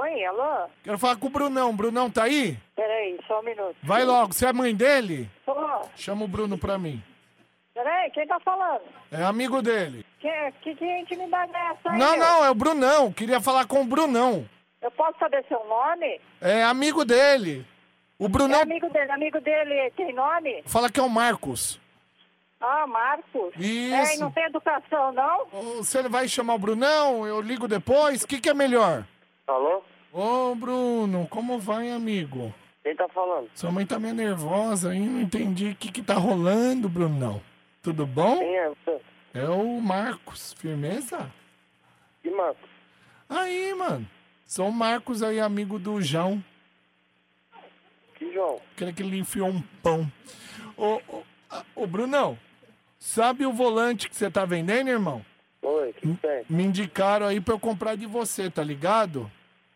Oi, 0.00 0.24
alô? 0.26 0.68
Quero 0.84 0.96
falar 0.98 1.16
com 1.16 1.26
o 1.26 1.30
Brunão. 1.30 1.74
Brunão 1.74 2.08
tá 2.08 2.24
aí? 2.24 2.56
Peraí, 2.76 3.18
só 3.26 3.40
um 3.40 3.42
minuto. 3.42 3.76
Vai 3.82 4.04
logo. 4.04 4.32
Você 4.32 4.46
é 4.46 4.52
mãe 4.52 4.74
dele? 4.74 5.28
Ô, 5.44 5.52
Chama 5.96 6.24
o 6.24 6.28
Bruno 6.28 6.56
pra 6.56 6.78
mim. 6.78 7.02
peraí, 7.74 8.08
quem 8.12 8.26
tá 8.26 8.38
falando? 8.40 8.82
É 9.10 9.24
amigo 9.24 9.60
dele. 9.60 10.06
Que, 10.20 10.52
que, 10.62 10.74
que 10.76 10.84
intimidade 11.00 11.50
é 11.52 11.70
essa 11.72 11.90
aí? 11.90 11.98
Não, 11.98 12.16
não, 12.16 12.44
é 12.44 12.50
o 12.50 12.54
Brunão. 12.54 13.12
Queria 13.12 13.40
falar 13.40 13.66
com 13.66 13.80
o 13.80 13.84
Brunão. 13.86 14.48
Eu 14.80 14.90
posso 14.92 15.18
saber 15.18 15.44
seu 15.48 15.64
nome? 15.66 16.20
É 16.40 16.62
amigo 16.62 17.04
dele. 17.04 17.66
O 18.18 18.26
É 18.26 18.28
Brunão 18.28 18.60
amigo 18.62 18.88
dele, 18.90 19.10
amigo 19.10 19.40
dele 19.40 19.90
tem 19.96 20.12
nome? 20.14 20.62
fala 20.66 20.90
que 20.90 21.00
é 21.00 21.02
o 21.02 21.08
Marcos. 21.08 21.80
Ah, 22.60 22.86
Marcos. 22.86 23.52
Isso. 23.56 23.94
É, 23.94 24.14
e 24.14 24.18
não 24.18 24.30
tem 24.30 24.44
educação, 24.44 25.12
não? 25.12 25.46
Você 25.76 26.02
vai 26.08 26.28
chamar 26.28 26.54
o 26.54 26.58
Brunão? 26.58 27.26
Eu 27.26 27.40
ligo 27.40 27.66
depois? 27.66 28.22
O 28.22 28.26
que, 28.28 28.40
que 28.40 28.48
é 28.48 28.54
melhor? 28.54 29.04
Alô? 29.48 29.82
Ô, 30.12 30.54
Bruno, 30.54 31.26
como 31.28 31.58
vai, 31.58 31.90
amigo? 31.90 32.54
Quem 32.82 32.94
tá 32.94 33.08
falando? 33.08 33.48
Sua 33.54 33.70
mãe 33.72 33.86
tá 33.86 33.98
meio 33.98 34.14
nervosa 34.14 34.90
aí, 34.90 35.00
não 35.00 35.22
entendi 35.22 35.70
o 35.70 35.74
que, 35.74 35.90
que 35.90 36.02
tá 36.02 36.14
rolando, 36.14 36.86
Brunão. 36.86 37.40
Tudo 37.82 38.06
bom? 38.06 38.38
Quem 38.38 38.56
é 38.58 38.68
você? 38.68 39.00
É 39.32 39.48
o 39.48 39.80
Marcos, 39.80 40.52
firmeza? 40.52 41.32
Que 42.22 42.30
Marcos? 42.30 42.68
Aí, 43.26 43.74
mano. 43.74 44.06
Sou 44.44 44.68
o 44.68 44.72
Marcos 44.72 45.22
aí, 45.22 45.40
amigo 45.40 45.78
do 45.78 46.00
João. 46.02 46.44
Que 48.16 48.30
João? 48.30 48.60
Aquele 48.72 48.92
que 48.92 49.02
ele 49.02 49.18
enfiou 49.18 49.48
um 49.48 49.62
pão. 49.82 50.10
Ô, 50.76 51.00
ô, 51.08 51.22
ô, 51.74 51.86
Brunão, 51.86 52.38
sabe 52.98 53.46
o 53.46 53.52
volante 53.52 54.10
que 54.10 54.16
você 54.16 54.30
tá 54.30 54.44
vendendo, 54.44 54.90
irmão? 54.90 55.24
Oi, 55.62 55.92
que 55.94 56.06
tem? 56.16 56.44
Me 56.50 56.64
indicaram 56.64 57.26
aí 57.26 57.40
pra 57.40 57.54
eu 57.54 57.58
comprar 57.58 57.96
de 57.96 58.04
você, 58.04 58.50
tá 58.50 58.62
ligado? 58.62 59.30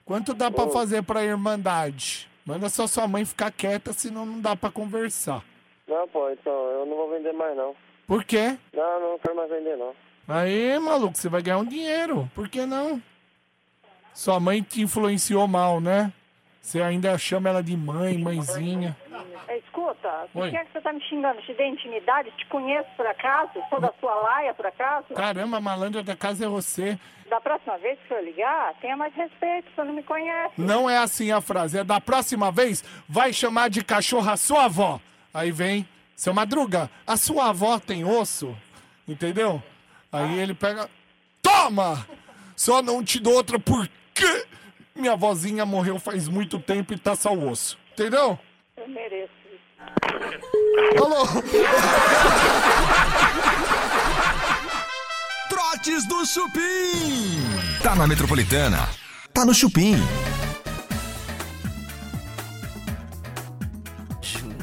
Quanto 0.05 0.35
dá 0.35 0.51
pra 0.51 0.65
Ô. 0.65 0.71
fazer 0.71 1.03
pra 1.03 1.25
Irmandade? 1.25 2.29
Manda 2.45 2.69
só 2.69 2.87
sua 2.87 3.07
mãe 3.07 3.25
ficar 3.25 3.53
quieta, 3.53 3.93
senão 3.93 4.27
não 4.27 4.41
dá 4.41 4.57
pra 4.57 4.71
conversar. 4.71 5.45
Não, 5.87 6.09
pô, 6.09 6.29
então 6.31 6.53
eu 6.53 6.87
não 6.87 6.97
vou 6.97 7.11
vender 7.11 7.33
mais 7.33 7.57
não. 7.57 7.75
Por 8.07 8.25
quê? 8.25 8.59
Não, 8.73 9.01
não 9.01 9.19
quero 9.19 9.37
mais 9.37 9.49
vender 9.51 9.77
não. 9.77 9.95
Aí, 10.27 10.79
maluco, 10.79 11.17
você 11.17 11.29
vai 11.29 11.43
ganhar 11.43 11.59
um 11.59 11.65
dinheiro. 11.65 12.31
Por 12.35 12.49
que 12.49 12.65
não? 12.67 13.03
Sua 14.15 14.39
mãe 14.41 14.63
te 14.63 14.83
influenciou 14.83 15.47
mal, 15.47 15.81
né? 15.81 16.13
Você 16.63 16.81
ainda 16.81 17.19
chama 17.19 17.49
ela 17.49 17.63
de 17.63 17.77
mãe, 17.77 18.17
mãezinha. 18.17 18.97
É, 19.49 19.59
Escuta, 19.59 20.29
por 20.33 20.49
que, 20.49 20.57
é 20.57 20.65
que 20.65 20.73
você 20.73 20.81
tá 20.81 20.93
me 20.93 21.01
xingando? 21.03 21.43
Te 21.43 21.53
dei 21.55 21.67
intimidade? 21.69 22.31
Te 22.39 22.47
conheço 22.47 22.89
por 22.97 23.07
acaso? 23.07 23.51
Sou 23.69 23.81
da 23.81 23.93
sua 23.99 24.15
laia 24.15 24.55
por 24.55 24.65
acaso? 24.67 25.09
Caramba, 25.15 25.57
a 25.57 25.61
malandra 25.61 26.03
da 26.03 26.17
casa 26.17 26.45
é 26.45 26.49
você. 26.49 26.97
Da 27.29 27.41
próxima 27.41 27.77
vez 27.79 27.99
que 28.07 28.15
eu 28.15 28.25
ligar, 28.25 28.75
tenha 28.81 28.97
mais 28.97 29.13
respeito, 29.15 29.69
você 29.75 29.83
não 29.83 29.93
me 29.93 30.03
conhece. 30.03 30.55
Não 30.57 30.89
é 30.89 30.99
assim 30.99 31.33
a 31.33 31.41
frase. 31.41 31.79
É 31.79 31.85
da 31.85 32.01
próxima 32.01 32.53
vez, 32.53 32.85
vai 33.09 33.33
chamar 33.33 33.69
de 33.69 33.83
cachorra 33.83 34.33
a 34.33 34.37
sua 34.37 34.67
avó. 34.67 35.01
Aí 35.35 35.51
vem, 35.51 35.87
seu 36.15 36.33
Madruga, 36.33 36.89
a 37.07 37.17
sua 37.17 37.49
avó 37.49 37.79
tem 37.81 38.05
osso? 38.05 38.57
Entendeu? 39.09 39.61
Aí 40.13 40.39
ele 40.39 40.55
pega. 40.55 40.89
Toma! 41.43 42.07
Só 42.55 42.81
não 42.81 43.03
te 43.03 43.19
dou 43.19 43.35
outra 43.35 43.59
porque 43.59 44.47
minha 44.95 45.17
vozinha 45.17 45.65
morreu 45.65 45.99
faz 45.99 46.29
muito 46.29 46.59
tempo 46.59 46.93
e 46.93 46.99
tá 46.99 47.15
só 47.17 47.33
o 47.35 47.49
osso. 47.51 47.79
Entendeu? 47.93 48.39
Eu 48.77 48.89
mereço. 48.89 49.33
Alô? 50.99 51.27
Trotes 55.49 56.07
do 56.09 56.25
Chupim. 56.25 57.41
Tá 57.83 57.95
na 57.95 58.07
Metropolitana. 58.07 58.89
Tá 59.33 59.45
no 59.45 59.53
Chupim. 59.55 59.97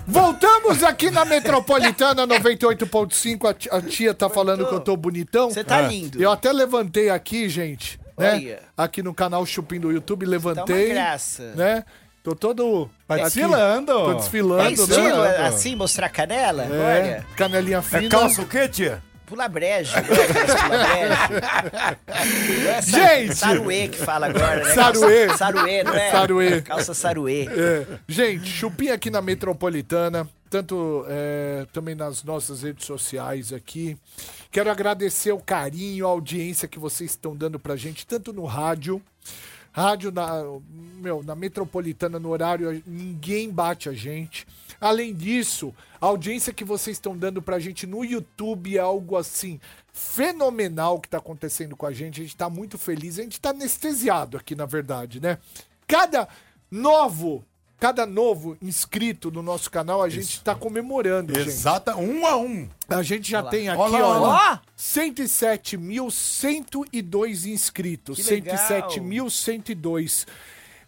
Voltamos 0.07 0.83
aqui 0.83 1.11
na 1.11 1.23
Metropolitana 1.23 2.25
98.5. 2.25 3.47
A 3.47 3.53
ti- 3.53 3.69
A 3.71 3.79
tia 3.81 4.13
tá 4.13 4.27
falando 4.29 4.65
que 4.67 4.73
eu 4.73 4.79
tô 4.79 4.97
bonitão. 4.97 5.51
Você 5.51 5.63
tá 5.63 5.81
É. 5.81 5.87
lindo. 5.87 6.21
Eu 6.21 6.31
até 6.31 6.51
levantei 6.51 7.09
aqui, 7.11 7.47
gente, 7.47 7.98
né? 8.19 8.33
Olha. 8.33 8.59
Aqui 8.77 9.01
no 9.01 9.13
canal 9.13 9.45
Chupim 9.45 9.79
do 9.79 9.91
YouTube, 9.91 10.25
Tá 10.25 10.29
levantei. 10.31 10.85
uma 10.87 10.93
graça. 10.93 11.53
Né? 11.55 11.83
Tô 12.23 12.35
todo. 12.35 12.89
Tá 13.07 13.15
aqui- 13.15 13.23
desfilando. 13.25 13.91
Tô 13.93 14.13
desfilando, 14.15 14.61
É 14.67 14.71
estilo 14.73 15.21
né? 15.23 15.47
assim, 15.47 15.75
mostrar 15.75 16.09
canela? 16.09 16.63
É, 16.65 16.99
Olha. 16.99 17.25
canelinha 17.35 17.81
fina. 17.81 18.05
É 18.05 18.09
calça 18.09 18.41
o 18.41 18.45
quê, 18.45 18.67
tia? 18.67 19.01
Pula 19.25 19.47
brejo. 19.47 19.95
Aquelas 19.95 20.27
pula 20.61 20.77
brejo. 20.77 21.99
É 22.67 22.81
Gente! 22.81 23.35
Saruê 23.35 23.87
que 23.87 23.97
fala 23.97 24.27
agora, 24.27 24.63
né? 24.63 24.73
Saruê. 24.73 25.27
Calça 25.27 25.37
Saruê, 25.37 25.83
não 25.83 25.93
é? 25.93 26.11
Saruê. 26.11 26.61
Calça 26.61 26.93
saruê. 26.93 27.47
É. 27.47 27.85
Gente, 28.07 28.47
Chupim 28.49 28.89
aqui 28.89 29.09
na 29.09 29.21
Metropolitana, 29.21 30.27
tanto 30.49 31.05
é, 31.07 31.67
também 31.71 31.95
nas 31.95 32.23
nossas 32.23 32.63
redes 32.63 32.85
sociais 32.85 33.53
aqui. 33.53 33.97
Quero 34.51 34.71
agradecer 34.71 35.31
o 35.31 35.39
carinho, 35.39 36.07
a 36.07 36.09
audiência 36.09 36.67
que 36.67 36.79
vocês 36.79 37.11
estão 37.11 37.35
dando 37.35 37.59
pra 37.59 37.75
gente, 37.75 38.05
tanto 38.05 38.33
no 38.33 38.45
rádio. 38.45 39.01
Rádio 39.71 40.11
na, 40.11 40.43
meu, 40.99 41.21
na 41.23 41.35
Metropolitana, 41.35 42.19
no 42.19 42.29
horário, 42.29 42.81
ninguém 42.87 43.51
bate 43.51 43.87
a 43.87 43.93
gente. 43.93 44.47
Além 44.81 45.13
disso, 45.13 45.73
a 46.01 46.07
audiência 46.07 46.53
que 46.53 46.63
vocês 46.63 46.97
estão 46.97 47.15
dando 47.15 47.41
pra 47.41 47.59
gente 47.59 47.85
no 47.85 48.03
YouTube 48.03 48.75
é 48.75 48.79
algo 48.79 49.15
assim 49.15 49.59
fenomenal 49.93 50.99
que 50.99 51.09
tá 51.09 51.17
acontecendo 51.17 51.75
com 51.75 51.85
a 51.85 51.91
gente. 51.91 52.21
A 52.21 52.23
gente 52.23 52.35
tá 52.35 52.49
muito 52.49 52.77
feliz, 52.77 53.19
a 53.19 53.23
gente 53.23 53.39
tá 53.39 53.49
anestesiado 53.49 54.37
aqui, 54.37 54.55
na 54.55 54.65
verdade, 54.65 55.19
né? 55.19 55.37
Cada 55.85 56.27
novo, 56.71 57.43
cada 57.79 58.05
novo 58.05 58.57
inscrito 58.61 59.31
no 59.31 59.41
nosso 59.41 59.71
canal, 59.71 60.01
a 60.01 60.09
gente 60.09 60.41
tá 60.41 60.53
comemorando, 60.53 61.33
gente. 61.33 61.47
Exata, 61.47 61.95
um 61.95 62.27
a 62.27 62.35
um. 62.35 62.67
A 62.89 63.01
gente 63.01 63.31
já 63.31 63.41
tem 63.41 63.69
aqui, 63.69 63.79
Olha 63.79 63.99
lá, 63.99 64.07
ó, 64.07 64.11
olha 64.11 64.19
lá. 64.19 64.61
107.102 64.77 67.45
inscritos. 67.45 68.17
Que 68.17 68.23
legal. 68.35 68.57
107.102. 68.57 70.27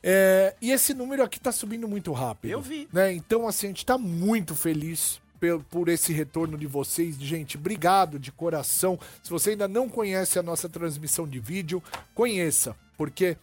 É, 0.03 0.55
e 0.61 0.71
esse 0.71 0.93
número 0.93 1.23
aqui 1.23 1.39
tá 1.39 1.51
subindo 1.51 1.87
muito 1.87 2.11
rápido. 2.11 2.51
Eu 2.51 2.61
vi. 2.61 2.87
Né? 2.91 3.13
Então, 3.13 3.47
assim, 3.47 3.67
a 3.67 3.69
gente 3.69 3.85
tá 3.85 3.97
muito 3.97 4.55
feliz 4.55 5.21
por, 5.39 5.63
por 5.65 5.87
esse 5.89 6.11
retorno 6.11 6.57
de 6.57 6.67
vocês. 6.67 7.15
Gente, 7.19 7.57
obrigado 7.57 8.19
de 8.19 8.31
coração. 8.31 8.99
Se 9.23 9.29
você 9.29 9.51
ainda 9.51 9.67
não 9.67 9.87
conhece 9.87 10.39
a 10.39 10.43
nossa 10.43 10.67
transmissão 10.67 11.27
de 11.27 11.39
vídeo, 11.39 11.81
conheça, 12.13 12.75
porque 12.97 13.37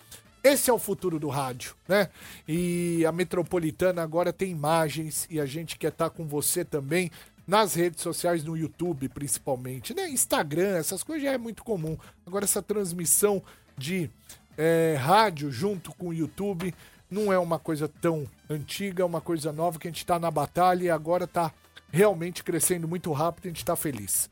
esse 0.53 0.71
é 0.71 0.73
o 0.73 0.79
futuro 0.79 1.19
do 1.19 1.29
rádio, 1.29 1.75
né? 1.87 2.09
E 2.47 3.05
a 3.07 3.13
Metropolitana 3.13 4.03
agora 4.03 4.33
tem 4.33 4.51
imagens 4.51 5.27
e 5.31 5.41
a 5.41 5.47
gente 5.47 5.77
quer 5.77 5.89
estar 5.89 6.11
com 6.11 6.27
você 6.27 6.65
também 6.65 7.11
nas 7.47 7.75
redes 7.75 8.03
sociais, 8.03 8.45
no 8.45 8.57
YouTube 8.57 9.09
principalmente, 9.09 9.95
né? 9.95 10.09
Instagram, 10.09 10.77
essas 10.77 11.03
coisas 11.03 11.25
já 11.25 11.33
é 11.33 11.39
muito 11.39 11.65
comum. 11.65 11.97
Agora 12.27 12.45
essa 12.45 12.63
transmissão 12.63 13.43
de 13.77 14.11
é, 14.57 14.97
rádio 14.99 15.51
junto 15.51 15.95
com 15.95 16.09
o 16.09 16.15
YouTube 16.15 16.75
não 17.11 17.33
é 17.33 17.39
uma 17.39 17.59
coisa 17.59 17.89
tão 17.89 18.27
antiga, 18.51 19.03
é 19.03 19.07
uma 19.07 19.21
coisa 19.21 19.53
nova 19.53 19.79
que 19.79 19.89
a 19.89 19.91
gente 19.91 20.05
tá 20.05 20.19
na 20.19 20.31
batalha 20.31 20.85
e 20.85 20.91
agora 20.91 21.27
tá 21.27 21.53
realmente 21.91 22.45
crescendo 22.45 22.87
muito 22.87 23.11
rápido 23.13 23.47
e 23.47 23.49
a 23.49 23.51
gente 23.51 23.65
tá 23.65 23.77
feliz. 23.77 24.29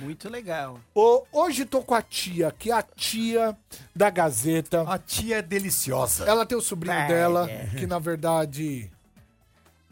Muito 0.00 0.28
legal. 0.28 0.80
Ô, 0.94 1.24
hoje 1.32 1.64
tô 1.64 1.82
com 1.82 1.94
a 1.94 2.02
tia, 2.02 2.52
que 2.58 2.70
é 2.70 2.74
a 2.74 2.82
tia 2.82 3.56
da 3.94 4.10
Gazeta. 4.10 4.82
A 4.82 4.98
tia 4.98 5.38
é 5.38 5.42
deliciosa. 5.42 6.24
Ela 6.24 6.44
tem 6.44 6.56
o 6.58 6.60
sobrinho 6.60 6.96
Ah, 6.96 7.06
dela, 7.06 7.50
é. 7.50 7.66
que 7.76 7.86
na 7.86 7.98
verdade 7.98 8.90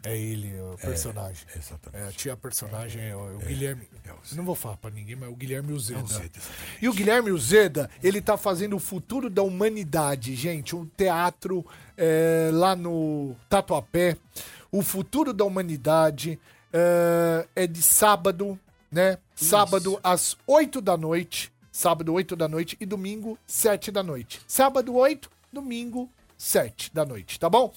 é 0.04 0.16
ele, 0.18 0.52
o 0.60 0.76
personagem. 0.76 1.46
exatamente. 1.56 2.04
É, 2.04 2.08
a 2.08 2.12
tia 2.12 2.36
personagem 2.36 3.02
é 3.02 3.16
o, 3.16 3.36
o 3.36 3.38
Guilherme. 3.38 3.88
Eu 4.04 4.36
não 4.36 4.44
vou 4.44 4.54
falar 4.54 4.76
pra 4.76 4.90
ninguém, 4.90 5.16
mas 5.16 5.28
é 5.30 5.32
o 5.32 5.36
Guilherme 5.36 5.72
Uzeda. 5.72 6.02
Uzeda, 6.02 6.38
E 6.82 6.88
o 6.88 6.92
Guilherme 6.92 7.30
Uzeda, 7.30 7.88
ele 8.02 8.20
tá 8.20 8.36
fazendo 8.36 8.76
o 8.76 8.80
futuro 8.80 9.30
da 9.30 9.42
humanidade, 9.42 10.34
gente. 10.34 10.76
Um 10.76 10.84
teatro 10.84 11.64
é, 11.96 12.50
lá 12.52 12.76
no 12.76 13.34
Tatuapé. 13.48 14.16
O 14.70 14.82
futuro 14.82 15.32
da 15.32 15.44
humanidade 15.44 16.38
é, 16.72 17.46
é 17.56 17.66
de 17.66 17.80
sábado, 17.80 18.58
né? 18.94 19.18
Sábado 19.34 19.98
às 20.02 20.36
8 20.46 20.80
da 20.80 20.96
noite. 20.96 21.52
Sábado, 21.72 22.12
8 22.12 22.36
da 22.36 22.46
noite. 22.46 22.76
E 22.80 22.86
domingo, 22.86 23.36
7 23.44 23.90
da 23.90 24.02
noite. 24.02 24.40
Sábado, 24.46 24.94
8, 24.94 25.28
domingo, 25.52 26.08
7 26.38 26.94
da 26.94 27.04
noite, 27.04 27.38
tá 27.40 27.50
bom? 27.50 27.74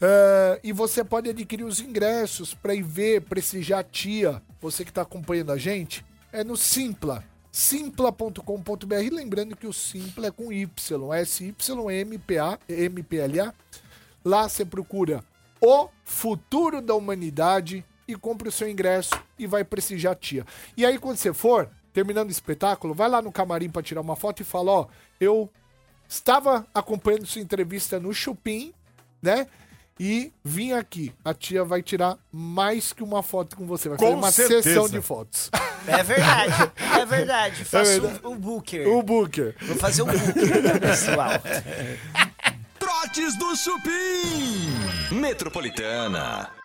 É, 0.00 0.60
e 0.64 0.72
você 0.72 1.04
pode 1.04 1.30
adquirir 1.30 1.62
os 1.62 1.80
ingressos 1.80 2.52
para 2.52 2.74
ir 2.74 2.82
ver, 2.82 3.22
prestigiar 3.22 3.80
a 3.80 3.84
tia. 3.84 4.42
Você 4.60 4.84
que 4.84 4.90
está 4.90 5.02
acompanhando 5.02 5.52
a 5.52 5.56
gente, 5.56 6.04
é 6.32 6.42
no 6.42 6.56
Simpla. 6.56 7.24
Simpla.com.br. 7.52 9.12
Lembrando 9.12 9.56
que 9.56 9.66
o 9.66 9.72
Simpla 9.72 10.26
é 10.26 10.30
com 10.30 10.52
Y, 10.52 11.12
S-Y-M-P-A, 11.14 12.58
M-P-L-A. 12.68 13.54
Lá 14.24 14.48
você 14.48 14.64
procura 14.64 15.22
o 15.60 15.88
futuro 16.04 16.82
da 16.82 16.94
humanidade 16.94 17.84
e 18.12 18.16
compra 18.16 18.48
o 18.48 18.52
seu 18.52 18.68
ingresso 18.68 19.10
e 19.38 19.46
vai 19.46 19.64
prestigiar 19.64 20.12
a 20.12 20.16
tia. 20.16 20.46
E 20.76 20.84
aí, 20.84 20.98
quando 20.98 21.16
você 21.16 21.32
for, 21.32 21.68
terminando 21.92 22.28
o 22.28 22.32
espetáculo, 22.32 22.94
vai 22.94 23.08
lá 23.08 23.20
no 23.22 23.32
camarim 23.32 23.68
para 23.70 23.82
tirar 23.82 24.00
uma 24.00 24.16
foto 24.16 24.40
e 24.40 24.44
fala: 24.44 24.70
Ó, 24.72 24.86
eu 25.20 25.50
estava 26.08 26.66
acompanhando 26.74 27.26
sua 27.26 27.40
entrevista 27.40 27.98
no 28.00 28.12
Chupim, 28.12 28.72
né? 29.22 29.46
E 30.02 30.32
vim 30.42 30.72
aqui. 30.72 31.12
A 31.22 31.34
tia 31.34 31.62
vai 31.62 31.82
tirar 31.82 32.16
mais 32.32 32.90
que 32.90 33.02
uma 33.02 33.22
foto 33.22 33.54
com 33.54 33.66
você. 33.66 33.90
Vai 33.90 33.98
Com 33.98 34.04
fazer 34.06 34.16
uma 34.16 34.32
certeza. 34.32 34.62
sessão 34.62 34.88
de 34.88 35.00
fotos. 35.02 35.50
É 35.86 36.02
verdade, 36.02 36.72
é 36.98 37.04
verdade. 37.04 37.64
Faço 37.66 38.00
verdade. 38.00 38.20
um, 38.26 38.30
um 38.30 38.38
booker. 38.38 38.88
o 38.88 39.02
Booker. 39.02 39.54
Vou 39.60 39.76
fazer 39.76 40.02
um 40.02 40.06
booker, 40.06 40.80
pessoal. 40.80 41.32
Trotes 42.78 43.36
do 43.38 43.54
Chupim. 43.54 45.14
Metropolitana. 45.20 46.59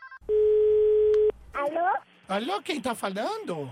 Alô? 1.65 1.97
Alô, 2.29 2.61
quem 2.61 2.79
tá 2.81 2.93
falando? 2.93 3.69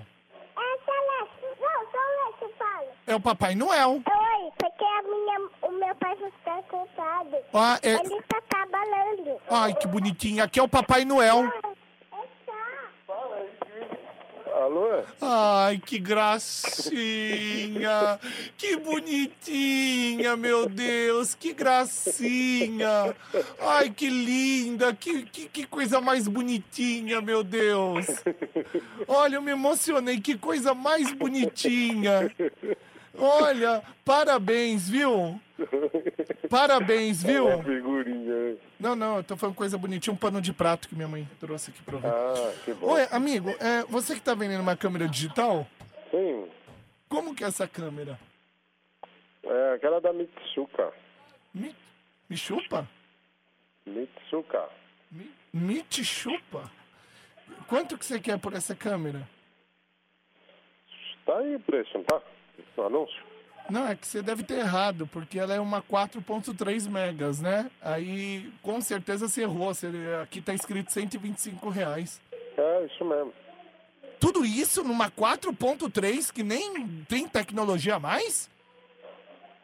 É 0.56 0.78
Celeste. 0.86 1.62
Não, 1.62 1.92
Celeste, 1.92 2.58
fala. 2.58 2.88
É 3.08 3.16
o 3.16 3.20
Papai 3.20 3.56
Noel. 3.56 3.92
Oi, 3.92 4.52
porque 4.58 4.84
a 4.84 5.02
minha, 5.04 5.50
o 5.62 5.72
meu 5.72 5.96
pai 5.96 6.14
está 6.14 6.58
ocupado. 6.58 7.38
Ah, 7.54 7.80
é- 7.82 7.94
Ele 7.96 8.16
está 8.16 8.42
trabalhando. 8.50 9.40
Ai, 9.50 9.74
que 9.76 9.88
bonitinho. 9.88 10.44
Aqui 10.44 10.60
é 10.60 10.64
o 10.64 10.68
Papai 10.70 11.06
Noel. 11.06 11.44
Alô? 14.64 15.04
Ai, 15.20 15.78
que 15.86 16.00
gracinha! 16.00 16.98
Que 18.58 18.78
bonitinha, 18.78 20.38
meu 20.38 20.70
Deus! 20.70 21.36
Que 21.36 21.54
gracinha! 21.54 23.14
Ai, 23.60 23.90
que 23.90 24.10
linda! 24.10 24.94
Que, 24.94 25.24
que, 25.24 25.50
que 25.50 25.68
coisa 25.68 26.00
mais 26.00 26.30
bonitinha, 26.30 27.20
meu 27.20 27.44
Deus! 27.44 28.06
Olha, 29.06 29.36
eu 29.36 29.42
me 29.42 29.52
emocionei! 29.52 30.22
Que 30.22 30.38
coisa 30.38 30.74
mais 30.74 31.12
bonitinha! 31.12 32.34
Olha, 33.18 33.84
parabéns, 34.06 34.88
viu? 34.88 35.42
Parabéns, 36.50 37.24
viu? 37.24 37.50
É 37.50 37.56
uma 37.56 37.64
figurinha. 37.64 38.58
Não, 38.80 38.96
não, 38.96 39.18
eu 39.18 39.24
tô 39.24 39.36
falando 39.38 39.56
coisa 39.56 39.78
bonitinha, 39.78 40.14
um 40.14 40.18
pano 40.18 40.42
de 40.42 40.54
prato 40.54 40.88
que 40.88 40.96
minha 40.96 41.08
mãe 41.08 41.28
trouxe 41.40 41.72
aqui 41.72 41.82
pra 41.84 41.98
ver. 41.98 42.08
Ah, 42.08 42.54
que 42.64 42.74
bom. 42.74 42.92
Oi, 42.92 43.08
amigo, 43.12 43.50
é, 43.60 43.84
você 43.90 44.16
que 44.16 44.22
tá 44.22 44.34
vendendo 44.36 44.62
uma 44.62 44.76
câmera 44.78 45.08
digital? 45.08 45.68
Sim, 46.12 46.48
Como 47.10 47.34
que 47.36 47.44
é 47.44 47.48
essa 47.48 47.68
câmera? 47.68 48.20
é 49.46 49.74
aquela 49.74 50.00
da 50.00 50.14
Mitsuka. 50.14 50.94
Me, 51.54 51.76
me 52.30 52.38
chupa? 52.38 52.88
Mitsuka. 53.86 54.70
Chupa? 56.24 56.72
Quanto 57.68 57.98
que 57.98 58.06
você 58.06 58.20
quer 58.20 58.40
por 58.40 58.54
essa 58.54 58.76
câmera? 58.76 59.28
Tá 61.26 61.38
aí 61.38 61.56
o 61.56 61.60
preço, 61.60 61.90
não 61.96 62.04
tá? 62.04 62.22
No 62.78 62.86
anúncio. 62.86 63.33
Não, 63.70 63.88
é 63.88 63.96
que 63.96 64.06
você 64.06 64.22
deve 64.22 64.44
ter 64.44 64.60
errado, 64.60 65.08
porque 65.08 65.40
ela 65.40 65.54
é 65.54 65.60
uma 65.60 65.82
4.3 65.82 66.90
megas, 66.90 67.42
né? 67.42 67.72
Aí, 67.82 68.52
com 68.62 68.82
certeza 68.82 69.28
você 69.28 69.44
errou. 69.44 69.74
Você, 69.74 69.88
aqui 70.22 70.42
tá 70.42 70.54
escrito 70.54 70.92
125 70.92 71.70
reais. 71.70 72.22
É, 72.58 72.86
isso 72.86 73.06
mesmo. 73.06 73.34
Tudo 74.20 74.46
isso 74.46 74.84
numa 74.84 75.10
4.3 75.10 76.32
que 76.32 76.44
nem 76.44 77.04
tem 77.10 77.28
tecnologia 77.28 77.96
a 77.96 78.00
mais? 78.00 78.50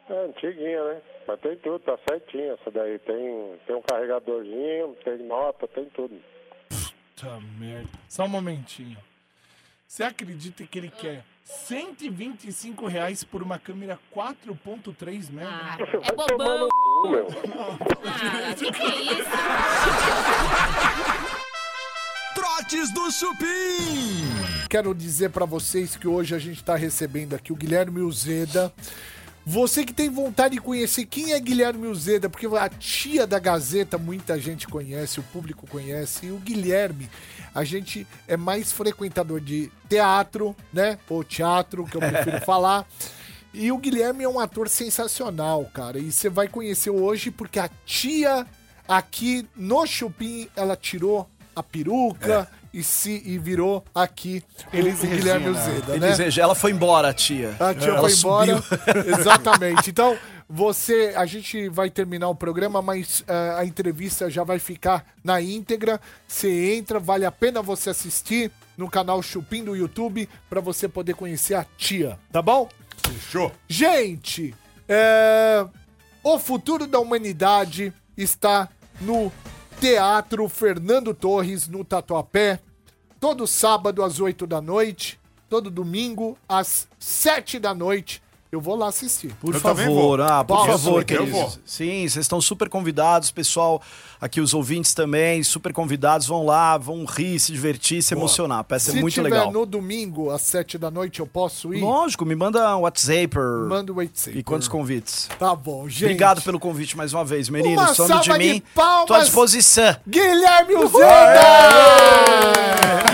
É 0.08 0.24
antiguinha, 0.24 0.84
né? 0.84 1.02
Mas 1.26 1.40
tem 1.40 1.56
tudo, 1.58 1.78
tá 1.78 1.98
certinho 2.08 2.54
essa 2.54 2.70
daí. 2.70 2.98
Tem, 2.98 3.58
tem 3.66 3.76
um 3.76 3.82
carregadorzinho, 3.82 4.96
tem 5.04 5.18
nota, 5.18 5.68
tem 5.68 5.84
tudo. 5.86 6.20
Puta 6.68 7.40
merda. 7.58 7.88
Só 8.08 8.24
um 8.24 8.28
momentinho. 8.28 8.98
Você 9.86 10.02
acredita 10.02 10.64
que 10.66 10.78
ele 10.78 10.90
quer 10.90 11.24
125 11.44 12.86
reais 12.86 13.24
por 13.24 13.42
uma 13.42 13.58
câmera 13.58 13.98
4.3 14.14 15.30
mega? 15.32 15.48
Ah, 15.50 15.76
é 15.80 16.14
bobão. 16.14 16.68
meu. 17.10 17.26
Ah, 18.06 18.54
que 18.54 18.70
que 18.70 18.82
é 18.82 19.02
isso? 19.14 19.30
Trotes 22.34 22.92
do 22.92 23.10
Chupim. 23.10 24.66
Quero 24.68 24.94
dizer 24.94 25.30
pra 25.30 25.44
vocês 25.44 25.96
que 25.96 26.06
hoje 26.06 26.34
a 26.34 26.38
gente 26.38 26.62
tá 26.62 26.76
recebendo 26.76 27.34
aqui 27.34 27.52
o 27.52 27.56
Guilherme 27.56 28.00
Uzeda. 28.00 28.72
Você 29.44 29.84
que 29.84 29.92
tem 29.92 30.08
vontade 30.08 30.54
de 30.54 30.60
conhecer 30.60 31.06
quem 31.06 31.32
é 31.32 31.40
Guilherme 31.40 31.86
Uzeda, 31.86 32.28
porque 32.28 32.46
a 32.46 32.68
tia 32.68 33.26
da 33.26 33.38
Gazeta 33.38 33.96
muita 33.96 34.38
gente 34.38 34.68
conhece, 34.68 35.18
o 35.18 35.22
público 35.24 35.66
conhece, 35.66 36.26
e 36.26 36.30
o 36.30 36.36
Guilherme, 36.36 37.08
a 37.54 37.64
gente 37.64 38.06
é 38.28 38.36
mais 38.36 38.70
frequentador 38.70 39.40
de 39.40 39.70
teatro, 39.88 40.54
né? 40.72 40.98
Ou 41.08 41.24
teatro, 41.24 41.84
que 41.84 41.96
eu 41.96 42.00
prefiro 42.00 42.40
falar. 42.44 42.86
E 43.52 43.72
o 43.72 43.78
Guilherme 43.78 44.24
é 44.24 44.28
um 44.28 44.38
ator 44.38 44.68
sensacional, 44.68 45.64
cara. 45.74 45.98
E 45.98 46.12
você 46.12 46.28
vai 46.28 46.46
conhecer 46.46 46.90
hoje 46.90 47.30
porque 47.30 47.58
a 47.58 47.68
tia 47.84 48.46
aqui 48.86 49.48
no 49.56 49.86
Chupim, 49.86 50.48
ela 50.54 50.76
tirou 50.76 51.28
a 51.56 51.62
peruca 51.62 52.48
e 52.72 52.82
se 52.82 53.22
e 53.24 53.38
virou 53.38 53.84
aqui 53.94 54.42
Elis 54.72 55.00
Guilherme 55.00 55.48
Uzeda, 55.48 55.96
né? 55.98 56.12
Elis 56.12 56.38
ela 56.38 56.54
foi 56.54 56.70
embora, 56.70 57.08
a 57.08 57.12
tia. 57.12 57.56
A 57.58 57.74
tia 57.74 57.88
Ela 57.88 58.00
foi 58.08 58.12
embora. 58.12 58.62
subiu. 58.62 58.78
Exatamente. 59.18 59.90
Então, 59.90 60.16
você. 60.48 61.12
A 61.16 61.26
gente 61.26 61.68
vai 61.68 61.90
terminar 61.90 62.28
o 62.28 62.34
programa, 62.34 62.80
mas 62.82 63.24
eh, 63.26 63.54
a 63.58 63.64
entrevista 63.64 64.30
já 64.30 64.42
vai 64.44 64.58
ficar 64.58 65.04
na 65.22 65.40
íntegra. 65.40 66.00
Você 66.26 66.74
entra, 66.74 66.98
vale 66.98 67.24
a 67.24 67.32
pena 67.32 67.62
você 67.62 67.90
assistir 67.90 68.50
no 68.76 68.88
canal 68.90 69.22
Chupim 69.22 69.62
do 69.62 69.76
YouTube 69.76 70.28
para 70.48 70.60
você 70.60 70.88
poder 70.88 71.14
conhecer 71.14 71.54
a 71.54 71.64
tia, 71.76 72.18
tá 72.32 72.40
bom? 72.40 72.68
Fechou. 73.06 73.52
Gente, 73.68 74.54
é, 74.88 75.64
o 76.22 76.38
futuro 76.38 76.86
da 76.86 76.98
humanidade 76.98 77.92
está 78.16 78.68
no 79.00 79.30
Teatro 79.80 80.46
Fernando 80.46 81.14
Torres, 81.14 81.66
no 81.66 81.82
Tatuapé, 81.82 82.60
todo 83.18 83.46
sábado 83.46 84.04
às 84.04 84.20
8 84.20 84.46
da 84.46 84.60
noite, 84.60 85.18
todo 85.48 85.70
domingo 85.70 86.36
às 86.46 86.86
7 86.98 87.58
da 87.58 87.74
noite. 87.74 88.22
Eu 88.52 88.60
vou 88.60 88.74
lá 88.74 88.88
assistir. 88.88 89.32
Por 89.40 89.54
favor, 89.54 90.20
ah, 90.20 90.42
por 90.42 90.56
Posso? 90.56 90.66
favor, 90.72 91.02
Eu 91.02 91.04
queridos. 91.06 91.30
vou. 91.30 91.52
Sim, 91.64 92.00
vocês 92.08 92.16
estão 92.16 92.40
super 92.40 92.68
convidados, 92.68 93.30
pessoal. 93.30 93.80
Aqui 94.20 94.40
os 94.40 94.52
ouvintes 94.52 94.92
também, 94.92 95.40
super 95.44 95.72
convidados. 95.72 96.26
Vão 96.26 96.44
lá, 96.44 96.76
vão 96.76 97.04
rir, 97.04 97.38
se 97.38 97.52
divertir, 97.52 98.02
se 98.02 98.12
emocionar. 98.12 98.58
A 98.58 98.64
peça 98.64 98.90
Se 98.90 98.98
é 98.98 99.00
muito 99.00 99.14
tiver 99.14 99.30
legal. 99.30 99.52
no 99.52 99.64
domingo 99.64 100.30
às 100.30 100.42
7 100.42 100.78
da 100.78 100.90
noite, 100.90 101.20
eu 101.20 101.28
posso 101.28 101.72
ir? 101.72 101.80
Lógico, 101.80 102.26
me 102.26 102.34
manda 102.34 102.76
um 102.76 102.80
WhatsApp. 102.80 103.36
Manda 103.68 103.92
o 103.92 103.96
WhatsApp. 103.98 104.36
E 104.36 104.42
quantos 104.42 104.66
convites? 104.66 105.28
Tá 105.38 105.54
bom, 105.54 105.88
gente. 105.88 106.06
Obrigado 106.06 106.42
pelo 106.42 106.58
convite 106.58 106.96
mais 106.96 107.14
uma 107.14 107.24
vez, 107.24 107.48
Uma 107.48 107.58
meninos. 107.58 107.96
Some 107.96 108.08
de 108.08 108.14
salva 108.26 108.38
de 108.38 108.52
mim. 108.52 108.62
palmas. 108.74 109.06
Tô 109.06 109.14
à 109.14 109.20
disposição. 109.20 109.96
Guilherme! 110.08 110.74
Uzeda! 110.74 111.40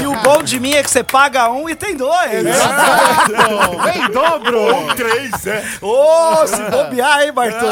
E 0.02 0.06
o 0.06 0.14
bom 0.22 0.42
de 0.42 0.58
mim 0.58 0.72
é 0.72 0.82
que 0.82 0.90
você 0.90 1.04
paga 1.04 1.50
um 1.50 1.68
e 1.68 1.76
tem 1.76 1.94
dois. 1.94 2.30
Vem 3.84 4.10
dobro! 4.12 4.58
Ou 4.60 4.94
três, 4.94 5.25
é. 5.46 5.64
Ô, 5.82 6.46
se 6.46 6.62
bobear, 6.70 7.22
hein, 7.22 7.32
Bartô? 7.32 7.66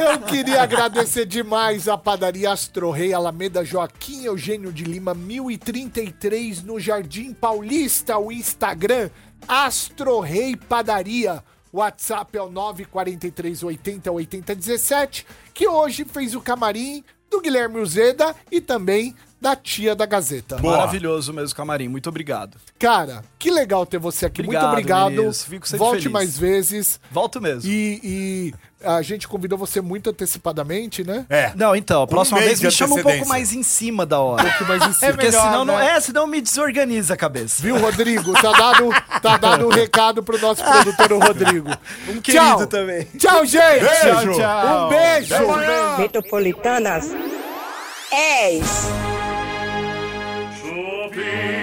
Eu 0.00 0.20
queria 0.20 0.62
agradecer 0.62 1.26
demais 1.26 1.88
a 1.88 1.96
padaria 1.96 2.50
Astro 2.50 2.90
Rei 2.90 3.12
Alameda 3.12 3.64
Joaquim 3.64 4.24
Eugênio 4.24 4.72
de 4.72 4.84
Lima, 4.84 5.14
1033, 5.14 6.62
no 6.62 6.78
Jardim 6.78 7.32
Paulista, 7.32 8.18
o 8.18 8.30
Instagram 8.30 9.10
Astro 9.46 10.20
Rei 10.20 10.56
Padaria. 10.56 11.42
WhatsApp 11.72 12.36
é 12.36 12.42
o 12.42 12.50
943 12.50 13.62
80 13.62 14.10
80 14.10 14.54
17, 14.54 15.26
que 15.54 15.68
hoje 15.68 16.04
fez 16.04 16.34
o 16.34 16.40
camarim 16.40 17.04
do 17.30 17.40
Guilherme 17.40 17.78
Uzeda 17.78 18.34
e 18.50 18.60
também 18.60 19.14
da 19.40 19.56
tia 19.56 19.94
da 19.96 20.04
Gazeta. 20.04 20.58
Maravilhoso 20.58 21.32
mesmo, 21.32 21.56
camarim. 21.56 21.88
Muito 21.88 22.08
obrigado. 22.08 22.58
Cara, 22.78 23.24
que 23.38 23.50
legal 23.50 23.86
ter 23.86 23.98
você 23.98 24.26
aqui. 24.26 24.42
Obrigado, 24.42 24.74
Muito 24.74 24.92
obrigado. 24.92 25.32
Fico 25.32 25.66
sempre 25.66 25.78
Volte 25.78 25.98
feliz. 26.02 26.12
mais 26.12 26.38
vezes. 26.38 27.00
Volto 27.10 27.40
mesmo. 27.40 27.70
E, 27.70 28.00
e 28.02 28.54
a 28.84 29.00
gente 29.00 29.26
convidou 29.26 29.56
você 29.58 29.80
muito 29.80 30.10
antecipadamente, 30.10 31.02
né? 31.04 31.24
É. 31.30 31.52
Não, 31.56 31.74
então, 31.74 32.02
a 32.02 32.06
próxima 32.06 32.38
mês 32.38 32.60
vez 32.60 32.62
me 32.62 32.70
chama 32.70 32.96
um 32.96 33.02
pouco 33.02 33.26
mais 33.28 33.52
em 33.54 33.62
cima 33.62 34.04
da 34.04 34.20
hora. 34.20 34.42
Um 34.46 34.50
pouco 34.50 34.64
mais 34.66 34.82
em 34.82 34.92
cima. 34.94 35.06
É, 35.08 35.12
porque 35.12 35.26
melhor, 35.26 35.42
senão, 35.42 35.64
não, 35.64 35.76
né? 35.76 35.96
é, 35.96 36.00
senão 36.00 36.26
me 36.26 36.40
desorganiza 36.40 37.14
a 37.14 37.16
cabeça. 37.16 37.62
Viu, 37.62 37.78
Rodrigo? 37.78 38.32
Tá 38.34 38.52
dado, 38.52 38.90
tá 39.22 39.36
dado 39.38 39.66
um 39.66 39.70
recado 39.70 40.22
pro 40.22 40.38
nosso 40.38 40.62
produtor, 40.62 41.12
o 41.12 41.18
Rodrigo. 41.18 41.70
Um 42.08 42.20
querido 42.20 42.44
Tchau. 42.44 42.66
também. 42.66 43.04
Tchau, 43.18 43.46
gente. 43.46 43.80
Beijo. 43.80 44.32
Um 44.32 44.88
beijo. 44.88 45.98
Metropolitanas 45.98 47.10
10. 48.10 49.19
things. 51.12 51.59